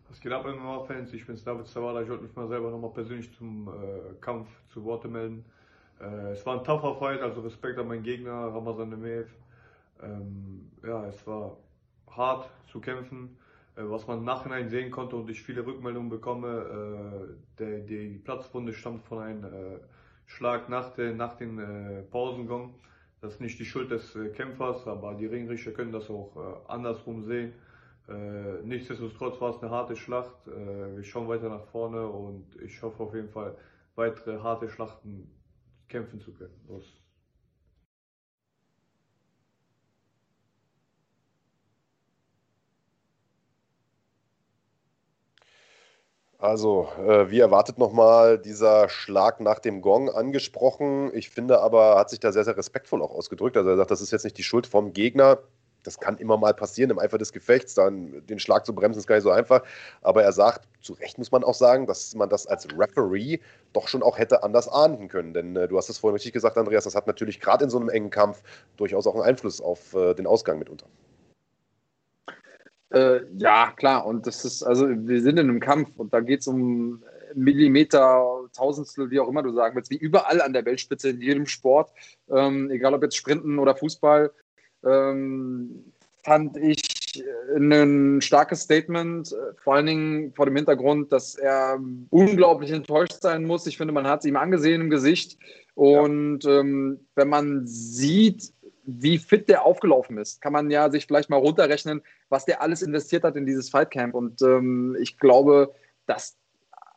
[0.10, 1.14] Was geht ab, MMA-Fans?
[1.14, 2.02] Ich bin's David Zawada.
[2.02, 5.46] Ich wollte mich mal selber nochmal persönlich zum äh, Kampf zu Worte melden.
[6.00, 9.28] Äh, es war ein tougher Fight, also Respekt an meinen Gegner, Ramazan Nemev.
[10.02, 11.58] Ähm, ja, es war
[12.10, 13.38] hart zu kämpfen.
[13.80, 18.20] Äh, was man im Nachhinein sehen konnte und ich viele Rückmeldungen bekomme, äh, der, die
[18.24, 19.80] Platzwunde stammt von einem äh,
[20.26, 22.76] Schlag nach, den, nach äh, Pausengong.
[23.22, 27.52] Das ist nicht die Schuld des Kämpfers, aber die Ringrichter können das auch andersrum sehen.
[28.64, 30.38] Nichtsdestotrotz war es eine harte Schlacht.
[30.46, 33.58] Wir schauen weiter nach vorne und ich hoffe auf jeden Fall
[33.96, 35.30] weitere harte Schlachten
[35.90, 36.56] kämpfen zu können.
[36.70, 37.02] Los.
[46.42, 51.12] Also, äh, wie erwartet nochmal dieser Schlag nach dem Gong angesprochen.
[51.14, 53.58] Ich finde aber, hat sich da sehr, sehr respektvoll auch ausgedrückt.
[53.58, 55.40] Also er sagt, das ist jetzt nicht die Schuld vom Gegner.
[55.84, 57.74] Das kann immer mal passieren im Eifer des Gefechts.
[57.74, 59.64] Dann den Schlag zu bremsen ist gar nicht so einfach.
[60.02, 63.40] Aber er sagt, zu Recht muss man auch sagen, dass man das als Referee
[63.74, 65.34] doch schon auch hätte anders ahnden können.
[65.34, 67.80] Denn äh, du hast es vorhin richtig gesagt, Andreas, das hat natürlich gerade in so
[67.80, 68.42] einem engen Kampf
[68.78, 70.86] durchaus auch einen Einfluss auf äh, den Ausgang mitunter.
[72.92, 74.06] Äh, ja, klar.
[74.06, 77.04] Und das ist, also wir sind in einem Kampf und da geht es um
[77.36, 81.46] Millimeter, Tausendstel, wie auch immer du sagen willst, wie überall an der Weltspitze, in jedem
[81.46, 81.92] Sport,
[82.30, 84.32] ähm, egal ob jetzt Sprinten oder Fußball,
[84.84, 86.82] ähm, fand ich
[87.56, 91.80] ein starkes Statement, vor allen Dingen vor dem Hintergrund, dass er
[92.10, 93.66] unglaublich enttäuscht sein muss.
[93.68, 95.38] Ich finde, man hat es ihm angesehen im Gesicht.
[95.74, 96.60] Und ja.
[96.60, 98.54] ähm, wenn man sieht,
[98.98, 102.82] wie fit der aufgelaufen ist, kann man ja sich vielleicht mal runterrechnen, was der alles
[102.82, 104.16] investiert hat in dieses Fightcamp.
[104.16, 105.74] Und ähm, ich glaube,
[106.06, 106.38] das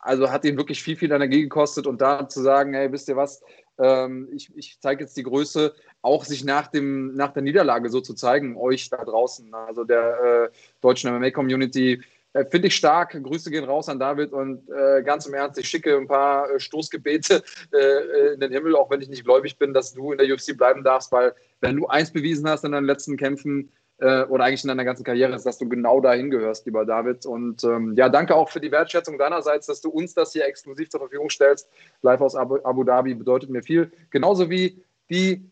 [0.03, 1.86] also hat ihn wirklich viel, viel Energie gekostet.
[1.86, 3.43] Und da zu sagen, hey, wisst ihr was,
[3.78, 8.01] ähm, ich, ich zeige jetzt die Größe, auch sich nach, dem, nach der Niederlage so
[8.01, 12.03] zu zeigen, euch da draußen, also der äh, deutschen MMA-Community,
[12.35, 13.11] äh, Finde ich stark.
[13.22, 16.61] Grüße gehen raus an David und äh, ganz im Ernst, ich schicke ein paar äh,
[16.61, 20.33] Stoßgebete äh, in den Himmel, auch wenn ich nicht gläubig bin, dass du in der
[20.33, 24.45] UFC bleiben darfst, weil wenn du eins bewiesen hast in deinen letzten Kämpfen äh, oder
[24.45, 27.26] eigentlich in deiner ganzen Karriere, ist, dass du genau dahin gehörst, lieber David.
[27.26, 30.91] Und ähm, ja, danke auch für die Wertschätzung deinerseits, dass du uns das hier exklusiv
[30.91, 31.68] zur Verfügung stellst.
[32.03, 33.93] Live aus Abu, Abu Dhabi bedeutet mir viel.
[34.11, 35.52] Genauso wie die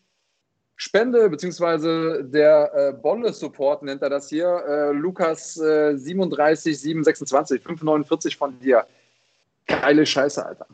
[0.83, 4.47] Spende beziehungsweise der äh, Bolle-Support nennt er das hier.
[4.67, 8.87] Äh, Lukas äh, 37 726 549 von dir.
[9.67, 10.65] Geile Scheiße, Alter.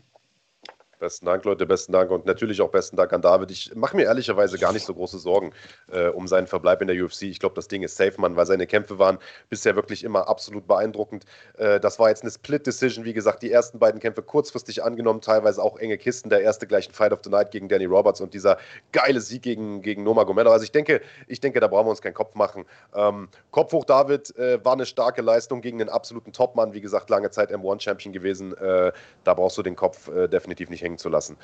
[0.99, 3.51] Besten Dank, Leute, besten Dank und natürlich auch besten Dank an David.
[3.51, 5.53] Ich mache mir ehrlicherweise gar nicht so große Sorgen
[5.91, 7.23] äh, um seinen Verbleib in der UFC.
[7.23, 9.19] Ich glaube, das Ding ist safe, Mann, weil seine Kämpfe waren
[9.49, 11.25] bisher wirklich immer absolut beeindruckend.
[11.57, 15.61] Äh, das war jetzt eine Split-Decision, wie gesagt, die ersten beiden Kämpfe kurzfristig angenommen, teilweise
[15.61, 16.29] auch enge Kisten.
[16.29, 18.57] Der erste gleich ein Fight of the Night gegen Danny Roberts und dieser
[18.91, 20.49] geile Sieg gegen, gegen Noma Gomelo.
[20.51, 22.65] Also ich denke, ich denke, da brauchen wir uns keinen Kopf machen.
[22.95, 26.73] Ähm, Kopf hoch, David, äh, war eine starke Leistung gegen den absoluten Topmann.
[26.73, 28.57] Wie gesagt, lange Zeit M1-Champion gewesen.
[28.57, 28.91] Äh,
[29.23, 31.37] da brauchst du den Kopf äh, definitiv nicht hängen zu lassen.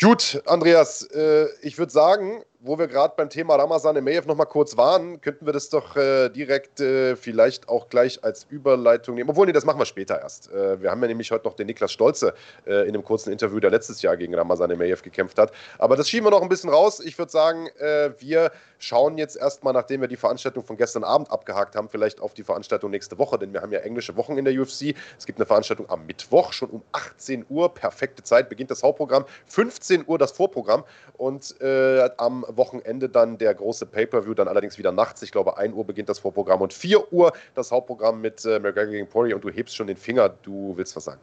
[0.00, 4.44] Gut, Andreas, äh, ich würde sagen, wo wir gerade beim Thema Ramazan Emeyev noch mal
[4.44, 9.30] kurz waren, könnten wir das doch äh, direkt äh, vielleicht auch gleich als Überleitung nehmen.
[9.30, 10.50] Obwohl, nee, das machen wir später erst.
[10.50, 12.34] Äh, wir haben ja nämlich heute noch den Niklas Stolze
[12.66, 15.52] äh, in einem kurzen Interview, der letztes Jahr gegen Ramazan Emeyev gekämpft hat.
[15.78, 16.98] Aber das schieben wir noch ein bisschen raus.
[16.98, 21.30] Ich würde sagen, äh, wir schauen jetzt erstmal, nachdem wir die Veranstaltung von gestern Abend
[21.30, 24.44] abgehakt haben, vielleicht auf die Veranstaltung nächste Woche, denn wir haben ja englische Wochen in
[24.44, 24.96] der UFC.
[25.16, 29.24] Es gibt eine Veranstaltung am Mittwoch, schon um 18 Uhr, perfekte Zeit, beginnt das Hauptprogramm,
[29.46, 30.84] 15 Uhr das Vorprogramm
[31.16, 35.22] und äh, am Wochenende dann der große Pay-Per-View, dann allerdings wieder nachts.
[35.22, 38.92] Ich glaube, 1 Uhr beginnt das Vorprogramm und 4 Uhr das Hauptprogramm mit äh, McGregor
[38.92, 41.20] gegen Poirier und du hebst schon den Finger, du willst was sagen.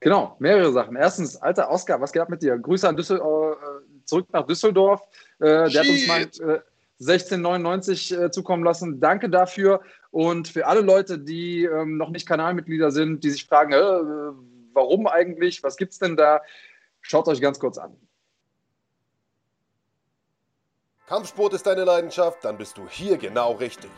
[0.00, 0.96] Genau, mehrere Sachen.
[0.96, 2.56] Erstens, alter Oscar, was geht ab mit dir?
[2.56, 5.02] Grüße an Düssel äh, zurück nach Düsseldorf.
[5.40, 6.60] Äh, der hat uns mal äh,
[7.00, 9.00] 1699 äh, zukommen lassen.
[9.00, 9.80] Danke dafür.
[10.10, 14.32] Und für alle Leute, die ähm, noch nicht Kanalmitglieder sind, die sich fragen, äh,
[14.72, 16.40] warum eigentlich, was gibt es denn da?
[17.00, 17.96] Schaut euch ganz kurz an.
[21.08, 23.90] Kampfsport ist deine Leidenschaft, dann bist du hier genau richtig.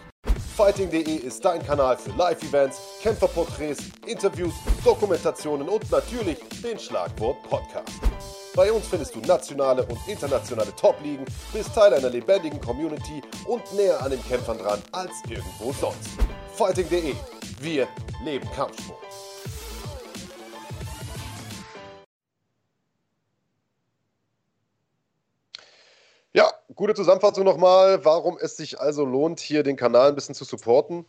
[0.57, 4.55] Fighting.de ist dein Kanal für Live-Events, Kämpferporträts, Interviews,
[4.85, 7.99] Dokumentationen und natürlich den Schlagwort Podcast.
[8.55, 14.01] Bei uns findest du nationale und internationale Top-Ligen, bist Teil einer lebendigen Community und näher
[14.01, 16.11] an den Kämpfern dran als irgendwo sonst.
[16.55, 17.17] Fighting.de.
[17.59, 17.89] Wir
[18.23, 19.30] leben Kampfsport.
[26.33, 30.45] Ja, gute Zusammenfassung nochmal, warum es sich also lohnt, hier den Kanal ein bisschen zu
[30.45, 31.05] supporten.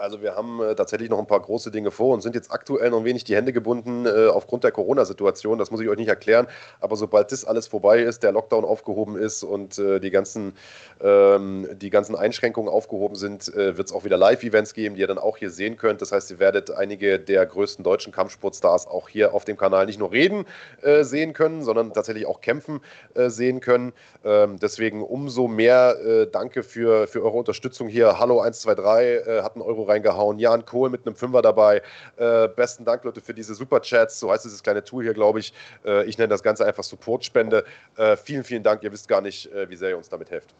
[0.00, 2.90] Also wir haben äh, tatsächlich noch ein paar große Dinge vor und sind jetzt aktuell
[2.90, 5.58] noch ein wenig die Hände gebunden äh, aufgrund der Corona-Situation.
[5.58, 6.46] Das muss ich euch nicht erklären.
[6.78, 10.52] Aber sobald das alles vorbei ist, der Lockdown aufgehoben ist und äh, die, ganzen,
[11.00, 15.08] ähm, die ganzen Einschränkungen aufgehoben sind, äh, wird es auch wieder Live-Events geben, die ihr
[15.08, 16.00] dann auch hier sehen könnt.
[16.00, 19.98] Das heißt, ihr werdet einige der größten deutschen Kampfsportstars auch hier auf dem Kanal nicht
[19.98, 20.44] nur reden
[20.82, 22.82] äh, sehen können, sondern tatsächlich auch kämpfen
[23.14, 23.92] äh, sehen können.
[24.24, 25.88] Ähm, deswegen umso mehr
[26.30, 28.20] Danke für, für eure Unterstützung hier.
[28.20, 30.38] Hallo 123 hatten eure reingehauen.
[30.38, 31.82] Jan Kohl mit einem Fünfer dabei.
[32.16, 34.20] Äh, besten Dank, Leute, für diese Superchats.
[34.20, 35.52] So heißt dieses kleine Tool hier, glaube ich.
[35.84, 37.64] Äh, ich nenne das Ganze einfach Supportspende.
[37.96, 38.82] Äh, vielen, vielen Dank.
[38.82, 40.54] Ihr wisst gar nicht, äh, wie sehr ihr uns damit helft.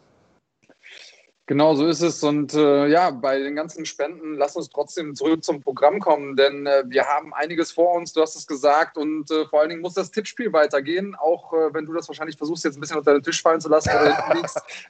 [1.48, 2.22] Genau, so ist es.
[2.22, 6.66] Und äh, ja, bei den ganzen Spenden, lass uns trotzdem zurück zum Programm kommen, denn
[6.66, 9.80] äh, wir haben einiges vor uns, du hast es gesagt, und äh, vor allen Dingen
[9.80, 13.14] muss das Tippspiel weitergehen, auch äh, wenn du das wahrscheinlich versuchst, jetzt ein bisschen unter
[13.14, 14.18] den Tisch fallen zu lassen oder.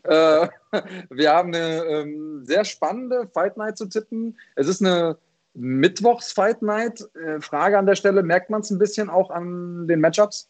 [0.02, 0.48] Äh,
[1.10, 4.36] wir haben eine ähm, sehr spannende Fight Night zu tippen.
[4.56, 5.16] Es ist eine
[5.54, 7.08] Mittwochs-Fight Night.
[7.14, 10.48] Äh, Frage an der Stelle, merkt man es ein bisschen auch an den Matchups?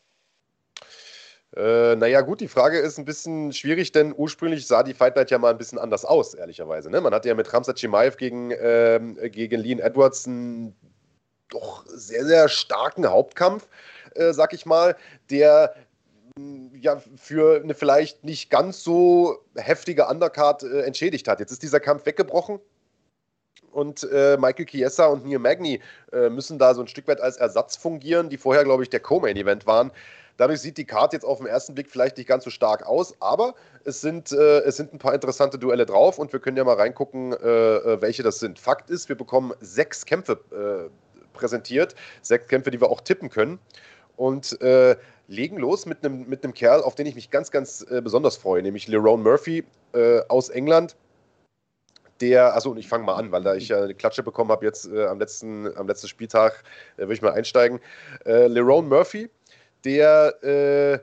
[1.57, 5.31] Äh, naja, gut, die Frage ist ein bisschen schwierig, denn ursprünglich sah die Fight Night
[5.31, 6.91] ja mal ein bisschen anders aus, ehrlicherweise.
[6.91, 7.01] Ne?
[7.01, 10.77] Man hatte ja mit Ramsat Chimaev gegen, ähm, gegen Lean Edwards einen
[11.49, 13.67] doch sehr, sehr starken Hauptkampf,
[14.15, 14.95] äh, sag ich mal,
[15.31, 15.75] der
[16.37, 21.41] mm, ja für eine vielleicht nicht ganz so heftige Undercard äh, entschädigt hat.
[21.41, 22.61] Jetzt ist dieser Kampf weggebrochen
[23.73, 25.81] und äh, Michael Chiesa und Neil Magny
[26.13, 29.01] äh, müssen da so ein Stück weit als Ersatz fungieren, die vorher, glaube ich, der
[29.01, 29.91] Co-Main-Event waren.
[30.39, 33.15] Dadurch sieht die Karte jetzt auf den ersten Blick vielleicht nicht ganz so stark aus,
[33.21, 33.55] aber
[33.85, 36.77] es sind, äh, es sind ein paar interessante Duelle drauf und wir können ja mal
[36.77, 38.59] reingucken, äh, äh welche das sind.
[38.59, 40.89] Fakt ist, wir bekommen sechs Kämpfe äh,
[41.37, 43.59] präsentiert, sechs Kämpfe, die wir auch tippen können.
[44.17, 44.97] Und äh,
[45.27, 48.89] legen los mit einem mit Kerl, auf den ich mich ganz, ganz besonders freue, nämlich
[48.89, 49.65] Lerone Murphy
[50.29, 50.97] aus England
[52.21, 54.91] der, also ich fange mal an, weil da ich ja eine Klatsche bekommen habe jetzt
[54.91, 56.65] äh, am, letzten, am letzten Spieltag,
[56.97, 57.81] äh, würde ich mal einsteigen.
[58.25, 59.31] Äh, Lerone Murphy
[59.85, 60.99] der äh,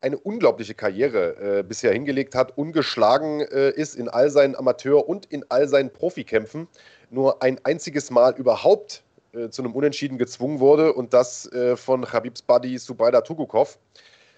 [0.00, 5.26] eine unglaubliche Karriere äh, bisher hingelegt hat, ungeschlagen äh, ist in all seinen Amateur- und
[5.26, 6.68] in all seinen Profikämpfen,
[7.10, 9.02] nur ein einziges Mal überhaupt
[9.32, 13.78] äh, zu einem Unentschieden gezwungen wurde und das äh, von Habibs Buddy Subaida Tugukov.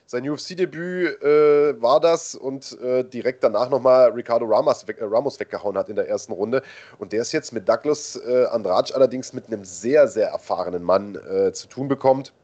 [0.05, 5.89] Sein UFC-Debüt äh, war das und direkt danach nochmal Ricardo Ramos, weg, Ramos, weggehauen hat
[5.89, 6.63] in der ersten Runde.
[6.99, 11.17] Und der ist jetzt mit Douglas Andrade allerdings mit einem sehr, sehr erfahrenen Mann
[11.53, 12.35] zu tun bekommt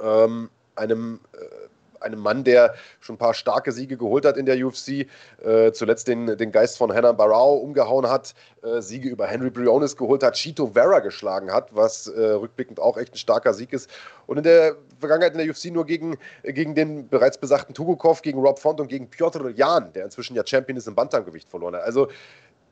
[0.00, 4.64] ähm, einem, äh, einem Mann, der schon ein paar starke Siege geholt hat in der
[4.64, 5.06] UFC,
[5.42, 9.96] äh, zuletzt den, den Geist von Hannah Barrow umgehauen hat, äh, Siege über Henry Briones
[9.96, 13.90] geholt hat, Chito Vera geschlagen hat, was äh, rückblickend auch echt ein starker Sieg ist.
[14.26, 18.40] Und in der Vergangenheit in der UFC nur gegen, gegen den bereits besagten Tugukov, gegen
[18.40, 21.82] Rob Font und gegen Piotr Jan, der inzwischen ja Champion ist im Bantamgewicht verloren hat.
[21.82, 22.08] Also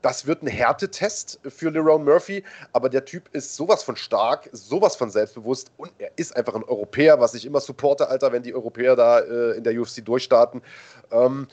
[0.03, 4.97] das wird ein Härtetest für Lerone Murphy, aber der Typ ist sowas von stark, sowas
[4.97, 8.55] von selbstbewusst und er ist einfach ein Europäer, was ich immer supporte, Alter, wenn die
[8.55, 10.63] Europäer da äh, in der UFC durchstarten.
[11.11, 11.47] Ähm,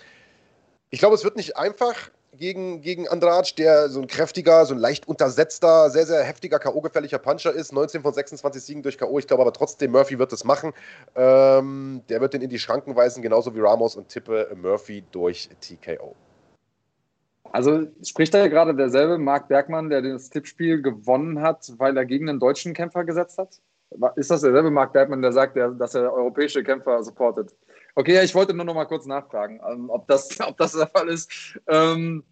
[0.89, 4.79] ich glaube, es wird nicht einfach gegen, gegen Andrade, der so ein kräftiger, so ein
[4.79, 7.71] leicht untersetzter, sehr, sehr heftiger, K.O.-gefährlicher Puncher ist.
[7.71, 9.19] 19 von 26 Siegen durch K.O.
[9.19, 10.73] Ich glaube aber trotzdem, Murphy wird es machen.
[11.15, 15.49] Ähm, der wird den in die Schranken weisen, genauso wie Ramos und tippe Murphy durch
[15.61, 16.15] TKO.
[17.51, 22.05] Also spricht da ja gerade derselbe Marc Bergmann, der das Tippspiel gewonnen hat, weil er
[22.05, 23.59] gegen einen deutschen Kämpfer gesetzt hat?
[24.15, 27.55] Ist das derselbe Marc Bergmann, der sagt, dass er europäische Kämpfer supportet?
[27.95, 30.87] Okay, ja, ich wollte nur noch mal kurz nachfragen, ähm, ob das, ob das der
[30.87, 31.59] Fall ist.
[31.67, 32.23] Ähm,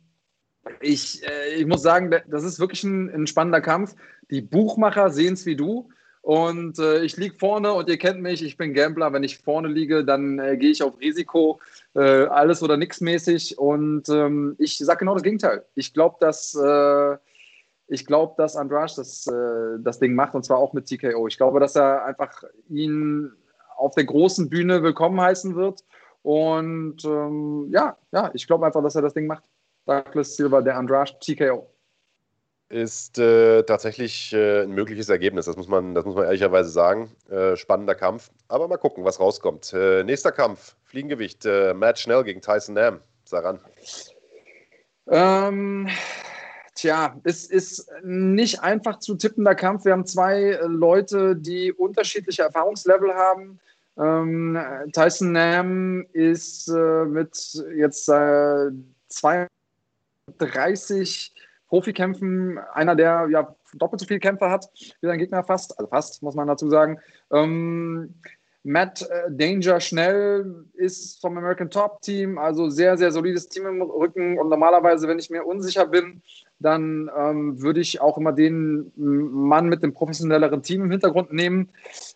[0.82, 3.96] ich, äh, ich muss sagen, das ist wirklich ein, ein spannender Kampf.
[4.30, 5.90] Die Buchmacher sehen es wie du.
[6.28, 9.14] Und äh, ich liege vorne und ihr kennt mich, ich bin Gambler.
[9.14, 11.62] Wenn ich vorne liege, dann äh, gehe ich auf Risiko,
[11.96, 13.58] äh, alles oder nichts mäßig.
[13.58, 15.64] Und ähm, ich sage genau das Gegenteil.
[15.74, 17.18] Ich glaube, dass, äh,
[18.06, 21.28] glaub, dass Andrade das, äh, das Ding macht und zwar auch mit TKO.
[21.30, 23.32] Ich glaube, dass er einfach ihn
[23.78, 25.86] auf der großen Bühne willkommen heißen wird.
[26.24, 29.46] Und ähm, ja, ja, ich glaube einfach, dass er das Ding macht.
[29.86, 31.70] Douglas Silva, der Andrade, TKO
[32.70, 35.46] ist äh, tatsächlich äh, ein mögliches Ergebnis.
[35.46, 37.10] Das muss man, das muss man ehrlicherweise sagen.
[37.30, 38.30] Äh, spannender Kampf.
[38.50, 39.74] Aber mal gucken, was rauskommt.
[39.74, 41.46] Äh, nächster Kampf: Fliegengewicht.
[41.46, 43.00] Äh, Matt Schnell gegen Tyson Nam.
[43.24, 43.60] Saran.
[45.08, 45.88] Ähm,
[46.76, 49.86] tja, es ist nicht einfach zu tippender Kampf.
[49.86, 53.60] Wir haben zwei Leute, die unterschiedliche Erfahrungslevel haben.
[53.98, 54.60] Ähm,
[54.94, 58.12] Tyson Nam ist äh, mit jetzt
[59.10, 61.34] 32
[61.68, 66.24] Profikämpfen einer, der ja doppelt so viele Kämpfe hat wie sein Gegner fast, also fast,
[66.24, 67.00] muss man dazu sagen.
[67.32, 68.16] Ähm,
[68.68, 73.82] Matt äh, Danger schnell ist vom American Top Team, also sehr, sehr solides Team im
[73.82, 74.38] Rücken.
[74.38, 76.22] Und normalerweise, wenn ich mir unsicher bin,
[76.60, 81.70] dann ähm, würde ich auch immer den Mann mit dem professionelleren Team im Hintergrund nehmen.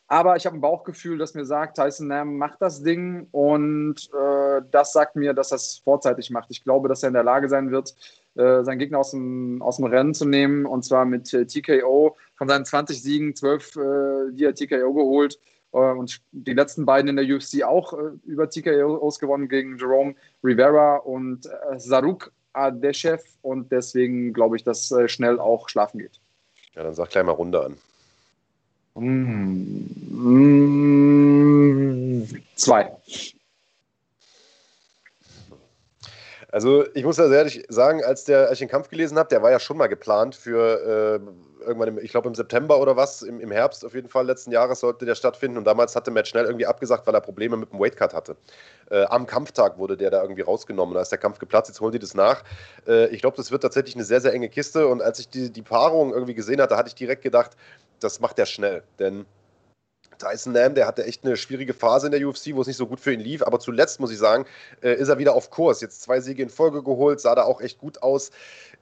[0.07, 4.61] Aber ich habe ein Bauchgefühl, das mir sagt, Tyson Nam macht das Ding und äh,
[4.72, 6.49] das sagt mir, dass er es vorzeitig macht.
[6.52, 7.95] Ich glaube, dass er in der Lage sein wird,
[8.36, 12.18] äh, seinen Gegner aus dem, aus dem Rennen zu nehmen und zwar mit äh, TKO.
[12.36, 13.80] Von seinen 20 Siegen, 12, äh,
[14.34, 15.40] die er TKO geholt
[15.72, 20.98] und die letzten beiden in der UFC auch äh, über TKOs gewonnen gegen Jerome Rivera
[20.98, 26.19] und Saruk Adeshev und deswegen glaube ich, dass äh, schnell auch schlafen geht.
[26.76, 27.77] Ja, dann sag gleich mal Runde an.
[28.95, 29.84] Mm,
[32.56, 32.91] zwei.
[36.52, 39.41] Also ich muss sehr ehrlich sagen, als, der, als ich den Kampf gelesen habe, der
[39.41, 43.22] war ja schon mal geplant für äh, irgendwann, im, ich glaube im September oder was,
[43.22, 46.28] im, im Herbst auf jeden Fall letzten Jahres sollte der stattfinden und damals hatte Matt
[46.28, 48.36] schnell irgendwie abgesagt, weil er Probleme mit dem Weightcut hatte.
[48.90, 51.94] Äh, am Kampftag wurde der da irgendwie rausgenommen, da ist der Kampf geplatzt, jetzt holen
[51.94, 52.44] die das nach.
[52.86, 55.52] Äh, ich glaube, das wird tatsächlich eine sehr, sehr enge Kiste und als ich die,
[55.52, 57.52] die Paarung irgendwie gesehen hatte, hatte ich direkt gedacht,
[58.02, 59.26] das macht er schnell, denn
[60.22, 62.88] Tyson Nam, der hatte echt eine schwierige Phase in der UFC, wo es nicht so
[62.88, 63.41] gut für ihn lief.
[63.43, 64.45] Aber zuletzt, muss ich sagen,
[64.81, 65.81] äh, ist er wieder auf Kurs.
[65.81, 68.31] Jetzt zwei Siege in Folge geholt, sah da auch echt gut aus.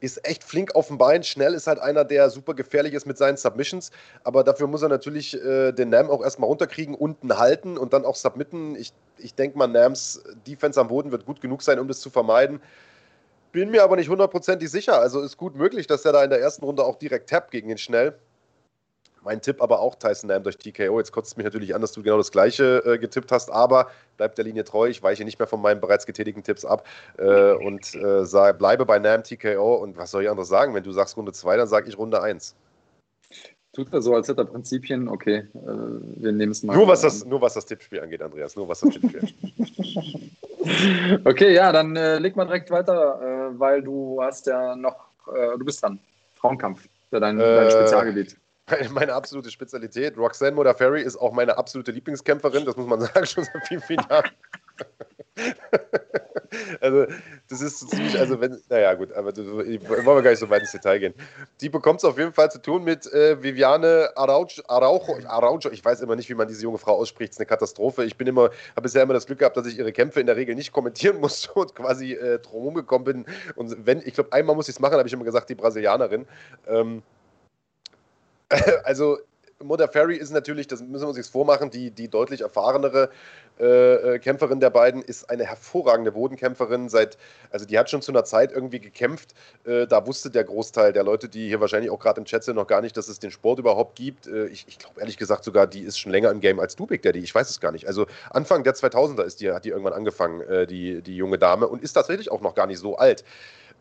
[0.02, 1.24] Ist echt flink auf dem Bein.
[1.24, 3.92] Schnell ist halt einer, der super gefährlich ist mit seinen Submissions.
[4.24, 8.06] Aber dafür muss er natürlich äh, den Nam auch erstmal runterkriegen, unten halten und dann
[8.06, 8.76] auch submitten.
[8.76, 12.10] Ich, ich denke mal, Nams Defense am Boden wird gut genug sein, um das zu
[12.10, 12.62] vermeiden.
[13.52, 15.00] Bin mir aber nicht hundertprozentig sicher.
[15.00, 17.68] Also ist gut möglich, dass er da in der ersten Runde auch direkt tappt gegen
[17.70, 18.16] den Schnell.
[19.24, 21.00] Mein Tipp aber auch Tyson Nam durch TKO.
[21.00, 23.90] Jetzt kotzt es mich natürlich an, dass du genau das gleiche äh, getippt hast, aber
[24.18, 24.88] bleib der Linie treu.
[24.88, 26.88] Ich weiche nicht mehr von meinen bereits getätigten Tipps ab
[27.18, 29.76] äh, und äh, sag, bleibe bei Nam TKO.
[29.76, 30.74] Und was soll ich anderes sagen?
[30.74, 32.56] Wenn du sagst Runde 2, dann sage ich Runde 1.
[33.74, 35.08] Tut er so, als hätte er Prinzipien.
[35.08, 36.76] Okay, äh, wir nehmen es mal.
[36.76, 38.56] Nur was, das, nur was das Tippspiel angeht, Andreas.
[38.56, 41.22] Nur was das Tippspiel angeht.
[41.26, 45.64] okay, ja, dann äh, leg mal direkt weiter, äh, weil du hast ja noch, du
[45.64, 46.00] bist dran.
[46.36, 48.38] Frauenkampf, dein, dein Spezialgebiet
[48.92, 50.18] meine absolute Spezialität.
[50.18, 54.06] Roxanne Modafferi ist auch meine absolute Lieblingskämpferin, das muss man sagen, schon seit vielen, vielen
[54.10, 54.30] Jahren.
[56.82, 57.06] also,
[57.50, 60.50] das ist so ziemlich, also wenn, naja, gut, aber das, wollen wir gar nicht so
[60.50, 61.14] weit ins Detail gehen.
[61.62, 66.02] Die bekommt es auf jeden Fall zu tun mit äh, Viviane Araujo, Araujo, ich weiß
[66.02, 68.04] immer nicht, wie man diese junge Frau ausspricht, es ist eine Katastrophe.
[68.06, 70.36] Ich bin immer, habe bisher immer das Glück gehabt, dass ich ihre Kämpfe in der
[70.36, 73.26] Regel nicht kommentieren musste und quasi äh, drumherum gekommen bin.
[73.56, 76.26] Und wenn, ich glaube, einmal muss ich es machen, habe ich immer gesagt, die Brasilianerin.
[76.68, 77.04] Ähm,
[78.84, 79.20] also
[79.92, 83.10] Ferry ist natürlich, das müssen wir uns jetzt vormachen, die, die deutlich erfahrenere
[83.60, 86.88] äh, äh, Kämpferin der beiden, ist eine hervorragende Bodenkämpferin.
[86.88, 87.18] Seit,
[87.52, 89.34] also die hat schon zu einer Zeit irgendwie gekämpft.
[89.66, 92.56] Äh, da wusste der Großteil der Leute, die hier wahrscheinlich auch gerade im Chat sind,
[92.56, 94.28] noch gar nicht, dass es den Sport überhaupt gibt.
[94.28, 96.86] Äh, ich, ich glaube ehrlich gesagt sogar, die ist schon länger im Game als du,
[96.86, 97.20] Big Daddy.
[97.20, 97.86] Ich weiß es gar nicht.
[97.86, 101.68] Also Anfang der 2000er ist die, hat die irgendwann angefangen, äh, die, die junge Dame,
[101.68, 103.26] und ist tatsächlich auch noch gar nicht so alt.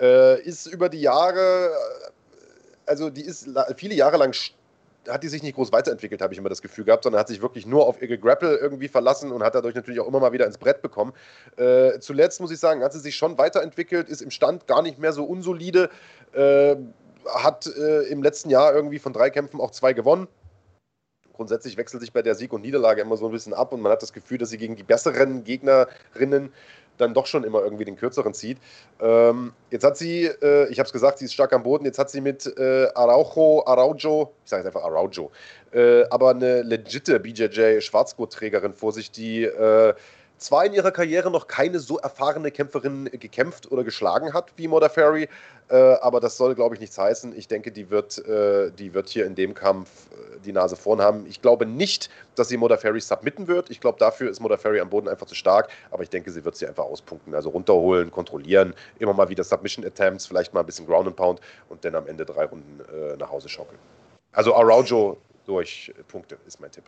[0.01, 1.71] Äh, ist über die Jahre
[2.89, 4.33] also die ist viele Jahre lang
[5.09, 7.43] hat die sich nicht groß weiterentwickelt, habe ich immer das Gefühl gehabt, sondern hat sich
[7.43, 10.47] wirklich nur auf ihr Grapple irgendwie verlassen und hat dadurch natürlich auch immer mal wieder
[10.47, 11.13] ins Brett bekommen.
[11.57, 14.99] Äh, zuletzt muss ich sagen, hat sie sich schon weiterentwickelt, ist im Stand gar nicht
[14.99, 15.91] mehr so unsolide,
[16.33, 16.77] äh,
[17.35, 20.29] hat äh, im letzten Jahr irgendwie von drei Kämpfen auch zwei gewonnen
[21.39, 23.93] grundsätzlich wechselt sich bei der Sieg und Niederlage immer so ein bisschen ab und man
[23.93, 26.53] hat das Gefühl, dass sie gegen die besseren Gegnerinnen
[26.99, 28.59] dann doch schon immer irgendwie den kürzeren zieht.
[29.01, 31.99] Ähm, jetzt hat sie, äh, ich habe es gesagt, sie ist stark am Boden, jetzt
[31.99, 35.31] hat sie mit äh, Araujo, Araujo, ich sage jetzt einfach Araujo,
[35.73, 39.95] äh, aber eine legitte BJJ-Schwarzgurtträgerin vor sich, die äh,
[40.39, 45.29] zwar in ihrer Karriere noch keine so erfahrene Kämpferin gekämpft oder geschlagen hat wie Modafferi,
[45.69, 47.37] äh, aber das soll, glaube ich, nichts heißen.
[47.37, 51.01] Ich denke, die wird, äh, die wird hier in dem Kampf äh, die Nase vorn
[51.01, 51.27] haben.
[51.27, 53.71] Ich glaube nicht, dass sie Modafferi submitten wird.
[53.71, 56.57] Ich glaube, dafür ist Modafferi am Boden einfach zu stark, aber ich denke, sie wird
[56.57, 57.35] sie einfach auspunkten.
[57.35, 61.85] Also runterholen, kontrollieren, immer mal wieder Submission-Attempts, vielleicht mal ein bisschen Ground and Pound und
[61.85, 63.79] dann am Ende drei Runden äh, nach Hause schaukeln.
[64.33, 66.85] Also Araujo durch Punkte ist mein Tipp.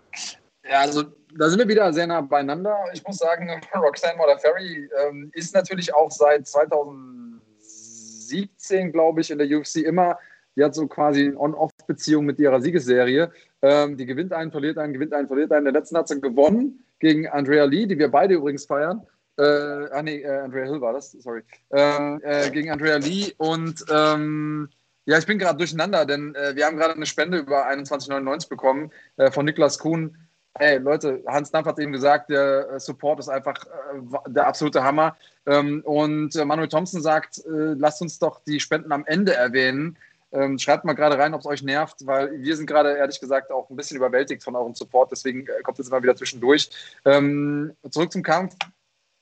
[0.71, 1.03] Ja, also
[1.37, 2.77] da sind wir wieder sehr nah beieinander.
[2.93, 9.49] Ich muss sagen, Roxanne Modafferi ähm, ist natürlich auch seit 2017, glaube ich, in der
[9.49, 10.17] UFC immer,
[10.55, 13.33] die hat so quasi eine On-Off-Beziehung mit ihrer Siegesserie.
[13.63, 15.65] Ähm, die gewinnt einen, verliert einen, gewinnt einen, verliert einen.
[15.65, 19.05] Der letzten hat sie gewonnen gegen Andrea Lee, die wir beide übrigens feiern.
[19.39, 21.43] Äh, ah nee, äh, Andrea Hill war das, sorry.
[21.73, 24.69] Ähm, äh, gegen Andrea Lee und ähm,
[25.07, 28.93] ja, ich bin gerade durcheinander, denn äh, wir haben gerade eine Spende über 21,99 bekommen
[29.17, 30.17] äh, von Niklas Kuhn
[30.59, 34.83] Ey, Leute, Hans Dampf hat eben gesagt, der äh, Support ist einfach äh, der absolute
[34.83, 35.17] Hammer.
[35.47, 39.97] Ähm, und äh, Manuel Thompson sagt, lasst uns doch die Spenden am Ende erwähnen.
[40.33, 43.51] Ähm, schreibt mal gerade rein, ob es euch nervt, weil wir sind gerade ehrlich gesagt
[43.51, 45.13] auch ein bisschen überwältigt von eurem Support.
[45.13, 46.71] Deswegen kommt jetzt mal wieder zwischendurch.
[47.05, 48.55] Ähm, zurück zum Kampf.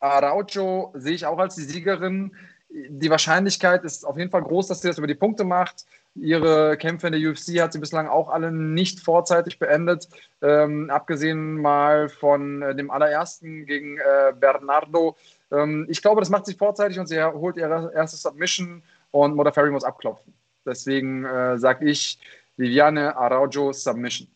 [0.00, 2.34] Araujo sehe ich auch als die Siegerin.
[2.70, 5.86] Die Wahrscheinlichkeit ist auf jeden Fall groß, dass sie das über die Punkte macht.
[6.20, 10.08] Ihre Kämpfe in der UFC hat sie bislang auch alle nicht vorzeitig beendet,
[10.42, 15.16] ähm, abgesehen mal von äh, dem allerersten gegen äh, Bernardo.
[15.50, 19.70] Ähm, ich glaube, das macht sie vorzeitig und sie holt ihre erste Submission und Modafferi
[19.70, 20.34] muss abklopfen.
[20.64, 22.18] Deswegen äh, sage ich
[22.56, 24.28] Viviane Araujo Submission.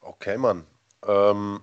[0.00, 0.64] Okay, Mann.
[1.06, 1.60] Ähm,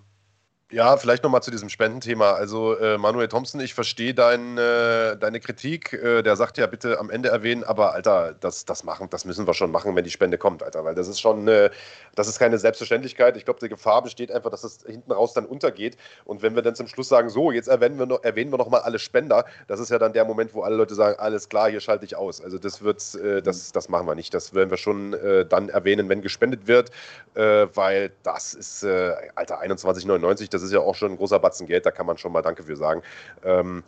[0.72, 2.34] Ja, vielleicht nochmal zu diesem Spendenthema.
[2.34, 5.94] Also äh, Manuel Thompson, ich verstehe dein, äh, deine Kritik.
[5.94, 9.48] Äh, der sagt ja bitte am Ende erwähnen, aber Alter, das, das machen, das müssen
[9.48, 12.60] wir schon machen, wenn die Spende kommt, Alter, weil das ist schon, das ist keine
[12.60, 13.36] Selbstverständlichkeit.
[13.36, 15.98] Ich glaube, die Gefahr besteht einfach, dass es hinten raus dann untergeht.
[16.26, 18.70] Und wenn wir dann zum Schluss sagen, so, jetzt erwähnen wir noch, erwähnen wir noch
[18.70, 21.70] mal alle Spender, das ist ja dann der Moment, wo alle Leute sagen, alles klar,
[21.70, 22.42] hier schalte ich aus.
[22.42, 24.34] Also das wird, äh, das, das machen wir nicht.
[24.34, 26.92] Das werden wir schon äh, dann erwähnen, wenn gespendet wird,
[27.34, 31.86] äh, weil das ist, Alter, 21,99, das ist ja auch schon ein großer Batzen Geld,
[31.86, 33.02] da kann man schon mal Danke für sagen.
[33.44, 33.84] Ähm,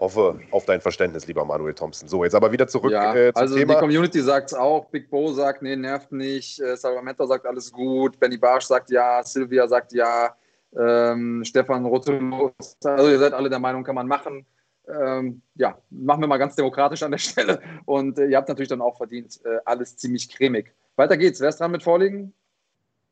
[0.00, 2.08] hoffe auf dein Verständnis, lieber Manuel Thompson.
[2.08, 3.74] So, jetzt aber wieder zurück ja, äh, zum also Thema.
[3.74, 4.86] die Community sagt es auch.
[4.86, 6.60] Big Bo sagt, nee, nervt nicht.
[6.60, 8.18] Äh, Salvamento sagt alles gut.
[8.18, 9.22] Benny Barsch sagt ja.
[9.22, 10.34] Silvia sagt ja.
[10.76, 12.52] Ähm, Stefan Rotolo.
[12.82, 14.44] Also ihr seid alle der Meinung, kann man machen.
[14.86, 17.60] Ähm, ja, machen wir mal ganz demokratisch an der Stelle.
[17.84, 19.40] Und äh, ihr habt natürlich dann auch verdient.
[19.44, 20.72] Äh, alles ziemlich cremig.
[20.96, 21.40] Weiter geht's.
[21.40, 22.34] Wer ist dran mit Vorliegen?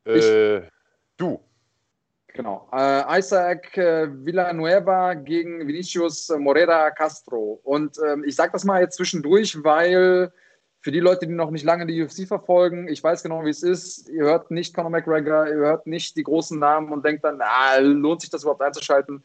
[0.05, 0.63] Äh,
[1.17, 1.41] du.
[2.35, 2.69] Genau.
[2.73, 7.61] Äh, Isaac äh, Villanueva gegen Vinicius Morera Castro.
[7.63, 10.33] Und ähm, ich sage das mal jetzt zwischendurch, weil
[10.81, 13.63] für die Leute, die noch nicht lange die UFC verfolgen, ich weiß genau, wie es
[13.63, 14.09] ist.
[14.09, 17.79] Ihr hört nicht Conor McGregor, ihr hört nicht die großen Namen und denkt dann, ah,
[17.79, 19.23] lohnt sich das überhaupt einzuschalten?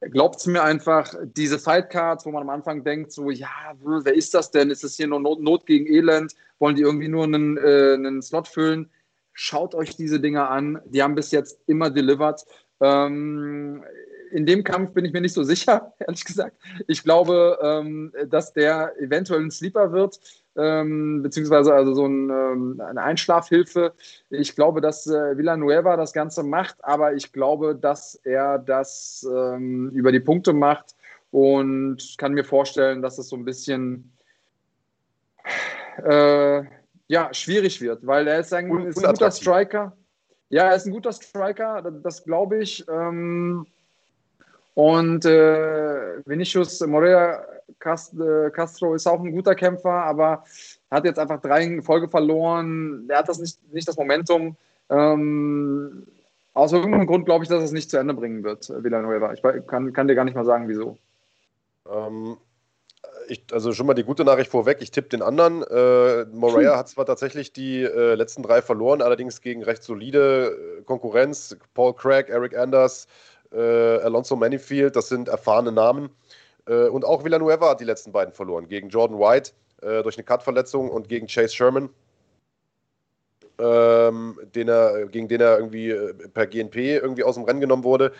[0.00, 3.48] Glaubt es mir einfach, diese Fightcards, wo man am Anfang denkt, so, ja,
[3.82, 4.70] wer ist das denn?
[4.70, 6.34] Ist es hier nur Not, Not, gegen Elend?
[6.58, 8.90] Wollen die irgendwie nur einen, äh, einen Slot füllen?
[9.32, 10.80] Schaut euch diese Dinger an.
[10.86, 12.44] Die haben bis jetzt immer delivered.
[12.80, 13.82] Ähm,
[14.32, 16.56] in dem Kampf bin ich mir nicht so sicher, ehrlich gesagt.
[16.86, 20.20] Ich glaube, ähm, dass der eventuell ein Sleeper wird,
[20.56, 23.92] ähm, beziehungsweise also so ein, ähm, eine Einschlafhilfe.
[24.30, 29.90] Ich glaube, dass äh, Villanueva das Ganze macht, aber ich glaube, dass er das ähm,
[29.90, 30.96] über die Punkte macht
[31.30, 34.12] und kann mir vorstellen, dass es so ein bisschen
[36.04, 36.64] äh,
[37.08, 39.96] ja, schwierig wird, weil er ist ein, ist ein guter Striker.
[40.48, 42.84] Ja, er ist ein guter Striker, das, das glaube ich.
[42.88, 43.66] Ähm,
[44.74, 47.44] und äh, Vinicius Moreira
[47.84, 50.44] äh, Castro ist auch ein guter Kämpfer, aber
[50.90, 53.06] hat jetzt einfach drei in Folge verloren.
[53.08, 54.56] Er hat das nicht, nicht das Momentum.
[54.88, 56.06] Ähm,
[56.54, 59.32] aus irgendeinem Grund glaube ich, dass er es nicht zu Ende bringen wird, Villanueva.
[59.32, 60.98] Ich kann, kann dir gar nicht mal sagen, wieso.
[61.90, 62.36] Ähm,
[63.32, 65.62] ich, also schon mal die gute Nachricht vorweg, ich tippe den anderen.
[65.62, 70.82] Äh, Morea hat zwar tatsächlich die äh, letzten drei verloren, allerdings gegen recht solide äh,
[70.82, 71.56] Konkurrenz.
[71.74, 73.06] Paul Craig, Eric Anders,
[73.52, 76.10] äh, Alonso Manifield, das sind erfahrene Namen.
[76.66, 78.68] Äh, und auch Villanueva hat die letzten beiden verloren.
[78.68, 81.88] Gegen Jordan White äh, durch eine Cut-Verletzung und gegen Chase Sherman.
[83.58, 85.94] Ähm, den er, gegen den er irgendwie
[86.34, 88.12] per GNP irgendwie aus dem Rennen genommen wurde.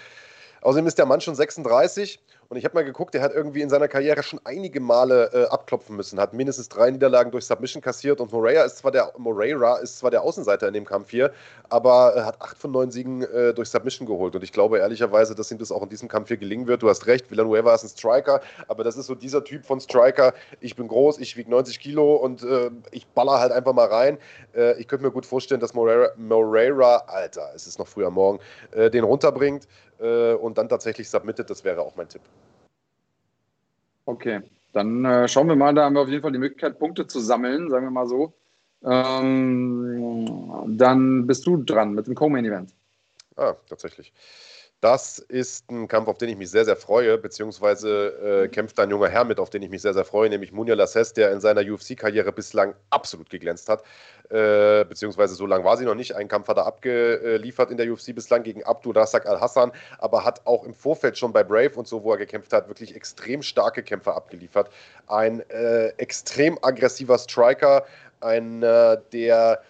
[0.62, 3.70] Außerdem ist der Mann schon 36 und ich habe mal geguckt, der hat irgendwie in
[3.70, 8.20] seiner Karriere schon einige Male äh, abklopfen müssen, hat mindestens drei Niederlagen durch Submission kassiert
[8.20, 11.32] und Moreira ist zwar der Moreira ist zwar der Außenseiter in dem Kampf hier,
[11.70, 15.34] aber äh, hat acht von neun Siegen äh, durch Submission geholt und ich glaube ehrlicherweise,
[15.34, 16.82] dass ihm das auch in diesem Kampf hier gelingen wird.
[16.82, 20.34] Du hast recht, Villanueva ist ein Striker, aber das ist so dieser Typ von Striker.
[20.60, 24.18] Ich bin groß, ich wiege 90 Kilo und äh, ich baller halt einfach mal rein.
[24.54, 28.14] Äh, ich könnte mir gut vorstellen, dass Moreira, Moreira Alter, es ist noch früh am
[28.14, 28.40] Morgen,
[28.72, 29.66] äh, den runterbringt
[29.98, 31.48] und dann tatsächlich submittet.
[31.48, 32.22] Das wäre auch mein Tipp.
[34.04, 34.40] Okay,
[34.72, 35.74] dann äh, schauen wir mal.
[35.74, 38.34] Da haben wir auf jeden Fall die Möglichkeit, Punkte zu sammeln, sagen wir mal so.
[38.84, 42.74] Ähm, dann bist du dran mit dem Co-Main-Event.
[43.36, 44.12] Ah, tatsächlich.
[44.82, 48.90] Das ist ein Kampf, auf den ich mich sehr, sehr freue, beziehungsweise äh, kämpft ein
[48.90, 51.40] junger Herr mit, auf den ich mich sehr, sehr freue, nämlich Munir Lasses, der in
[51.40, 53.84] seiner UFC-Karriere bislang absolut geglänzt hat.
[54.28, 56.16] Äh, beziehungsweise so lange war sie noch nicht.
[56.16, 60.44] Einen Kampf hat er abgeliefert in der UFC bislang gegen Abdul Razak Al-Hassan, aber hat
[60.48, 63.84] auch im Vorfeld schon bei Brave und so, wo er gekämpft hat, wirklich extrem starke
[63.84, 64.68] Kämpfe abgeliefert.
[65.06, 67.86] Ein äh, extrem aggressiver Striker,
[68.20, 69.62] ein, der,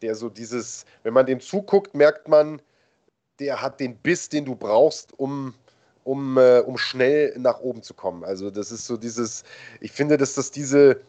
[0.00, 2.62] der so dieses, wenn man dem zuguckt, merkt man,
[3.42, 5.54] der hat den Biss, den du brauchst, um,
[6.04, 8.24] um, äh, um schnell nach oben zu kommen.
[8.24, 9.42] Also das ist so dieses,
[9.80, 11.00] ich finde, dass das diese,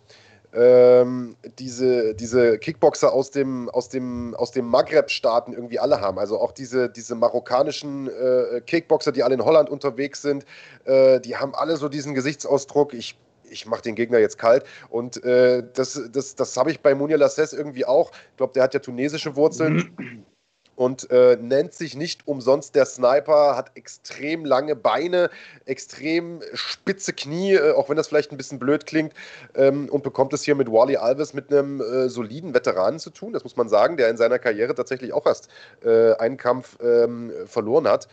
[0.52, 6.18] ähm, diese, diese Kickboxer aus dem, aus dem, aus dem Maghreb-Staaten irgendwie alle haben.
[6.18, 10.44] Also auch diese, diese marokkanischen äh, Kickboxer, die alle in Holland unterwegs sind,
[10.86, 12.94] äh, die haben alle so diesen Gesichtsausdruck.
[12.94, 13.16] Ich
[13.50, 14.64] ich mache den Gegner jetzt kalt.
[14.90, 18.12] Und äh, das, das, das habe ich bei Munir Lasses irgendwie auch.
[18.32, 20.26] Ich glaube, der hat ja tunesische Wurzeln
[20.76, 25.30] und äh, nennt sich nicht umsonst der Sniper, hat extrem lange Beine,
[25.66, 29.14] extrem spitze Knie, äh, auch wenn das vielleicht ein bisschen blöd klingt,
[29.56, 33.34] ähm, und bekommt es hier mit Wally Alves mit einem äh, soliden Veteranen zu tun,
[33.34, 35.50] das muss man sagen, der in seiner Karriere tatsächlich auch erst
[35.84, 38.08] äh, einen Kampf ähm, verloren hat.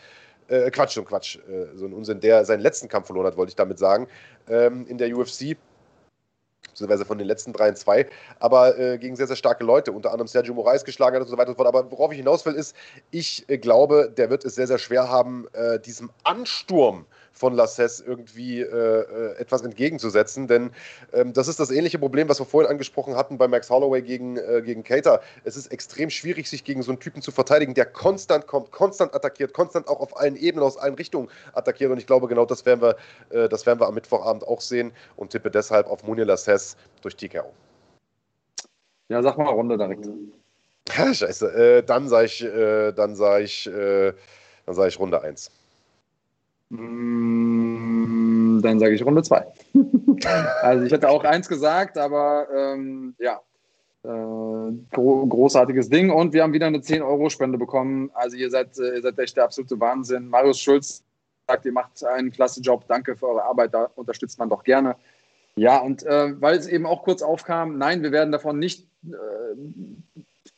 [0.49, 3.37] Äh, Quatsch, so ein Quatsch, äh, so ein Unsinn, der seinen letzten Kampf verloren hat,
[3.37, 4.09] wollte ich damit sagen,
[4.49, 5.57] ähm, in der UFC.
[6.71, 8.07] Beziehungsweise von den letzten drei in zwei,
[8.39, 11.37] aber äh, gegen sehr, sehr starke Leute, unter anderem Sergio Moraes geschlagen hat und so
[11.37, 11.69] weiter und so fort.
[11.69, 12.75] Aber worauf ich hinaus will, ist,
[13.11, 18.01] ich äh, glaube, der wird es sehr, sehr schwer haben, äh, diesem Ansturm von Lasses
[18.01, 20.47] irgendwie äh, äh, etwas entgegenzusetzen.
[20.47, 20.71] Denn
[21.13, 24.37] ähm, das ist das ähnliche Problem, was wir vorhin angesprochen hatten bei Max Holloway gegen,
[24.37, 25.21] äh, gegen Cater.
[25.45, 29.15] Es ist extrem schwierig, sich gegen so einen Typen zu verteidigen, der konstant kommt, konstant
[29.15, 31.91] attackiert, konstant auch auf allen Ebenen, aus allen Richtungen attackiert.
[31.91, 32.97] Und ich glaube, genau das werden wir,
[33.31, 37.17] äh, das werden wir am Mittwochabend auch sehen und tippe deshalb auf Munir Lasses durch
[37.17, 37.53] TKO.
[39.09, 40.07] Ja, sag mal Runde direkt.
[41.15, 41.53] scheiße.
[41.53, 44.13] Äh, dann sage ich, äh, dann sage ich, äh,
[44.67, 45.51] dann sage ich Runde 1.
[46.71, 49.47] Mm, dann sage ich Runde 2.
[50.63, 53.41] also ich hätte auch eins gesagt, aber ähm, ja,
[54.03, 56.11] äh, gro großartiges Ding.
[56.11, 58.11] Und wir haben wieder eine 10-Euro-Spende bekommen.
[58.15, 60.29] Also ihr seid, äh, ihr seid echt der absolute Wahnsinn.
[60.29, 61.03] Marius Schulz
[61.49, 62.85] sagt, ihr macht einen klasse Job.
[62.89, 63.75] Danke für eure Arbeit.
[63.75, 64.97] Da unterstützt man doch gerne.
[65.57, 69.15] Ja, und äh, weil es eben auch kurz aufkam, nein, wir werden davon nicht äh,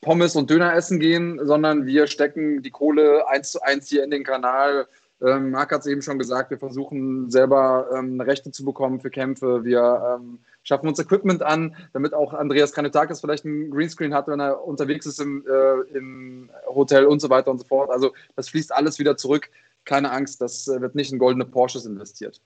[0.02, 4.10] Pommes und Döner essen gehen, sondern wir stecken die Kohle eins zu eins hier in
[4.10, 4.86] den Kanal
[5.24, 9.10] ähm, Marc hat es eben schon gesagt, wir versuchen selber ähm, Rechte zu bekommen für
[9.10, 9.64] Kämpfe.
[9.64, 14.40] Wir ähm, schaffen uns Equipment an, damit auch Andreas Kanetakis vielleicht einen Greenscreen hat, wenn
[14.40, 17.90] er unterwegs ist im, äh, im Hotel und so weiter und so fort.
[17.90, 19.50] Also das fließt alles wieder zurück.
[19.84, 22.40] Keine Angst, das äh, wird nicht in goldene Porsches investiert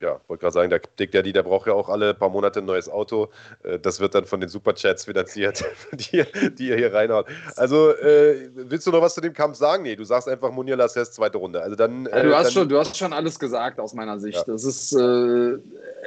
[0.00, 2.66] ja, wollte gerade sagen, der Dick Daddy, der braucht ja auch alle paar Monate ein
[2.66, 3.30] neues Auto.
[3.62, 7.26] Äh, das wird dann von den Superchats finanziert, die, die ihr hier reinhaut.
[7.56, 9.84] Also, äh, willst du noch was zu dem Kampf sagen?
[9.84, 11.62] Nee, du sagst einfach Munir Lasses zweite Runde.
[11.62, 14.36] Also dann, äh, du, hast dann, schon, du hast schon alles gesagt aus meiner Sicht.
[14.36, 14.44] Ja.
[14.46, 15.58] Das ist, äh,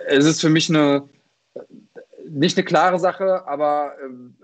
[0.08, 1.10] es ist für mich eine,
[2.28, 4.36] nicht eine klare Sache, aber ähm,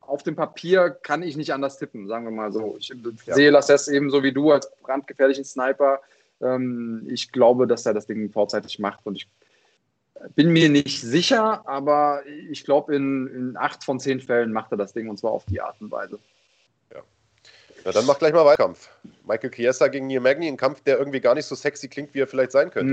[0.00, 2.76] auf dem Papier kann ich nicht anders tippen, sagen wir mal so.
[2.78, 2.88] Ich
[3.26, 3.34] ja.
[3.34, 6.00] sehe Lasses ebenso wie du als brandgefährlichen Sniper
[6.40, 9.28] ich glaube, dass er das Ding vorzeitig macht und ich
[10.34, 14.76] bin mir nicht sicher, aber ich glaube, in, in acht von zehn Fällen macht er
[14.76, 16.18] das Ding und zwar auf die Art und Weise.
[16.92, 17.02] Ja.
[17.84, 18.90] Na, dann mach gleich mal Weitkampf.
[19.26, 22.20] Michael Chiesa gegen Neil Magny, ein Kampf, der irgendwie gar nicht so sexy klingt, wie
[22.20, 22.92] er vielleicht sein könnte.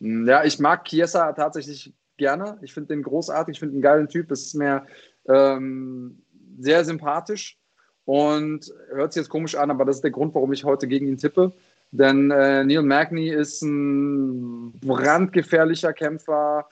[0.00, 2.58] Mm, ja, ich mag Chiesa tatsächlich gerne.
[2.62, 4.30] Ich finde den großartig, ich finde einen geilen Typ.
[4.30, 4.86] Es ist mir
[5.28, 6.22] ähm,
[6.58, 7.58] sehr sympathisch
[8.04, 11.08] und hört sich jetzt komisch an, aber das ist der Grund, warum ich heute gegen
[11.08, 11.52] ihn tippe.
[11.92, 16.66] Denn äh, Neil Magny ist ein brandgefährlicher Kämpfer,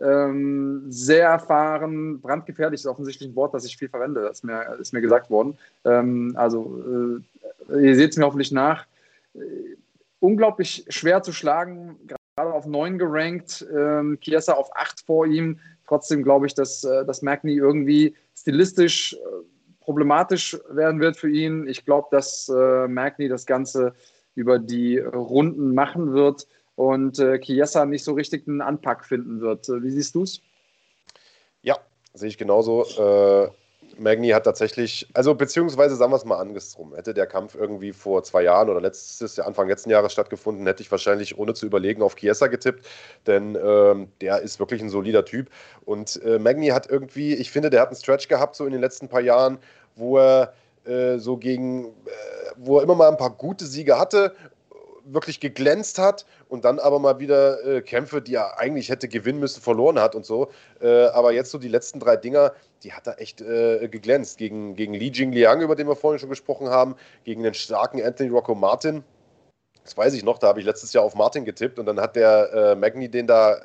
[0.00, 2.20] ähm, sehr erfahren.
[2.20, 5.28] Brandgefährlich ist offensichtlich ein Wort, das ich viel verwende, das ist mir, ist mir gesagt
[5.28, 5.58] worden.
[5.84, 7.20] Ähm, also,
[7.70, 8.86] äh, ihr seht es mir hoffentlich nach.
[9.34, 9.40] Äh,
[10.20, 15.58] unglaublich schwer zu schlagen, gerade auf 9 gerankt, ähm, Chiesa auf 8 vor ihm.
[15.86, 19.18] Trotzdem glaube ich, dass, äh, dass Magny irgendwie stilistisch äh,
[19.80, 21.68] problematisch werden wird für ihn.
[21.68, 23.94] Ich glaube, dass äh, Magny das Ganze
[24.34, 29.68] über die Runden machen wird und äh, Chiesa nicht so richtig einen Anpack finden wird.
[29.68, 30.40] Äh, wie siehst du es?
[31.62, 31.76] Ja,
[32.14, 32.84] sehe ich genauso.
[32.84, 33.50] Äh,
[33.98, 38.22] Magni hat tatsächlich, also beziehungsweise sagen wir es mal andersrum, hätte der Kampf irgendwie vor
[38.22, 42.02] zwei Jahren oder letztes Jahr, Anfang letzten Jahres stattgefunden, hätte ich wahrscheinlich ohne zu überlegen
[42.02, 42.86] auf Chiesa getippt,
[43.26, 45.50] denn ähm, der ist wirklich ein solider Typ
[45.84, 48.80] und äh, Magni hat irgendwie, ich finde, der hat einen Stretch gehabt so in den
[48.80, 49.58] letzten paar Jahren,
[49.94, 50.54] wo er
[50.84, 51.90] äh, so gegen, äh,
[52.56, 54.34] wo er immer mal ein paar gute Siege hatte,
[55.04, 59.40] wirklich geglänzt hat und dann aber mal wieder äh, Kämpfe, die er eigentlich hätte gewinnen
[59.40, 60.50] müssen, verloren hat und so.
[60.80, 62.52] Äh, aber jetzt so die letzten drei Dinger,
[62.82, 64.38] die hat er echt äh, geglänzt.
[64.38, 68.30] Gegen, gegen Li Jingliang, über den wir vorhin schon gesprochen haben, gegen den starken Anthony
[68.30, 69.02] Rocco Martin.
[69.82, 72.14] Das weiß ich noch, da habe ich letztes Jahr auf Martin getippt und dann hat
[72.14, 73.60] der Magni den da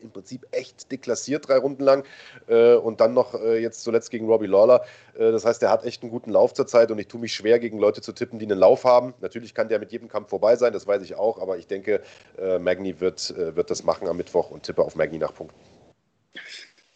[0.00, 2.04] im Prinzip echt deklassiert, drei Runden lang.
[2.46, 4.84] Äh, und dann noch äh, jetzt zuletzt gegen Robbie Lawler.
[5.14, 7.58] Äh, das heißt, er hat echt einen guten Lauf zurzeit und ich tue mich schwer,
[7.58, 9.14] gegen Leute zu tippen, die einen Lauf haben.
[9.20, 12.02] Natürlich kann der mit jedem Kampf vorbei sein, das weiß ich auch, aber ich denke,
[12.38, 15.58] äh, Magni wird, äh, wird das machen am Mittwoch und tippe auf Magni nach Punkten.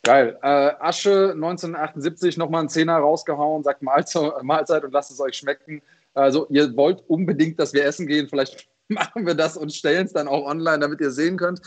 [0.03, 0.39] Geil.
[0.43, 5.83] Äh, Asche 1978 nochmal einen Zehner rausgehauen, sagt Mahlzeit und lasst es euch schmecken.
[6.15, 8.27] Also, ihr wollt unbedingt, dass wir essen gehen.
[8.29, 11.61] Vielleicht machen wir das und stellen es dann auch online, damit ihr sehen könnt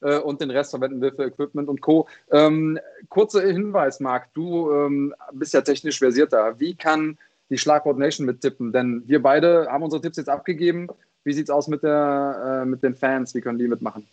[0.00, 2.08] äh, und den Rest verwenden wir für Equipment und Co.
[2.30, 2.78] Ähm,
[3.08, 6.58] kurzer Hinweis, Marc, du ähm, bist ja technisch versierter.
[6.58, 7.18] Wie kann
[7.50, 8.72] die Schlagwort Nation mittippen?
[8.72, 10.88] Denn wir beide haben unsere Tipps jetzt abgegeben.
[11.24, 13.34] Wie sieht es aus mit, der, äh, mit den Fans?
[13.34, 14.06] Wie können die mitmachen?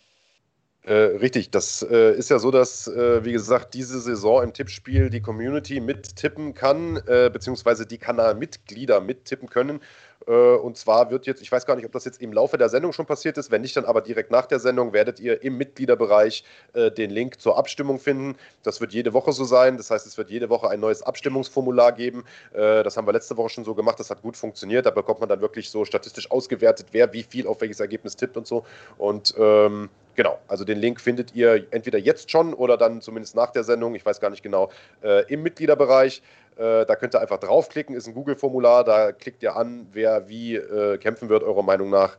[0.88, 5.10] Äh, richtig, das äh, ist ja so, dass, äh, wie gesagt, diese Saison im Tippspiel
[5.10, 9.80] die Community mittippen kann, äh, beziehungsweise die Kanalmitglieder mittippen können.
[10.26, 12.68] Äh, und zwar wird jetzt, ich weiß gar nicht, ob das jetzt im Laufe der
[12.68, 15.56] Sendung schon passiert ist, wenn nicht, dann aber direkt nach der Sendung werdet ihr im
[15.56, 18.36] Mitgliederbereich äh, den Link zur Abstimmung finden.
[18.62, 19.76] Das wird jede Woche so sein.
[19.76, 22.24] Das heißt, es wird jede Woche ein neues Abstimmungsformular geben.
[22.52, 23.98] das haben wir letzte Woche schon so gemacht.
[24.00, 24.86] Das hat gut funktioniert.
[24.86, 28.36] Da bekommt man dann wirklich so statistisch ausgewertet, wer wie viel auf welches Ergebnis tippt
[28.36, 28.64] und so.
[28.96, 29.88] Und ähm,
[30.18, 33.94] Genau, also den Link findet ihr entweder jetzt schon oder dann zumindest nach der Sendung,
[33.94, 34.68] ich weiß gar nicht genau,
[35.00, 36.22] äh, im Mitgliederbereich.
[36.56, 40.56] Äh, da könnt ihr einfach draufklicken, ist ein Google-Formular, da klickt ihr an, wer wie
[40.56, 42.16] äh, kämpfen wird, eurer Meinung nach.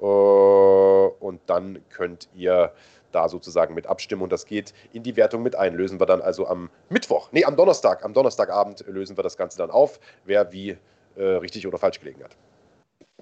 [0.00, 2.72] Äh, und dann könnt ihr
[3.10, 5.74] da sozusagen mit abstimmen und das geht in die Wertung mit ein.
[5.74, 9.58] Lösen wir dann also am Mittwoch, nee, am Donnerstag, am Donnerstagabend lösen wir das Ganze
[9.58, 10.78] dann auf, wer wie
[11.16, 12.34] äh, richtig oder falsch gelegen hat.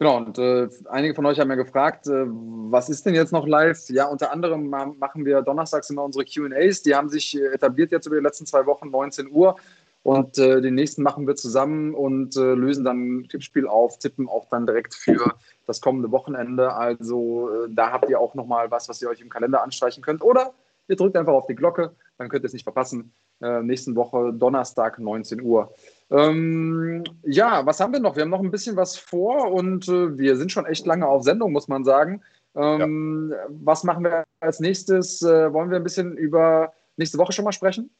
[0.00, 3.46] Genau, und äh, einige von euch haben ja gefragt, äh, was ist denn jetzt noch
[3.46, 3.78] live?
[3.90, 6.80] Ja, unter anderem machen wir donnerstags immer unsere QAs.
[6.80, 9.56] Die haben sich etabliert jetzt über die letzten zwei Wochen, 19 Uhr.
[10.02, 14.26] Und äh, den nächsten machen wir zusammen und äh, lösen dann ein Tippspiel auf, tippen
[14.26, 15.34] auch dann direkt für
[15.66, 16.72] das kommende Wochenende.
[16.72, 20.22] Also äh, da habt ihr auch nochmal was, was ihr euch im Kalender anstreichen könnt.
[20.22, 20.54] Oder
[20.88, 23.12] ihr drückt einfach auf die Glocke, dann könnt ihr es nicht verpassen.
[23.42, 25.74] Äh, nächsten Woche, Donnerstag, 19 Uhr.
[26.10, 28.16] Ähm, ja, was haben wir noch?
[28.16, 31.22] Wir haben noch ein bisschen was vor und äh, wir sind schon echt lange auf
[31.22, 32.22] Sendung, muss man sagen.
[32.56, 33.46] Ähm, ja.
[33.48, 35.22] Was machen wir als nächstes?
[35.22, 37.90] Äh, wollen wir ein bisschen über nächste Woche schon mal sprechen?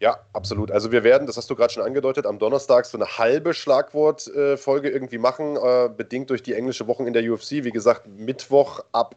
[0.00, 0.70] Ja, absolut.
[0.70, 4.88] Also wir werden, das hast du gerade schon angedeutet, am Donnerstag so eine halbe Schlagwortfolge
[4.88, 7.64] äh, irgendwie machen, äh, bedingt durch die englische Woche in der UFC.
[7.64, 9.14] Wie gesagt, Mittwoch ab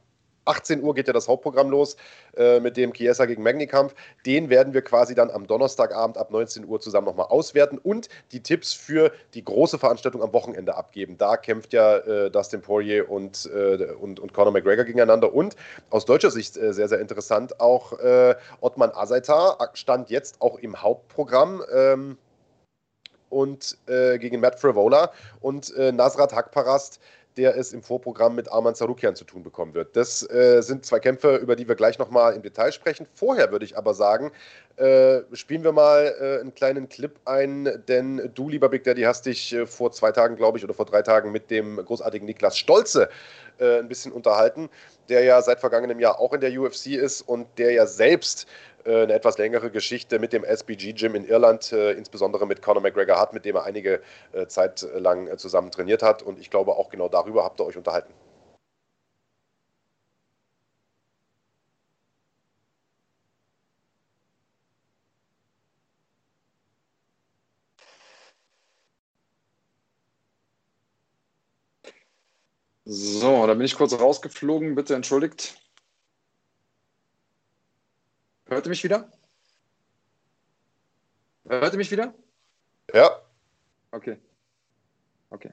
[0.49, 1.95] 18 Uhr geht ja das Hauptprogramm los
[2.35, 3.93] äh, mit dem Chiesa gegen Magni-Kampf.
[4.25, 8.41] Den werden wir quasi dann am Donnerstagabend ab 19 Uhr zusammen nochmal auswerten und die
[8.41, 11.17] Tipps für die große Veranstaltung am Wochenende abgeben.
[11.17, 15.33] Da kämpft ja äh, Dustin Poirier und, äh, und, und Conor McGregor gegeneinander.
[15.33, 15.55] Und
[15.91, 20.81] aus deutscher Sicht äh, sehr, sehr interessant auch äh, Ottman Azaitar stand jetzt auch im
[20.81, 21.63] Hauptprogramm.
[21.73, 22.17] Ähm,
[23.29, 26.99] und äh, gegen Matt Frivola und Nasrat Hakparast
[27.37, 29.95] der es im Vorprogramm mit Arman Sarukian zu tun bekommen wird.
[29.95, 33.07] Das äh, sind zwei Kämpfe, über die wir gleich nochmal im Detail sprechen.
[33.13, 34.31] Vorher würde ich aber sagen,
[34.77, 39.25] äh, spielen wir mal äh, einen kleinen Clip ein, denn du, lieber Big Daddy, hast
[39.25, 42.57] dich äh, vor zwei Tagen, glaube ich, oder vor drei Tagen mit dem großartigen Niklas
[42.57, 43.09] Stolze
[43.59, 44.69] äh, ein bisschen unterhalten,
[45.09, 48.47] der ja seit vergangenem Jahr auch in der UFC ist und der ja selbst
[48.85, 52.81] äh, eine etwas längere Geschichte mit dem SBG Gym in Irland, äh, insbesondere mit Conor
[52.81, 56.21] McGregor hat, mit dem er einige äh, Zeit lang zusammen trainiert hat.
[56.21, 58.13] Und ich glaube, auch genau darüber habt ihr euch unterhalten.
[72.91, 74.73] So, da bin ich kurz rausgeflogen.
[74.73, 75.61] Bitte entschuldigt.
[78.47, 79.11] Hört ihr mich wieder?
[81.47, 82.15] Hört ihr mich wieder?
[82.91, 83.21] Ja.
[83.91, 84.17] Okay.
[85.29, 85.51] Okay.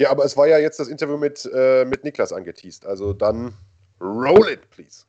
[0.00, 2.86] Ja, aber es war ja jetzt das Interview mit, äh, mit Niklas angeteased.
[2.86, 3.54] Also dann
[4.00, 5.04] roll it, please.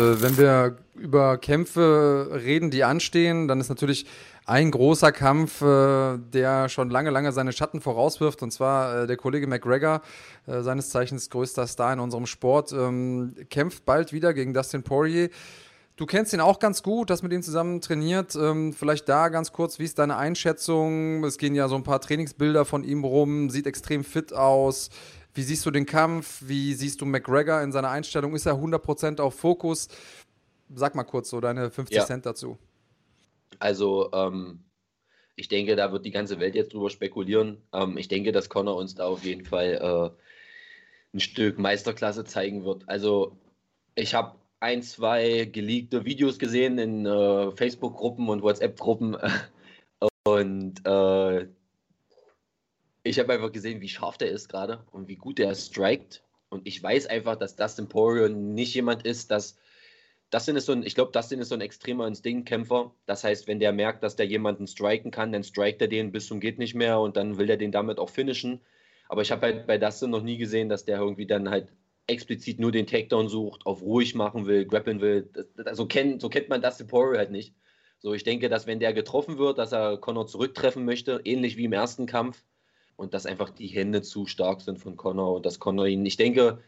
[0.00, 4.06] Äh, wenn wir über Kämpfe reden, die anstehen, dann ist natürlich
[4.46, 9.16] ein großer Kampf, äh, der schon lange, lange seine Schatten vorauswirft, und zwar äh, der
[9.16, 10.02] Kollege McGregor,
[10.46, 15.28] seines Zeichens größter Star in unserem Sport, ähm, kämpft bald wieder gegen Dustin Poirier.
[15.96, 18.34] Du kennst ihn auch ganz gut, hast mit ihm zusammen trainiert.
[18.34, 21.22] Ähm, vielleicht da ganz kurz, wie ist deine Einschätzung?
[21.24, 24.88] Es gehen ja so ein paar Trainingsbilder von ihm rum, sieht extrem fit aus.
[25.34, 26.42] Wie siehst du den Kampf?
[26.46, 28.34] Wie siehst du McGregor in seiner Einstellung?
[28.34, 29.88] Ist er 100% auf Fokus?
[30.74, 32.04] Sag mal kurz so deine 50 ja.
[32.04, 32.58] Cent dazu.
[33.58, 34.64] Also, ähm,
[35.36, 37.62] ich denke, da wird die ganze Welt jetzt drüber spekulieren.
[37.72, 42.64] Ähm, ich denke, dass Connor uns da auf jeden Fall äh, ein Stück Meisterklasse zeigen
[42.64, 42.88] wird.
[42.88, 43.36] Also,
[43.94, 49.16] ich habe ein, zwei geleakte Videos gesehen in äh, Facebook-Gruppen und WhatsApp-Gruppen.
[50.24, 51.48] und äh,
[53.02, 56.22] ich habe einfach gesehen, wie scharf der ist gerade und wie gut der strikt.
[56.48, 59.56] Und ich weiß einfach, dass Dustin Poirier nicht jemand ist, das
[60.30, 62.94] Dustin ist so ein, ich glaube, Dustin ist so ein extremer Instinktkämpfer.
[63.06, 66.26] Das heißt, wenn der merkt, dass der jemanden striken kann, dann strikt er den bis
[66.26, 68.60] zum geht nicht mehr und dann will er den damit auch finishen.
[69.08, 71.72] Aber ich habe halt bei Dustin noch nie gesehen, dass der irgendwie dann halt
[72.06, 75.30] explizit nur den Takedown sucht, auf ruhig machen will, grappeln will.
[75.56, 77.54] Das, so, kennt, so kennt man Dustin Poirier halt nicht.
[77.98, 81.64] So, ich denke, dass wenn der getroffen wird, dass er Connor zurücktreffen möchte, ähnlich wie
[81.64, 82.44] im ersten Kampf.
[83.00, 86.18] Und dass einfach die Hände zu stark sind von Connor und dass Connor ihn, ich
[86.18, 86.58] denke,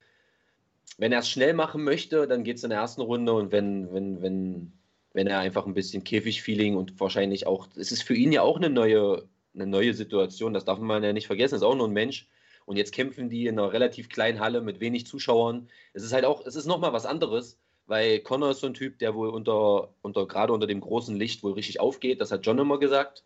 [0.96, 3.92] wenn er es schnell machen möchte, dann geht es in der ersten Runde und wenn,
[3.92, 4.72] wenn, wenn,
[5.12, 8.56] wenn er einfach ein bisschen Käfig-Feeling und wahrscheinlich auch, es ist für ihn ja auch
[8.56, 11.92] eine neue, eine neue Situation, das darf man ja nicht vergessen, ist auch nur ein
[11.92, 12.30] Mensch.
[12.64, 15.68] Und jetzt kämpfen die in einer relativ kleinen Halle mit wenig Zuschauern.
[15.92, 18.98] Es ist halt auch, es ist nochmal was anderes, weil Connor ist so ein Typ,
[19.00, 22.22] der wohl unter, unter, gerade unter dem großen Licht wohl richtig aufgeht.
[22.22, 23.22] Das hat John immer gesagt.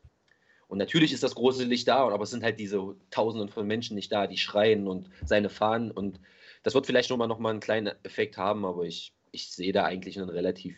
[0.69, 3.95] Und natürlich ist das große Licht da, aber es sind halt diese Tausenden von Menschen
[3.95, 6.21] nicht da, die schreien und seine Fahnen und
[6.67, 9.85] das wird vielleicht nochmal noch mal einen kleinen Effekt haben, aber ich, ich sehe da
[9.85, 10.77] eigentlich ein relativ,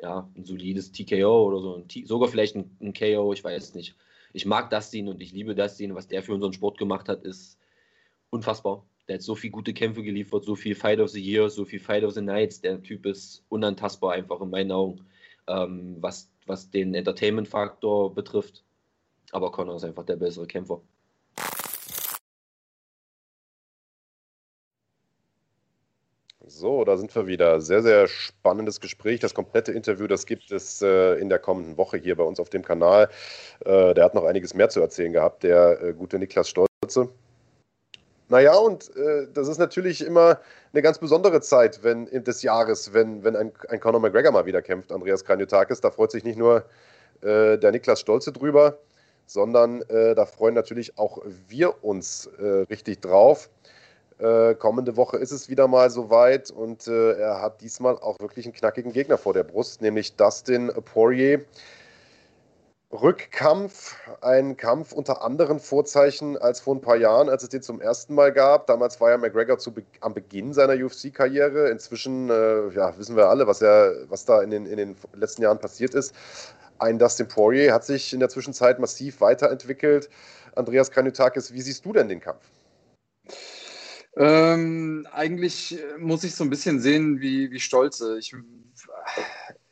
[0.00, 3.94] ja, ein solides TKO oder so, ein sogar vielleicht ein, ein, KO, ich weiß nicht.
[4.32, 5.94] Ich mag Dustin und ich liebe Dustin.
[5.94, 7.60] Was der für unseren Sport gemacht hat, ist
[8.30, 8.84] unfassbar.
[9.06, 11.78] Der hat so viele gute Kämpfe geliefert, so viel Fight of the Year, so viel
[11.78, 12.60] Fight of the Nights.
[12.60, 15.06] Der Typ ist unantastbar einfach in meinen Augen,
[15.46, 18.64] ähm, was, was den Entertainment-Faktor betrifft.
[19.32, 20.80] Aber Conor ist einfach der bessere Kämpfer.
[26.48, 27.60] So, da sind wir wieder.
[27.60, 29.18] Sehr, sehr spannendes Gespräch.
[29.20, 32.50] Das komplette Interview, das gibt es äh, in der kommenden Woche hier bei uns auf
[32.50, 33.10] dem Kanal.
[33.64, 37.10] Äh, der hat noch einiges mehr zu erzählen gehabt, der äh, gute Niklas Stolze.
[38.28, 40.40] Naja, und äh, das ist natürlich immer
[40.72, 44.62] eine ganz besondere Zeit wenn, des Jahres, wenn, wenn ein, ein Conor McGregor mal wieder
[44.62, 45.80] kämpft, Andreas Kranjotakis.
[45.80, 46.64] Da freut sich nicht nur
[47.22, 48.78] äh, der Niklas Stolze drüber,
[49.26, 52.28] sondern äh, da freuen natürlich auch wir uns
[52.68, 53.48] richtig drauf.
[54.18, 58.46] Äh, kommende Woche ist es wieder mal soweit und äh, er hat diesmal auch wirklich
[58.46, 61.44] einen knackigen Gegner vor der Brust, nämlich Dustin Poirier.
[63.02, 67.80] Rückkampf, ein Kampf unter anderen Vorzeichen als vor ein paar Jahren, als es den zum
[67.80, 68.66] ersten Mal gab.
[68.66, 71.70] Damals war ja McGregor zu, am Beginn seiner UFC-Karriere.
[71.70, 75.42] Inzwischen äh, ja, wissen wir alle, was, er, was da in den, in den letzten
[75.42, 76.14] Jahren passiert ist.
[76.78, 80.08] Ein Dustin Poirier hat sich in der Zwischenzeit massiv weiterentwickelt.
[80.54, 82.42] Andreas Kanutakis, wie siehst du denn den Kampf?
[84.16, 88.18] Ähm, eigentlich muss ich so ein bisschen sehen wie, wie Stolze.
[88.18, 88.34] Ich,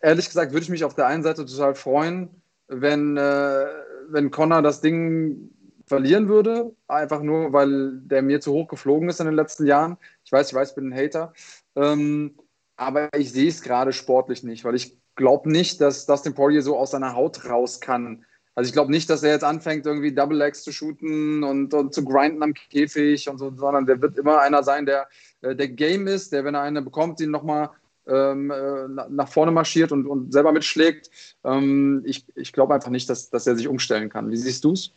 [0.01, 3.67] ehrlich gesagt würde ich mich auf der einen Seite total freuen, wenn, äh,
[4.09, 5.51] wenn Connor das Ding
[5.87, 9.99] verlieren würde, einfach nur, weil der mir zu hoch geflogen ist in den letzten Jahren.
[10.25, 11.33] Ich weiß, ich weiß, ich bin ein Hater.
[11.77, 12.35] Ähm,
[12.77, 16.77] aber ich sehe es gerade sportlich nicht, weil ich glaube nicht, dass Dustin Poirier so
[16.77, 18.25] aus seiner Haut raus kann.
[18.55, 21.93] Also ich glaube nicht, dass er jetzt anfängt, irgendwie Double Legs zu shooten und, und,
[21.93, 25.09] zu grinden am Käfig und so, sondern der wird immer einer sein, der
[25.43, 27.71] äh, der Game ist, der, wenn er eine bekommt, ihn nochmal
[28.07, 31.11] ähm, äh, nach vorne marschiert und, und selber mitschlägt.
[31.45, 34.31] Ähm, ich ich glaube einfach nicht, dass, dass er sich umstellen kann.
[34.31, 34.93] Wie siehst du es?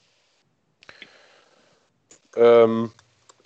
[2.36, 2.92] Ähm,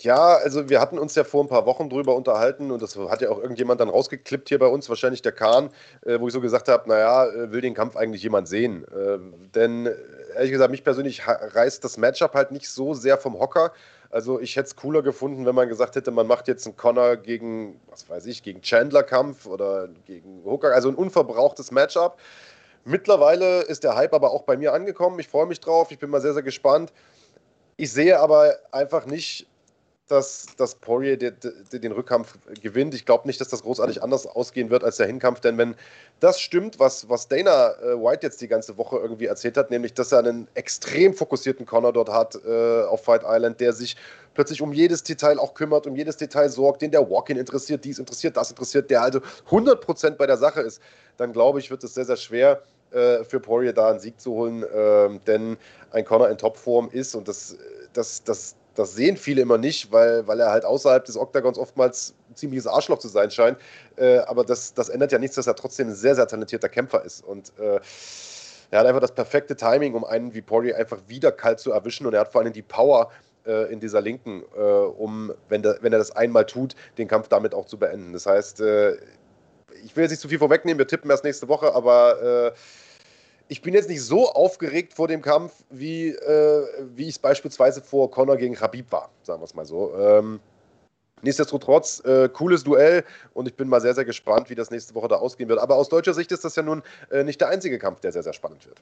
[0.02, 3.22] ja, also wir hatten uns ja vor ein paar Wochen drüber unterhalten und das hat
[3.22, 5.70] ja auch irgendjemand dann rausgeklippt hier bei uns, wahrscheinlich der Kahn,
[6.04, 8.84] äh, wo ich so gesagt habe, naja, äh, will den Kampf eigentlich jemand sehen?
[8.88, 9.18] Äh,
[9.54, 9.88] denn
[10.34, 13.72] ehrlich gesagt, mich persönlich reißt das Matchup halt nicht so sehr vom Hocker.
[14.12, 17.16] Also ich hätte es cooler gefunden, wenn man gesagt hätte, man macht jetzt einen Connor
[17.16, 22.18] gegen, was weiß ich, gegen Chandler-Kampf oder gegen Hooker, also ein unverbrauchtes Matchup.
[22.84, 25.18] Mittlerweile ist der Hype aber auch bei mir angekommen.
[25.18, 26.92] Ich freue mich drauf, ich bin mal sehr, sehr gespannt.
[27.78, 29.46] Ich sehe aber einfach nicht
[30.12, 31.34] dass, dass Poirier den,
[31.72, 32.92] den Rückkampf gewinnt.
[32.92, 35.74] Ich glaube nicht, dass das großartig anders ausgehen wird als der Hinkampf, denn wenn
[36.20, 39.94] das stimmt, was, was Dana äh, White jetzt die ganze Woche irgendwie erzählt hat, nämlich,
[39.94, 43.96] dass er einen extrem fokussierten Connor dort hat äh, auf Fight Island, der sich
[44.34, 47.98] plötzlich um jedes Detail auch kümmert, um jedes Detail sorgt, den der Walk-In interessiert, dies
[47.98, 50.82] interessiert, das interessiert, der also 100% bei der Sache ist,
[51.16, 54.32] dann glaube ich, wird es sehr, sehr schwer äh, für Poirier da einen Sieg zu
[54.32, 55.56] holen, ähm, denn
[55.90, 57.56] ein Connor in Topform ist und das,
[57.94, 62.14] das, das das sehen viele immer nicht, weil, weil er halt außerhalb des Oktagons oftmals
[62.30, 63.58] ein ziemliches Arschloch zu sein scheint.
[63.96, 67.04] Äh, aber das, das ändert ja nichts, dass er trotzdem ein sehr, sehr talentierter Kämpfer
[67.04, 67.24] ist.
[67.24, 67.80] Und äh,
[68.70, 72.06] er hat einfach das perfekte Timing, um einen wie Poirier einfach wieder kalt zu erwischen.
[72.06, 73.10] Und er hat vor allem die Power
[73.46, 77.28] äh, in dieser Linken, äh, um, wenn, der, wenn er das einmal tut, den Kampf
[77.28, 78.12] damit auch zu beenden.
[78.12, 78.92] Das heißt, äh,
[79.84, 82.52] ich will jetzt nicht zu viel vorwegnehmen, wir tippen erst nächste Woche, aber äh,
[83.52, 87.82] ich bin jetzt nicht so aufgeregt vor dem Kampf, wie, äh, wie ich es beispielsweise
[87.82, 89.94] vor Conor gegen Habib war, sagen wir es mal so.
[89.94, 90.40] Ähm,
[91.20, 93.04] nichtsdestotrotz, äh, cooles Duell
[93.34, 95.58] und ich bin mal sehr, sehr gespannt, wie das nächste Woche da ausgehen wird.
[95.58, 98.22] Aber aus deutscher Sicht ist das ja nun äh, nicht der einzige Kampf, der sehr,
[98.22, 98.80] sehr spannend wird.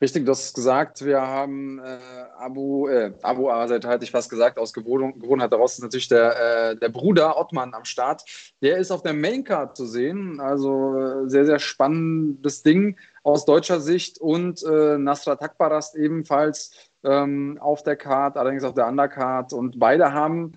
[0.00, 1.98] Richtig, du hast gesagt, wir haben äh,
[2.38, 6.70] Abu, äh, Abu Azad, hatte ich fast gesagt, aus Gewohn Gewohnheit daraus ist natürlich der,
[6.70, 8.24] äh, der Bruder Ottmann am Start.
[8.60, 13.80] Der ist auf der Maincard zu sehen, also äh, sehr, sehr spannendes Ding aus deutscher
[13.80, 16.72] Sicht und äh, Nasrat Akbarast ebenfalls
[17.04, 20.52] ähm, auf der Card, allerdings auf der Undercard und beide haben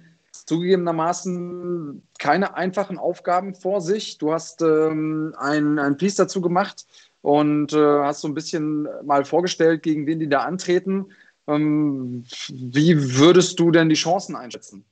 [0.45, 4.17] zugegebenermaßen keine einfachen Aufgaben vor sich.
[4.17, 6.85] Du hast ähm, ein, ein Piece dazu gemacht,
[7.21, 11.11] und äh, hast so ein bisschen mal vorgestellt, gegen wen die da antreten.
[11.47, 14.85] Ähm, wie würdest du denn die Chancen einschätzen?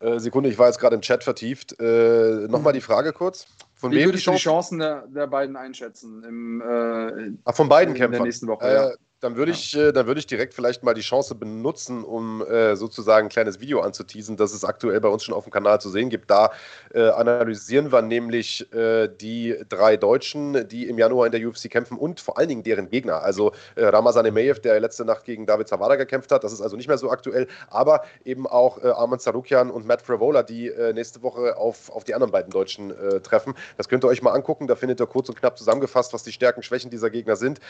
[0.00, 1.78] Äh, Sekunde, ich war jetzt gerade im Chat vertieft.
[1.80, 3.46] Äh, Nochmal die Frage kurz.
[3.74, 4.78] Von Wie wem würdest die, Chancen?
[4.78, 6.24] du die Chancen der, der beiden einschätzen?
[6.24, 8.14] Im, äh, Ach, von beiden Kämpfern?
[8.14, 8.90] In der nächsten Woche, ja.
[9.22, 13.28] Dann würde ich, äh, dann ich direkt vielleicht mal die Chance benutzen, um äh, sozusagen
[13.28, 16.10] ein kleines Video anzuteasen, das es aktuell bei uns schon auf dem Kanal zu sehen
[16.10, 16.28] gibt.
[16.28, 16.50] Da
[16.92, 21.98] äh, analysieren wir nämlich äh, die drei Deutschen, die im Januar in der UFC kämpfen
[21.98, 23.22] und vor allen Dingen deren Gegner.
[23.22, 26.76] Also äh, Ramazan Emeyev, der letzte Nacht gegen David Zawada gekämpft hat, das ist also
[26.76, 31.22] nicht mehr so aktuell, aber eben auch äh, Arman Sarukian und Matt Fravola, die nächste
[31.22, 32.92] Woche auf, auf die anderen beiden Deutschen
[33.22, 33.54] treffen.
[33.76, 36.32] Das könnt ihr euch mal angucken, da findet ihr kurz und knapp zusammengefasst, was die
[36.32, 37.60] Stärken, Schwächen dieser Gegner sind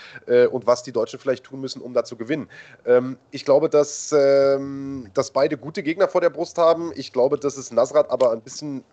[0.51, 2.49] und was die Deutschen vielleicht vielleicht tun müssen, um da zu gewinnen.
[2.87, 6.93] Ähm, ich glaube, dass, ähm, dass beide gute Gegner vor der Brust haben.
[6.95, 8.85] Ich glaube, dass es Nasrat aber ein bisschen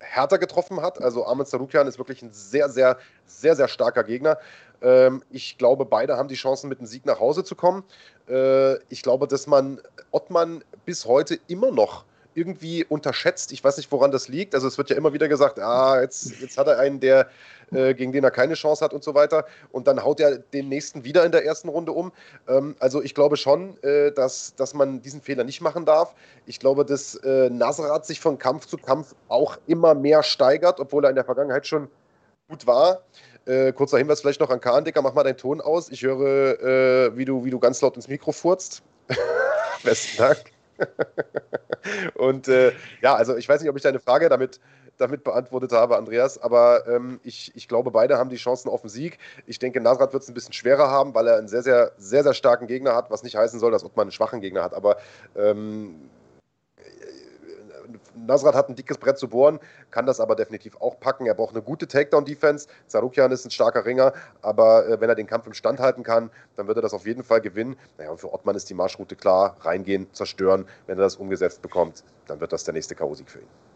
[0.00, 1.02] härter getroffen hat.
[1.02, 4.38] Also Ahmed Sarukian ist wirklich ein sehr, sehr, sehr, sehr starker Gegner.
[4.80, 7.82] Ähm, ich glaube, beide haben die Chancen, mit einem Sieg nach Hause zu kommen.
[8.28, 9.80] Äh, ich glaube, dass man
[10.10, 12.04] Ottmann bis heute immer noch
[12.38, 13.52] irgendwie unterschätzt.
[13.52, 14.54] Ich weiß nicht, woran das liegt.
[14.54, 17.28] Also es wird ja immer wieder gesagt, ah, jetzt, jetzt hat er einen, der,
[17.72, 19.44] äh, gegen den er keine Chance hat und so weiter.
[19.72, 22.12] Und dann haut er den nächsten wieder in der ersten Runde um.
[22.46, 26.14] Ähm, also ich glaube schon, äh, dass, dass man diesen Fehler nicht machen darf.
[26.46, 31.04] Ich glaube, dass äh, Nasrat sich von Kampf zu Kampf auch immer mehr steigert, obwohl
[31.04, 31.88] er in der Vergangenheit schon
[32.48, 33.02] gut war.
[33.46, 35.88] Äh, kurzer Hinweis vielleicht noch an Kahn, Dicker, mach mal deinen Ton aus.
[35.90, 38.82] Ich höre, äh, wie, du, wie du ganz laut ins Mikro furzt.
[39.82, 40.57] Besten Dank.
[42.14, 42.72] und äh,
[43.02, 44.60] ja, also ich weiß nicht, ob ich deine Frage damit,
[44.96, 48.90] damit beantwortet habe, Andreas, aber ähm, ich, ich glaube, beide haben die Chancen auf den
[48.90, 49.18] Sieg.
[49.46, 52.22] Ich denke, Nasrat wird es ein bisschen schwerer haben, weil er einen sehr, sehr, sehr,
[52.22, 54.96] sehr starken Gegner hat, was nicht heißen soll, dass Ottmann einen schwachen Gegner hat, aber
[55.36, 56.10] ähm,
[58.26, 61.26] Nasrat hat ein dickes Brett zu bohren, kann das aber definitiv auch packen.
[61.26, 62.68] Er braucht eine gute Takedown-Defense.
[62.86, 64.12] Zarukian ist ein starker Ringer,
[64.42, 67.06] aber äh, wenn er den Kampf im Stand halten kann, dann wird er das auf
[67.06, 67.76] jeden Fall gewinnen.
[67.96, 70.66] Naja, und für Ottmann ist die Marschroute klar: reingehen, zerstören.
[70.86, 73.67] Wenn er das umgesetzt bekommt, dann wird das der nächste K.O.-Sieg für ihn.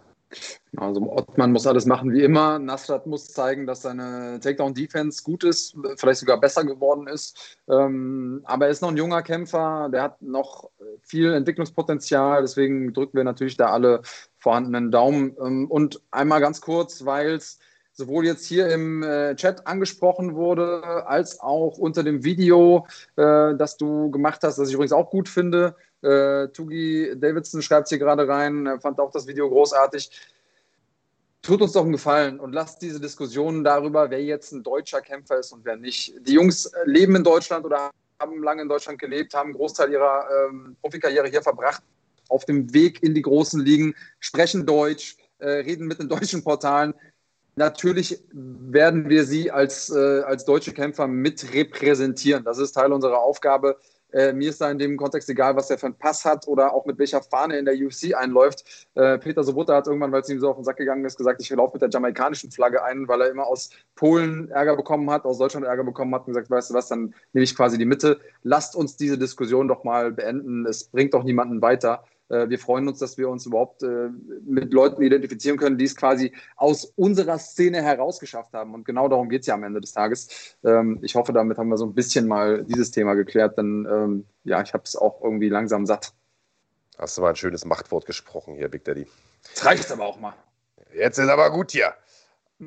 [0.77, 2.59] Also Ottmann muss alles machen wie immer.
[2.59, 7.59] Nasrat muss zeigen, dass seine Takedown-Defense gut ist, vielleicht sogar besser geworden ist.
[7.69, 10.71] Ähm, aber er ist noch ein junger Kämpfer, der hat noch
[11.03, 12.43] viel Entwicklungspotenzial.
[12.43, 14.03] Deswegen drücken wir natürlich da alle
[14.39, 15.37] vorhandenen Daumen.
[15.41, 17.59] Ähm, und einmal ganz kurz, weil es
[17.93, 22.87] sowohl jetzt hier im äh, Chat angesprochen wurde, als auch unter dem Video,
[23.17, 25.77] äh, das du gemacht hast, das ich übrigens auch gut finde.
[26.03, 30.11] Äh, Tugi Davidson schreibt hier gerade rein, fand auch das Video großartig.
[31.43, 35.39] Tut uns doch einen Gefallen und lasst diese Diskussionen darüber, wer jetzt ein deutscher Kämpfer
[35.39, 36.15] ist und wer nicht.
[36.27, 40.25] Die Jungs leben in Deutschland oder haben lange in Deutschland gelebt, haben einen Großteil ihrer
[40.31, 41.83] ähm, Profikarriere hier verbracht,
[42.29, 46.95] auf dem Weg in die großen Ligen, sprechen Deutsch, äh, reden mit den deutschen Portalen.
[47.57, 52.45] Natürlich werden wir sie als, äh, als deutsche Kämpfer mit repräsentieren.
[52.45, 53.79] Das ist Teil unserer Aufgabe.
[54.13, 56.73] Äh, mir ist da in dem Kontext egal, was er für einen Pass hat oder
[56.73, 58.89] auch mit welcher Fahne in der UFC einläuft.
[58.95, 61.41] Äh, Peter Sobotta hat irgendwann, weil es ihm so auf den Sack gegangen ist, gesagt,
[61.41, 65.25] ich laufe mit der jamaikanischen Flagge ein, weil er immer aus Polen Ärger bekommen hat,
[65.25, 67.87] aus Deutschland Ärger bekommen hat und gesagt, weißt du was, dann nehme ich quasi die
[67.87, 68.21] Mitte.
[68.43, 70.67] Lasst uns diese Diskussion doch mal beenden.
[70.67, 72.05] Es bringt doch niemanden weiter.
[72.33, 74.09] Äh, wir freuen uns, dass wir uns überhaupt äh,
[74.45, 78.75] mit Leuten identifizieren können, die es quasi aus unserer Szene herausgeschafft haben.
[78.75, 80.57] Und genau darum geht es ja am Ende des Tages.
[80.65, 84.25] Ähm, ich hoffe, damit haben wir so ein bisschen mal dieses Thema geklärt, denn ähm,
[84.45, 86.15] ja, ich habe es auch irgendwie langsam satt.
[86.99, 89.07] Hast du mal ein schönes Machtwort gesprochen hier, Big Daddy.
[89.55, 90.35] Das reicht aber auch mal.
[90.95, 91.95] Jetzt ist aber gut hier.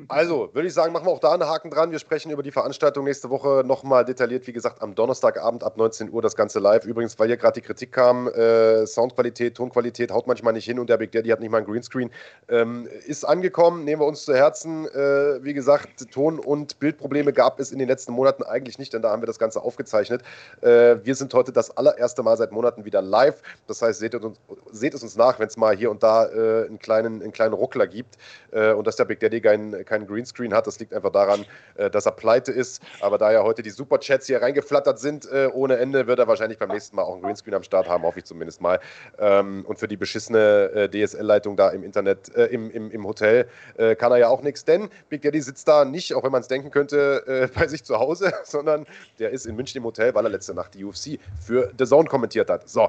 [0.08, 1.90] Also, würde ich sagen, machen wir auch da einen Haken dran.
[1.90, 6.12] Wir sprechen über die Veranstaltung nächste Woche nochmal detailliert, wie gesagt, am Donnerstagabend ab 19
[6.12, 6.84] Uhr das Ganze live.
[6.84, 10.90] Übrigens, weil hier gerade die Kritik kam, äh, Soundqualität, Tonqualität haut manchmal nicht hin und
[10.90, 12.10] der Big Daddy hat nicht mal ein Greenscreen.
[12.48, 14.86] Ähm, ist angekommen, nehmen wir uns zu Herzen.
[14.86, 19.00] Äh, wie gesagt, Ton- und Bildprobleme gab es in den letzten Monaten eigentlich nicht, denn
[19.00, 20.22] da haben wir das Ganze aufgezeichnet.
[20.60, 23.40] Äh, wir sind heute das allererste Mal seit Monaten wieder live.
[23.66, 24.38] Das heißt, seht es uns,
[24.72, 27.54] seht es uns nach, wenn es mal hier und da äh, einen, kleinen, einen kleinen
[27.54, 28.18] Ruckler gibt
[28.50, 30.66] äh, und dass der Big Daddy keinen keinen Greenscreen hat.
[30.66, 31.44] Das liegt einfach daran,
[31.76, 32.82] äh, dass er pleite ist.
[33.00, 36.58] Aber da ja heute die Superchats hier reingeflattert sind äh, ohne Ende, wird er wahrscheinlich
[36.58, 38.80] beim nächsten Mal auch einen Greenscreen am Start haben, hoffe ich zumindest mal.
[39.18, 43.48] Ähm, und für die beschissene äh, DSL-Leitung da im Internet, äh, im, im, im Hotel,
[43.76, 46.40] äh, kann er ja auch nichts, denn Big Daddy sitzt da nicht, auch wenn man
[46.40, 48.86] es denken könnte, äh, bei sich zu Hause, sondern
[49.18, 52.08] der ist in München im Hotel, weil er letzte Nacht die UFC für The Zone
[52.08, 52.68] kommentiert hat.
[52.68, 52.88] So,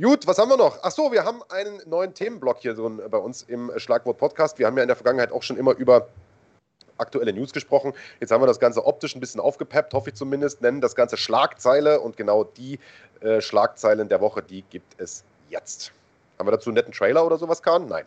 [0.00, 0.78] Gut, was haben wir noch?
[0.82, 4.58] Ach so, wir haben einen neuen Themenblock hier so bei uns im Schlagwort Podcast.
[4.58, 6.08] Wir haben ja in der Vergangenheit auch schon immer über
[6.96, 7.92] aktuelle News gesprochen.
[8.18, 11.18] Jetzt haben wir das Ganze optisch ein bisschen aufgepeppt, hoffe ich zumindest, nennen das Ganze
[11.18, 12.78] Schlagzeile und genau die
[13.20, 15.92] äh, Schlagzeilen der Woche, die gibt es jetzt.
[16.38, 17.86] Haben wir dazu einen netten Trailer oder sowas, Kahn?
[17.86, 18.06] Nein.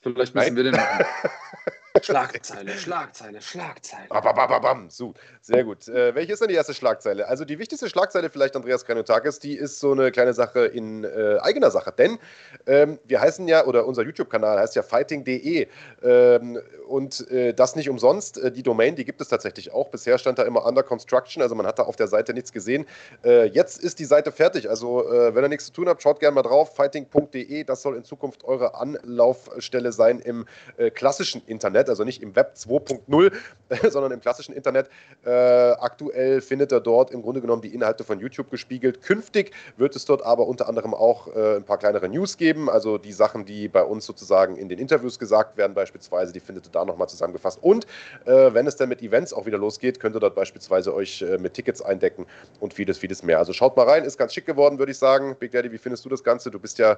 [0.00, 0.56] Vielleicht müssen Nein?
[0.56, 1.04] wir den machen.
[2.04, 4.08] Schlagzeile, Schlagzeile, Schlagzeile.
[4.08, 5.88] Bam, So, sehr gut.
[5.88, 7.26] Äh, welche ist denn die erste Schlagzeile?
[7.26, 11.38] Also die wichtigste Schlagzeile vielleicht, Andreas Kranotakis, die ist so eine kleine Sache in äh,
[11.40, 11.92] eigener Sache.
[11.96, 12.18] Denn
[12.66, 15.66] ähm, wir heißen ja, oder unser YouTube-Kanal heißt ja fighting.de
[16.02, 18.36] ähm, und äh, das nicht umsonst.
[18.36, 19.88] Äh, die Domain, die gibt es tatsächlich auch.
[19.88, 22.84] Bisher stand da immer under construction, also man hat da auf der Seite nichts gesehen.
[23.24, 24.68] Äh, jetzt ist die Seite fertig.
[24.68, 26.76] Also äh, wenn ihr nichts zu tun habt, schaut gerne mal drauf.
[26.76, 30.46] fighting.de, das soll in Zukunft eure Anlaufstelle sein im
[30.94, 33.32] klassischen Internet nicht im Web 2.0,
[33.90, 34.88] sondern im klassischen Internet.
[35.24, 39.02] Äh, aktuell findet er dort im Grunde genommen die Inhalte von YouTube gespiegelt.
[39.02, 42.98] Künftig wird es dort aber unter anderem auch äh, ein paar kleinere News geben, also
[42.98, 46.72] die Sachen, die bei uns sozusagen in den Interviews gesagt werden, beispielsweise, die findet ihr
[46.72, 47.58] da nochmal zusammengefasst.
[47.62, 47.86] Und
[48.24, 51.38] äh, wenn es dann mit Events auch wieder losgeht, könnt ihr dort beispielsweise euch äh,
[51.38, 52.26] mit Tickets eindecken
[52.60, 53.38] und vieles, vieles mehr.
[53.38, 55.36] Also schaut mal rein, ist ganz schick geworden, würde ich sagen.
[55.38, 56.50] Big Daddy, wie findest du das Ganze?
[56.50, 56.92] Du bist ja,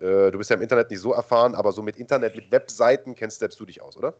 [0.00, 3.14] äh, du bist ja im Internet nicht so erfahren, aber so mit Internet, mit Webseiten
[3.14, 4.14] kennst selbst du dich aus, oder?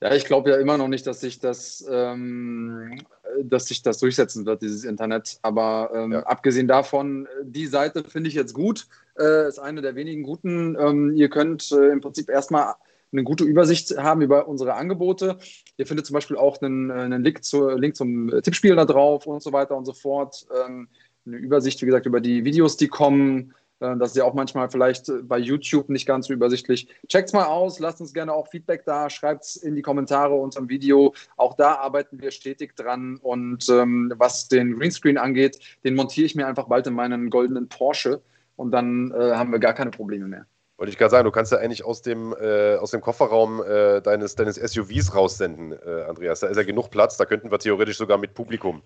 [0.00, 2.98] Ja, ich glaube ja immer noch nicht, dass sich das, ähm,
[3.42, 5.38] dass sich das durchsetzen wird, dieses Internet.
[5.42, 6.20] Aber ähm, ja.
[6.24, 8.88] abgesehen davon, die Seite finde ich jetzt gut.
[9.18, 10.76] Äh, ist eine der wenigen guten.
[10.78, 12.74] Ähm, ihr könnt äh, im Prinzip erstmal
[13.12, 15.38] eine gute Übersicht haben über unsere Angebote.
[15.76, 19.26] Ihr findet zum Beispiel auch einen, äh, einen Link, zu, Link, zum Tippspiel da drauf
[19.26, 20.46] und so weiter und so fort.
[20.66, 20.88] Ähm,
[21.26, 23.54] eine Übersicht, wie gesagt, über die Videos, die kommen.
[23.82, 26.88] Äh, das ist ja auch manchmal vielleicht bei YouTube nicht ganz so übersichtlich.
[27.08, 30.68] Checkt's mal aus, lasst uns gerne auch Feedback da, schreibt's in die Kommentare unter dem
[30.68, 31.14] Video.
[31.36, 33.18] Auch da arbeiten wir stetig dran.
[33.20, 37.68] Und ähm, was den Greenscreen angeht, den montiere ich mir einfach bald in meinen goldenen
[37.68, 38.22] Porsche
[38.56, 40.46] und dann äh, haben wir gar keine Probleme mehr.
[40.82, 44.00] Wollte ich gerade sagen, du kannst ja eigentlich aus dem, äh, aus dem Kofferraum äh,
[44.00, 46.40] deines, deines SUVs raussenden, äh, Andreas.
[46.40, 48.82] Da ist ja genug Platz, da könnten wir theoretisch sogar mit Publikum,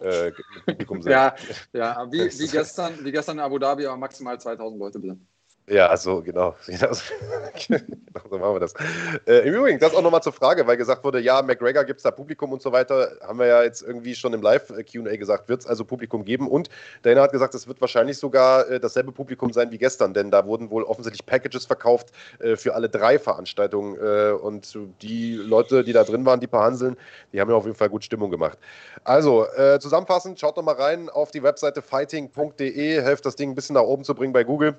[0.00, 1.12] äh, mit Publikum sein.
[1.12, 1.34] ja,
[1.74, 5.18] ja wie, wie, gestern, wie gestern in Abu Dhabi, aber maximal 2000 Leute bitte.
[5.66, 6.54] Ja, also genau.
[6.66, 7.80] genau
[8.30, 8.74] so machen wir das.
[9.26, 12.02] Äh, Im Übrigen, das auch nochmal zur Frage, weil gesagt wurde, ja, McGregor gibt es
[12.02, 13.12] da Publikum und so weiter.
[13.22, 16.48] Haben wir ja jetzt irgendwie schon im Live-QA gesagt, wird es also Publikum geben.
[16.48, 16.68] Und
[17.02, 20.44] Dana hat gesagt, es wird wahrscheinlich sogar äh, dasselbe Publikum sein wie gestern, denn da
[20.44, 22.10] wurden wohl offensichtlich Packages verkauft
[22.40, 23.96] äh, für alle drei Veranstaltungen.
[23.96, 26.96] Äh, und die Leute, die da drin waren, die paar Hanseln,
[27.32, 28.58] die haben ja auf jeden Fall gut Stimmung gemacht.
[29.02, 33.54] Also, äh, zusammenfassend, schaut doch mal rein auf die Webseite fighting.de, helft das Ding ein
[33.54, 34.76] bisschen nach oben zu bringen bei Google.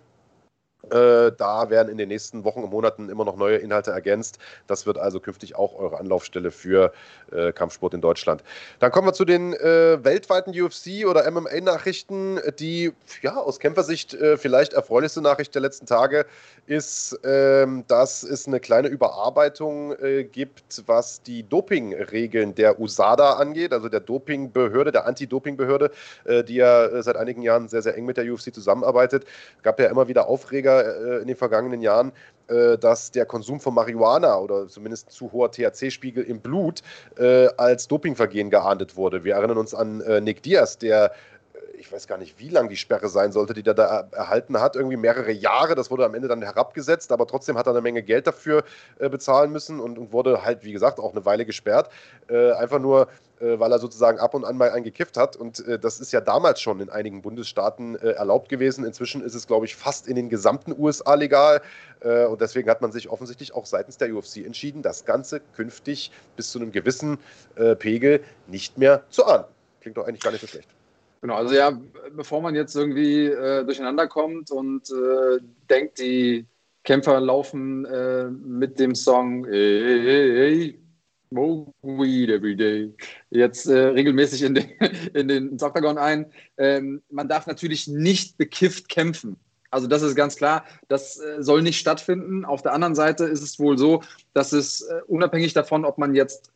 [0.91, 4.39] Äh, da werden in den nächsten Wochen und Monaten immer noch neue Inhalte ergänzt.
[4.67, 6.91] Das wird also künftig auch eure Anlaufstelle für
[7.31, 8.43] äh, Kampfsport in Deutschland.
[8.79, 14.37] Dann kommen wir zu den äh, weltweiten UFC- oder MMA-Nachrichten, die ja aus Kämpfersicht äh,
[14.37, 16.25] vielleicht erfreulichste Nachricht der letzten Tage
[16.67, 23.73] ist, ähm, dass es eine kleine Überarbeitung äh, gibt, was die Dopingregeln der USADA angeht,
[23.73, 25.91] also der Dopingbehörde, der Anti-Doping-Behörde,
[26.25, 29.25] äh, die ja seit einigen Jahren sehr, sehr eng mit der UFC zusammenarbeitet.
[29.57, 32.11] Es gab ja immer wieder Aufreger äh, in den vergangenen Jahren,
[32.47, 36.81] äh, dass der Konsum von Marihuana oder zumindest zu hoher THC-Spiegel im Blut
[37.17, 39.23] äh, als Dopingvergehen geahndet wurde.
[39.23, 41.11] Wir erinnern uns an Nick Diaz, der
[41.77, 44.75] ich weiß gar nicht, wie lang die Sperre sein sollte, die der da erhalten hat.
[44.75, 45.75] Irgendwie mehrere Jahre.
[45.75, 48.63] Das wurde am Ende dann herabgesetzt, aber trotzdem hat er eine Menge Geld dafür
[48.99, 51.89] äh, bezahlen müssen und, und, wurde halt, wie gesagt, auch eine Weile gesperrt.
[52.27, 53.07] Äh, einfach nur,
[53.39, 55.35] äh, weil er sozusagen ab und an mal eingekifft hat.
[55.35, 58.85] Und äh, das ist ja damals schon in einigen Bundesstaaten äh, erlaubt gewesen.
[58.85, 61.61] Inzwischen ist es, glaube ich, fast in den gesamten USA legal.
[61.99, 66.11] Äh, und deswegen hat man sich offensichtlich auch seitens der UFC entschieden, das Ganze künftig
[66.35, 67.17] bis zu einem gewissen
[67.79, 69.47] Pegel nicht mehr zu ahnden.
[69.81, 70.74] Klingt doch eigentlich gar nicht so schlecht.
[71.25, 71.71] Genau, also ja,
[72.15, 76.45] bevor man jetzt irgendwie äh, durcheinander kommt und äh, denkt, die
[76.83, 80.79] Kämpfer laufen äh, mit dem Song Hey, hey,
[81.31, 82.93] smoke weed every day
[83.31, 84.69] jetzt äh, regelmäßig in den,
[85.15, 86.31] in den Octagon ein.
[86.57, 89.35] Ähm, man darf natürlich nicht bekifft kämpfen.
[89.71, 92.45] Also das ist ganz klar, das äh, soll nicht stattfinden.
[92.45, 94.03] Auf der anderen Seite ist es wohl so,
[94.33, 96.51] dass es äh, unabhängig davon, ob man jetzt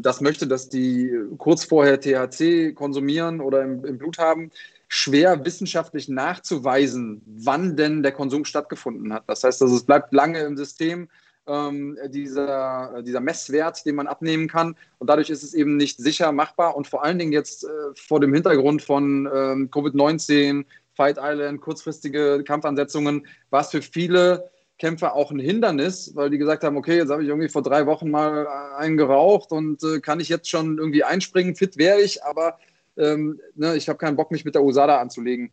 [0.00, 4.50] das möchte, dass die kurz vorher THC konsumieren oder im, im Blut haben,
[4.88, 9.24] schwer wissenschaftlich nachzuweisen, wann denn der Konsum stattgefunden hat.
[9.26, 11.08] Das heißt, also es bleibt lange im System,
[11.46, 14.76] ähm, dieser, dieser Messwert, den man abnehmen kann.
[14.98, 16.76] Und dadurch ist es eben nicht sicher machbar.
[16.76, 20.64] Und vor allen Dingen jetzt äh, vor dem Hintergrund von ähm, Covid-19,
[20.94, 24.48] Fight Island, kurzfristige Kampfansetzungen, war es für viele
[24.78, 27.86] Kämpfer auch ein Hindernis, weil die gesagt haben, okay, jetzt habe ich irgendwie vor drei
[27.86, 28.46] Wochen mal
[28.76, 32.58] einen geraucht und äh, kann ich jetzt schon irgendwie einspringen, fit wäre ich, aber
[32.96, 35.50] ähm, ne, ich habe keinen Bock, mich mit der USADA anzulegen.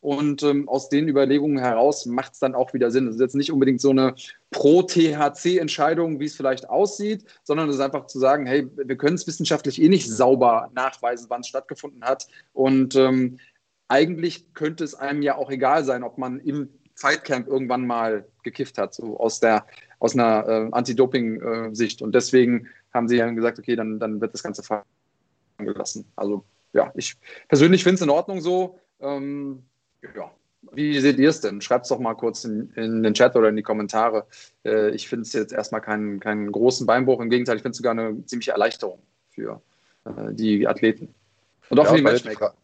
[0.00, 3.08] Und ähm, aus den Überlegungen heraus macht es dann auch wieder Sinn.
[3.08, 4.14] Es ist jetzt nicht unbedingt so eine
[4.52, 9.26] Pro-THC-Entscheidung, wie es vielleicht aussieht, sondern es ist einfach zu sagen, hey, wir können es
[9.26, 12.28] wissenschaftlich eh nicht sauber nachweisen, wann es stattgefunden hat.
[12.52, 13.38] Und ähm,
[13.88, 18.78] eigentlich könnte es einem ja auch egal sein, ob man im Fightcamp irgendwann mal gekifft
[18.78, 19.66] hat, so aus der
[19.98, 22.02] aus einer äh, Anti-Doping-Sicht.
[22.02, 24.82] Und deswegen haben sie dann gesagt, okay, dann, dann wird das Ganze fallen
[25.58, 26.04] gelassen.
[26.16, 27.16] Also ja, ich
[27.48, 28.78] persönlich finde es in Ordnung so.
[29.00, 29.62] Ähm,
[30.02, 30.30] ja.
[30.72, 31.60] Wie seht ihr es denn?
[31.60, 34.26] Schreibt es doch mal kurz in, in, den Chat oder in die Kommentare.
[34.64, 37.20] Äh, ich finde es jetzt erstmal keinen, keinen großen Beinbruch.
[37.20, 38.98] Im Gegenteil, ich finde es sogar eine ziemliche Erleichterung
[39.30, 39.62] für
[40.04, 41.14] äh, die Athleten.
[41.70, 42.54] Und auch ja, für die Matchmaker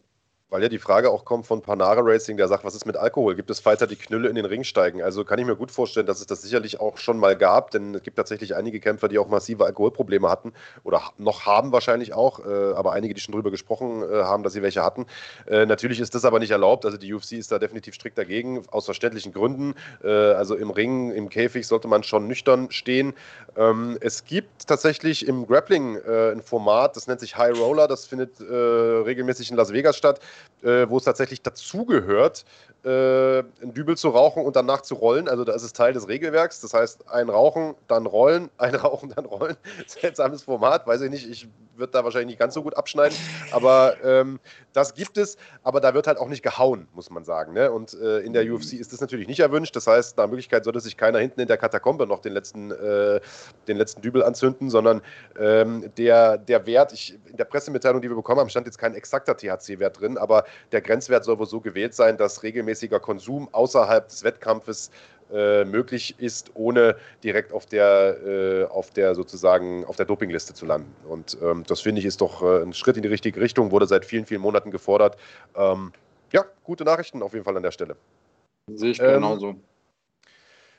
[0.53, 3.33] Weil ja die Frage auch kommt von Panara Racing, der sagt, was ist mit Alkohol?
[3.33, 5.01] Gibt es Fighter, die Knülle in den Ring steigen?
[5.01, 7.95] Also kann ich mir gut vorstellen, dass es das sicherlich auch schon mal gab, denn
[7.95, 10.53] es gibt tatsächlich einige Kämpfer, die auch massive Alkoholprobleme hatten
[10.83, 14.53] oder noch haben wahrscheinlich auch, äh, aber einige, die schon drüber gesprochen äh, haben, dass
[14.53, 15.07] sie welche hatten.
[15.47, 18.61] Äh, natürlich ist das aber nicht erlaubt, also die UFC ist da definitiv strikt dagegen,
[18.69, 19.73] aus verständlichen Gründen.
[20.03, 23.15] Äh, also im Ring, im Käfig sollte man schon nüchtern stehen.
[23.57, 28.05] Ähm, es gibt tatsächlich im Grappling äh, ein Format, das nennt sich High Roller, das
[28.05, 30.19] findet äh, regelmäßig in Las Vegas statt
[30.63, 32.45] äh, wo es tatsächlich dazugehört,
[32.83, 35.29] äh, ein Dübel zu rauchen und danach zu rollen.
[35.29, 36.59] Also da ist es Teil des Regelwerks.
[36.59, 39.55] Das heißt, ein Rauchen, dann rollen, ein Rauchen, dann rollen.
[39.87, 41.29] Seltsames Format, weiß ich nicht.
[41.29, 43.17] Ich würde da wahrscheinlich nicht ganz so gut abschneiden.
[43.51, 44.39] Aber ähm,
[44.73, 45.37] das gibt es.
[45.63, 47.53] Aber da wird halt auch nicht gehauen, muss man sagen.
[47.53, 47.71] Ne?
[47.71, 49.75] Und äh, in der UFC ist das natürlich nicht erwünscht.
[49.75, 53.21] Das heißt, nach Möglichkeit sollte sich keiner hinten in der Katakombe noch den letzten, äh,
[53.67, 55.01] den letzten Dübel anzünden, sondern
[55.39, 58.93] ähm, der, der Wert, ich, in der Pressemitteilung, die wir bekommen haben, stand jetzt kein
[58.93, 60.32] exakter THC-Wert drin, aber
[60.71, 64.89] der Grenzwert soll wohl so gewählt sein, dass regelmäßiger Konsum außerhalb des Wettkampfes
[65.31, 70.65] äh, möglich ist, ohne direkt auf der, äh, auf der sozusagen auf der Dopingliste zu
[70.65, 70.93] landen.
[71.07, 73.87] Und ähm, das finde ich ist doch äh, ein Schritt in die richtige Richtung, wurde
[73.87, 75.17] seit vielen, vielen Monaten gefordert.
[75.55, 75.91] Ähm,
[76.31, 77.95] ja, gute Nachrichten auf jeden Fall an der Stelle.
[78.67, 79.49] Sehe ich genauso.
[79.49, 79.61] Ähm,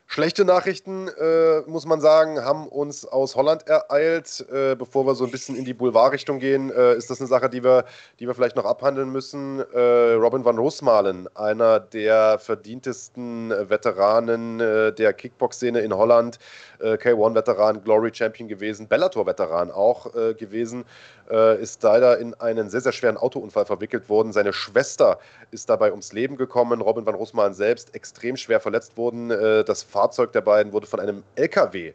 [0.06, 4.46] Schlechte Nachrichten, äh, muss man sagen, haben uns aus Holland ereilt.
[4.52, 7.48] Äh, bevor wir so ein bisschen in die Boulevardrichtung gehen, äh, ist das eine Sache,
[7.48, 7.84] die wir,
[8.20, 9.60] die wir vielleicht noch abhandeln müssen.
[9.72, 16.38] Äh, Robin van Roosmalen, einer der verdientesten Veteranen äh, der Kickbox-Szene in Holland,
[16.78, 20.84] äh, K1-Veteran, Glory Champion gewesen, Bellator-Veteran auch gewesen,
[21.28, 24.32] ist leider in einen sehr, sehr schweren Autounfall verwickelt worden.
[24.32, 25.18] Seine Schwester
[25.50, 26.80] ist dabei ums Leben gekommen.
[26.80, 29.28] Robin van Roosmalen selbst extrem schwer verletzt worden.
[29.28, 31.94] das Fahrzeug der beiden wurde von einem LKW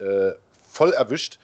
[0.00, 0.32] äh,
[0.66, 1.38] voll erwischt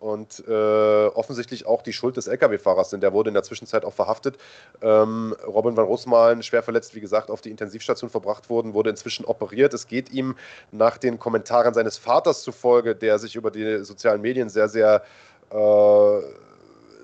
[0.00, 3.92] und äh, offensichtlich auch die Schuld des Lkw-Fahrers, denn der wurde in der Zwischenzeit auch
[3.92, 4.38] verhaftet.
[4.80, 9.24] Ähm, Robin van Rossmalen, schwer verletzt, wie gesagt, auf die Intensivstation verbracht worden, wurde inzwischen
[9.24, 9.74] operiert.
[9.74, 10.36] Es geht ihm
[10.70, 15.02] nach den Kommentaren seines Vaters zufolge, der sich über die sozialen Medien sehr, sehr
[15.50, 16.20] äh,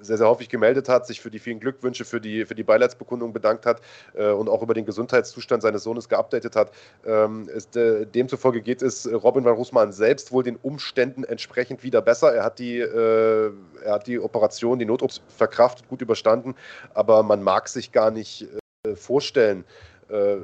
[0.04, 3.32] sehr, sehr häufig gemeldet hat, sich für die vielen Glückwünsche, für die, für die Beileidsbekundung
[3.32, 3.80] bedankt hat
[4.14, 6.70] äh, und auch über den Gesundheitszustand seines Sohnes geupdatet hat.
[7.04, 12.02] Ähm, ist, äh, demzufolge geht es Robin van Roosmann selbst wohl den Umständen entsprechend wieder
[12.02, 12.34] besser.
[12.34, 13.50] Er hat die, äh,
[13.82, 16.54] er hat die Operation, die Notops verkraftet, gut überstanden,
[16.94, 18.46] aber man mag sich gar nicht
[18.86, 19.64] äh, vorstellen,
[20.08, 20.36] äh,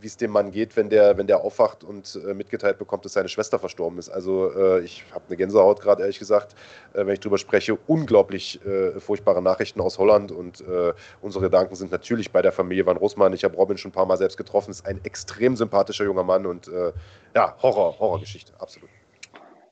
[0.00, 3.14] wie es dem Mann geht, wenn der, wenn der aufwacht und äh, mitgeteilt bekommt, dass
[3.14, 4.08] seine Schwester verstorben ist.
[4.08, 6.54] Also äh, ich habe eine Gänsehaut gerade, ehrlich gesagt,
[6.92, 7.76] äh, wenn ich darüber spreche.
[7.86, 12.86] Unglaublich äh, furchtbare Nachrichten aus Holland und äh, unsere Gedanken sind natürlich bei der Familie
[12.86, 13.32] Van Rossmann.
[13.32, 16.46] Ich habe Robin schon ein paar Mal selbst getroffen, ist ein extrem sympathischer junger Mann
[16.46, 16.92] und äh,
[17.34, 18.90] ja, Horror, Horrorgeschichte, absolut.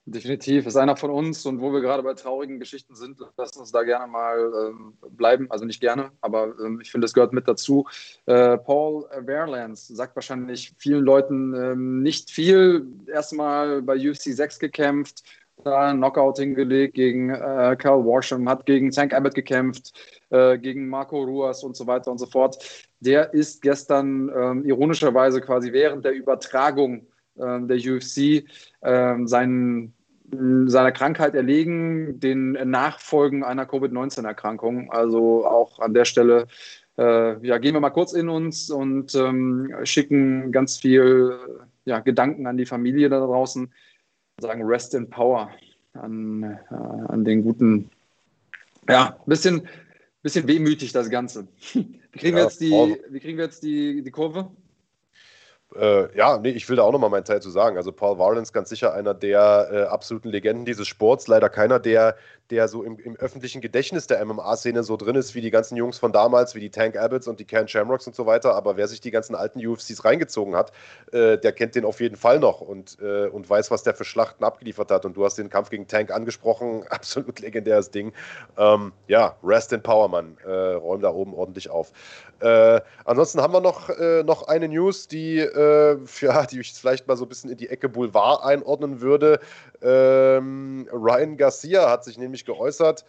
[0.09, 3.73] Definitiv, ist einer von uns und wo wir gerade bei traurigen Geschichten sind, lass uns
[3.73, 5.51] da gerne mal ähm, bleiben.
[5.51, 7.89] Also nicht gerne, aber ähm, ich finde, es gehört mit dazu.
[8.27, 12.87] Äh, Paul Verlans sagt wahrscheinlich vielen Leuten ähm, nicht viel.
[13.13, 15.25] Erstmal bei UFC 6 gekämpft,
[15.65, 19.93] da ein Knockout hingelegt gegen äh, Carl Warsham, hat gegen Tank Abbott gekämpft,
[20.31, 22.65] äh, gegen Marco Ruas und so weiter und so fort.
[23.01, 27.09] Der ist gestern ähm, ironischerweise quasi während der Übertragung
[27.39, 28.45] ähm, der UFC
[28.83, 29.96] ähm, seinen
[30.31, 34.91] seiner Krankheit erlegen, den Nachfolgen einer Covid-19-Erkrankung.
[34.91, 36.47] Also auch an der Stelle
[36.99, 41.39] äh, ja, gehen wir mal kurz in uns und ähm, schicken ganz viel
[41.85, 43.73] ja, Gedanken an die Familie da draußen.
[44.41, 45.51] Sagen Rest in Power
[45.95, 47.91] an, äh, an den guten,
[48.89, 49.69] ja, bisschen,
[50.23, 51.49] bisschen wehmütig das Ganze.
[51.75, 54.51] Wie kriegen ja, wir jetzt die, wie kriegen wir jetzt die, die Kurve?
[55.75, 57.77] Äh, ja, nee, ich will da auch nochmal meinen Teil zu sagen.
[57.77, 61.27] Also Paul Warlens ganz sicher einer der äh, absoluten Legenden dieses Sports.
[61.27, 62.17] Leider keiner, der,
[62.51, 65.99] der so im, im öffentlichen Gedächtnis der MMA-Szene so drin ist, wie die ganzen Jungs
[65.99, 68.55] von damals, wie die Tank Abbotts und die Ken Shamrocks und so weiter.
[68.55, 70.73] Aber wer sich die ganzen alten UFCs reingezogen hat,
[71.13, 74.05] äh, der kennt den auf jeden Fall noch und, äh, und weiß, was der für
[74.05, 75.05] Schlachten abgeliefert hat.
[75.05, 76.85] Und du hast den Kampf gegen Tank angesprochen.
[76.91, 78.13] Absolut legendäres Ding.
[78.57, 80.37] Ähm, ja, Rest in Power, Mann.
[80.45, 81.93] Äh, räum da oben ordentlich auf.
[82.41, 83.89] Äh, ansonsten haben wir noch,
[84.25, 87.69] noch eine News, die äh, ja, die ich vielleicht mal so ein bisschen in die
[87.69, 89.41] Ecke Boulevard einordnen würde.
[89.83, 93.05] Ähm, Ryan Garcia hat sich nämlich geäußert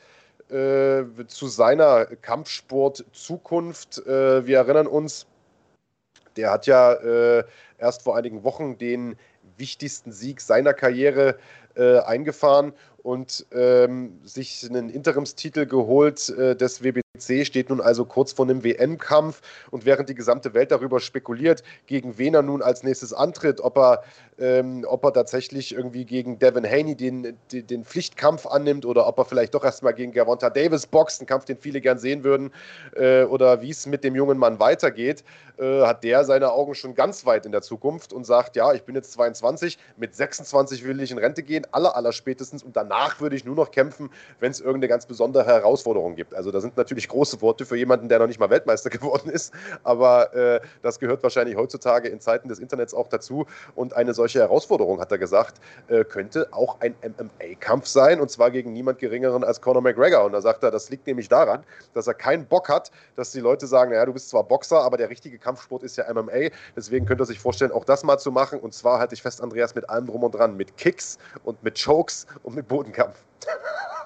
[0.50, 4.06] äh, zu seiner Kampfsport-Zukunft.
[4.06, 5.26] Äh, wir erinnern uns,
[6.36, 7.44] der hat ja äh,
[7.78, 9.18] erst vor einigen Wochen den
[9.58, 11.38] wichtigsten Sieg seiner Karriere
[11.76, 12.74] äh, eingefahren
[13.04, 18.64] und ähm, sich einen Interimstitel geholt äh, des WBC steht nun also kurz vor einem
[18.64, 19.42] WM-Kampf
[19.72, 23.78] und während die gesamte Welt darüber spekuliert, gegen wen er nun als nächstes antritt, ob
[23.78, 24.04] er,
[24.40, 29.18] ähm, ob er tatsächlich irgendwie gegen Devin Haney den, den, den, Pflichtkampf annimmt oder ob
[29.20, 32.52] er vielleicht doch erstmal gegen Gervonta Davis boxt, einen Kampf, den viele gern sehen würden,
[32.96, 35.24] äh, oder wie es mit dem jungen Mann weitergeht,
[35.58, 38.84] äh, hat der seine Augen schon ganz weit in der Zukunft und sagt, ja, ich
[38.84, 43.20] bin jetzt 22, mit 26 will ich in Rente gehen, aller, aller spätestens und danach
[43.20, 46.34] würde ich nur noch kämpfen, wenn es irgendeine ganz besondere Herausforderung gibt.
[46.34, 49.54] Also da sind natürlich große Worte für jemanden, der noch nicht mal Weltmeister geworden ist,
[49.84, 53.46] aber äh, das gehört wahrscheinlich heutzutage in Zeiten des Internets auch dazu.
[53.76, 58.20] Und eine solche Herausforderung, hat er gesagt, äh, könnte auch ein MMA-Kampf sein.
[58.20, 60.26] Und zwar gegen niemand Geringeren als Conor McGregor.
[60.26, 61.64] Und da sagt er, das liegt nämlich daran,
[61.94, 64.98] dass er keinen Bock hat, dass die Leute sagen, naja, du bist zwar Boxer, aber
[64.98, 68.32] der richtige Kampfsport ist ja MMA, deswegen könnte er sich vorstellen, auch das mal zu
[68.32, 68.60] machen.
[68.60, 71.82] Und zwar halte ich fest, Andreas, mit allem drum und dran, mit Kicks und mit
[71.84, 73.16] Chokes und mit Bodenkampf.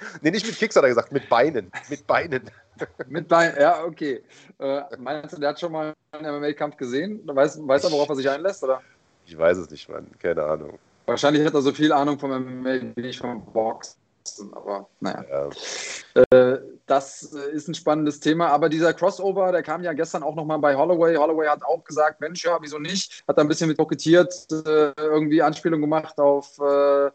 [0.22, 1.70] nee, nicht mit Kicks hat er gesagt, mit Beinen.
[1.88, 2.50] Mit Beinen.
[3.08, 4.22] mit Beinen, ja, okay.
[4.58, 7.20] Äh, meinst du, der hat schon mal einen MMA-Kampf gesehen?
[7.24, 8.62] Weiß, weiß er, worauf er sich einlässt?
[8.64, 8.82] Oder?
[9.26, 10.06] Ich weiß es nicht, Mann.
[10.18, 10.78] Keine Ahnung.
[11.06, 13.96] Wahrscheinlich hat er so viel Ahnung vom MMA wie ich vom Boxen,
[14.52, 15.24] aber naja.
[15.28, 16.22] Ja.
[16.30, 20.58] Äh, das ist ein spannendes Thema, aber dieser Crossover, der kam ja gestern auch nochmal
[20.58, 21.16] bei Holloway.
[21.16, 23.24] Holloway hat auch gesagt, Mensch, ja, wieso nicht?
[23.28, 27.10] Hat da ein bisschen mit kokettiert, äh, irgendwie Anspielung gemacht auf äh,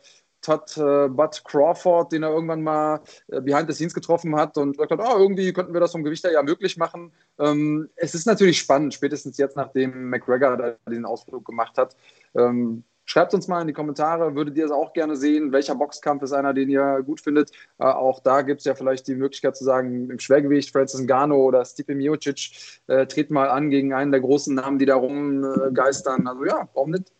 [0.45, 4.77] Todd äh, Bud Crawford, den er irgendwann mal äh, behind the scenes getroffen hat und
[4.77, 7.11] gesagt hat, oh, irgendwie könnten wir das vom Gewicht her ja möglich machen.
[7.39, 11.95] Ähm, es ist natürlich spannend, spätestens jetzt, nachdem McGregor da diesen Ausflug gemacht hat.
[12.35, 15.51] Ähm, Schreibt uns mal in die Kommentare, würdet ihr es auch gerne sehen?
[15.51, 17.51] Welcher Boxkampf ist einer, den ihr gut findet?
[17.77, 21.43] Äh, auch da gibt es ja vielleicht die Möglichkeit zu sagen, im Schwergewicht, Francis Ngannou
[21.43, 26.27] oder Stipe Miocic äh, treten mal an gegen einen der großen Namen, die da rumgeistern.
[26.27, 27.11] Also ja, warum nicht?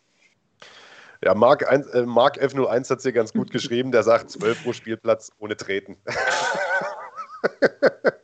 [1.26, 3.90] Ja, Mark, 1, äh, Mark F01 hat es hier ganz gut geschrieben.
[3.90, 5.96] Der sagt 12 pro Spielplatz ohne Treten.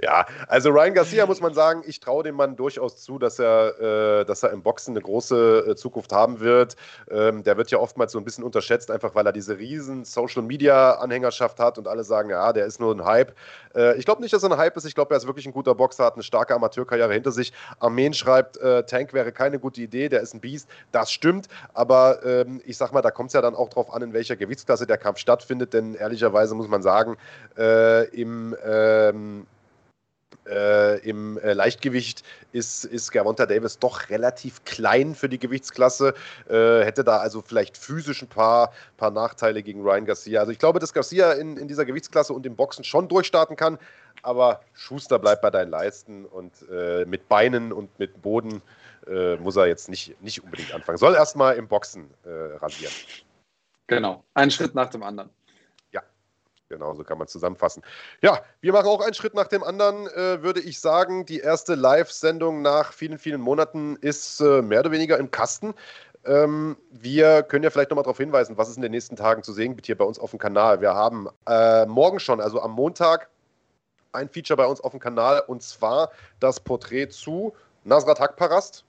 [0.00, 4.20] ja, also Ryan Garcia muss man sagen, ich traue dem Mann durchaus zu, dass er,
[4.20, 6.76] äh, dass er im Boxen eine große äh, Zukunft haben wird.
[7.10, 10.42] Ähm, der wird ja oftmals so ein bisschen unterschätzt, einfach weil er diese riesen Social
[10.42, 13.34] Media Anhängerschaft hat und alle sagen, ja, der ist nur ein Hype.
[13.74, 14.84] Äh, ich glaube nicht, dass er ein Hype ist.
[14.84, 17.52] Ich glaube, er ist wirklich ein guter Boxer, hat eine starke Amateurkarriere hinter sich.
[17.78, 20.68] Armeen schreibt, äh, Tank wäre keine gute Idee, der ist ein Biest.
[20.92, 24.02] Das stimmt, aber ähm, ich sag mal, da kommt es ja dann auch drauf an,
[24.02, 27.16] in welcher Gewichtsklasse der Kampf stattfindet, denn ehrlicherweise muss man sagen,
[27.56, 29.39] äh, im ähm,
[30.50, 36.14] äh, Im äh, Leichtgewicht ist, ist Gervonta Davis doch relativ klein für die Gewichtsklasse.
[36.48, 40.40] Äh, hätte da also vielleicht physisch ein paar, paar Nachteile gegen Ryan Garcia.
[40.40, 43.78] Also ich glaube, dass Garcia in, in dieser Gewichtsklasse und im Boxen schon durchstarten kann.
[44.22, 48.60] Aber Schuster bleibt bei deinen Leisten und äh, mit Beinen und mit Boden
[49.06, 50.98] äh, muss er jetzt nicht, nicht unbedingt anfangen.
[50.98, 52.92] Soll erstmal im Boxen äh, rasieren.
[53.86, 55.30] Genau, einen Schritt nach dem anderen.
[56.70, 57.82] Genau, so kann man zusammenfassen.
[58.22, 61.26] Ja, wir machen auch einen Schritt nach dem anderen, äh, würde ich sagen.
[61.26, 65.74] Die erste Live-Sendung nach vielen, vielen Monaten ist äh, mehr oder weniger im Kasten.
[66.24, 69.52] Ähm, wir können ja vielleicht nochmal darauf hinweisen, was es in den nächsten Tagen zu
[69.52, 70.80] sehen gibt hier bei uns auf dem Kanal.
[70.80, 73.30] Wir haben äh, morgen schon, also am Montag,
[74.12, 77.52] ein Feature bei uns auf dem Kanal und zwar das Porträt zu
[77.82, 78.84] Nasrat Hakparast.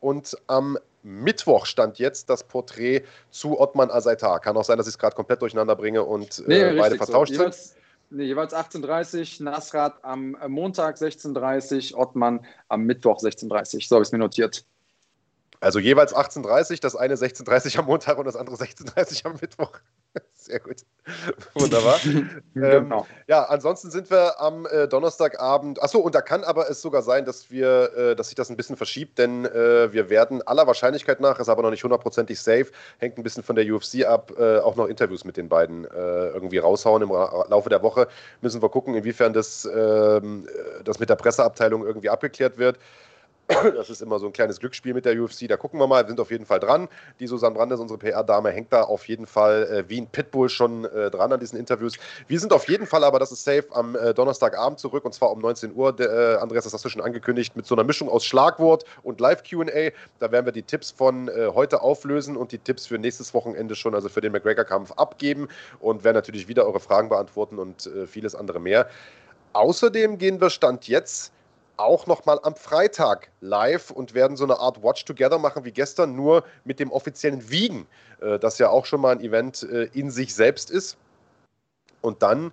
[0.00, 4.40] Und am Mittwoch stand jetzt das Porträt zu Ottman Azaitar.
[4.40, 7.40] Kann auch sein, dass ich es gerade komplett durcheinander bringe und äh, beide vertauscht so.
[7.40, 7.80] jeweils, sind.
[8.10, 14.12] Nee, jeweils 18.30 Nasrat am Montag 16.30 Ottman am Mittwoch 16.30 So habe ich es
[14.12, 14.64] mir notiert.
[15.60, 19.72] Also jeweils 18.30 das eine 16.30 am Montag und das andere 16.30 am Mittwoch.
[20.34, 20.76] Sehr gut.
[21.54, 21.98] Wunderbar.
[22.54, 23.00] genau.
[23.00, 25.82] Ähm, ja, ansonsten sind wir am äh, Donnerstagabend.
[25.82, 28.56] Achso, und da kann aber es sogar sein, dass wir, äh, dass sich das ein
[28.56, 32.66] bisschen verschiebt, denn äh, wir werden aller Wahrscheinlichkeit nach, ist aber noch nicht hundertprozentig safe,
[32.98, 36.28] hängt ein bisschen von der UFC ab, äh, auch noch Interviews mit den beiden äh,
[36.28, 38.08] irgendwie raushauen im Laufe der Woche.
[38.40, 42.78] Müssen wir gucken, inwiefern das, ähm, äh, das mit der Presseabteilung irgendwie abgeklärt wird.
[43.74, 45.48] Das ist immer so ein kleines Glücksspiel mit der UFC.
[45.48, 46.88] Da gucken wir mal, wir sind auf jeden Fall dran.
[47.18, 50.84] Die Susanne Brandes, unsere PR-Dame, hängt da auf jeden Fall äh, wie ein Pitbull schon
[50.84, 51.94] äh, dran an diesen Interviews.
[52.28, 55.30] Wir sind auf jeden Fall aber, das ist safe, am äh, Donnerstagabend zurück und zwar
[55.30, 55.94] um 19 Uhr.
[55.94, 59.20] Der, äh, Andreas, das hast du schon angekündigt, mit so einer Mischung aus Schlagwort und
[59.20, 59.90] Live-QA.
[60.18, 63.74] Da werden wir die Tipps von äh, heute auflösen und die Tipps für nächstes Wochenende
[63.74, 65.48] schon, also für den McGregor-Kampf, abgeben
[65.80, 68.88] und werden natürlich wieder eure Fragen beantworten und äh, vieles andere mehr.
[69.52, 71.32] Außerdem gehen wir Stand jetzt
[71.80, 76.14] auch nochmal am Freitag live und werden so eine Art Watch Together machen wie gestern,
[76.14, 77.86] nur mit dem offiziellen Wiegen,
[78.20, 80.96] äh, das ja auch schon mal ein Event äh, in sich selbst ist.
[82.02, 82.52] Und dann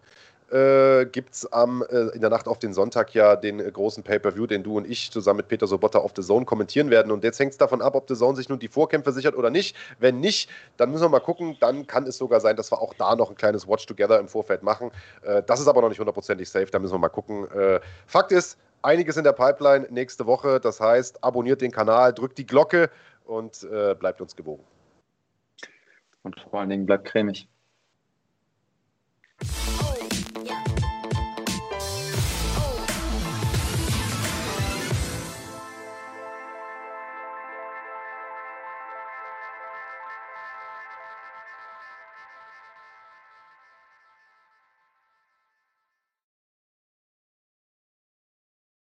[0.52, 4.48] äh, gibt es äh, in der Nacht auf den Sonntag ja den äh, großen Pay-Per-View,
[4.48, 7.12] den du und ich zusammen mit Peter Sobotta auf The Zone kommentieren werden.
[7.12, 9.50] Und jetzt hängt es davon ab, ob The Zone sich nun die Vorkämpfe sichert oder
[9.50, 9.76] nicht.
[10.00, 11.58] Wenn nicht, dann müssen wir mal gucken.
[11.60, 14.64] Dann kann es sogar sein, dass wir auch da noch ein kleines Watch-Together im Vorfeld
[14.64, 14.92] machen.
[15.24, 16.68] Äh, das ist aber noch nicht hundertprozentig safe.
[16.68, 17.50] Da müssen wir mal gucken.
[17.52, 20.60] Äh, Fakt ist, einiges in der Pipeline nächste Woche.
[20.60, 22.90] Das heißt, abonniert den Kanal, drückt die Glocke
[23.26, 24.64] und äh, bleibt uns gewogen.
[26.24, 27.48] Und vor allen Dingen bleibt cremig.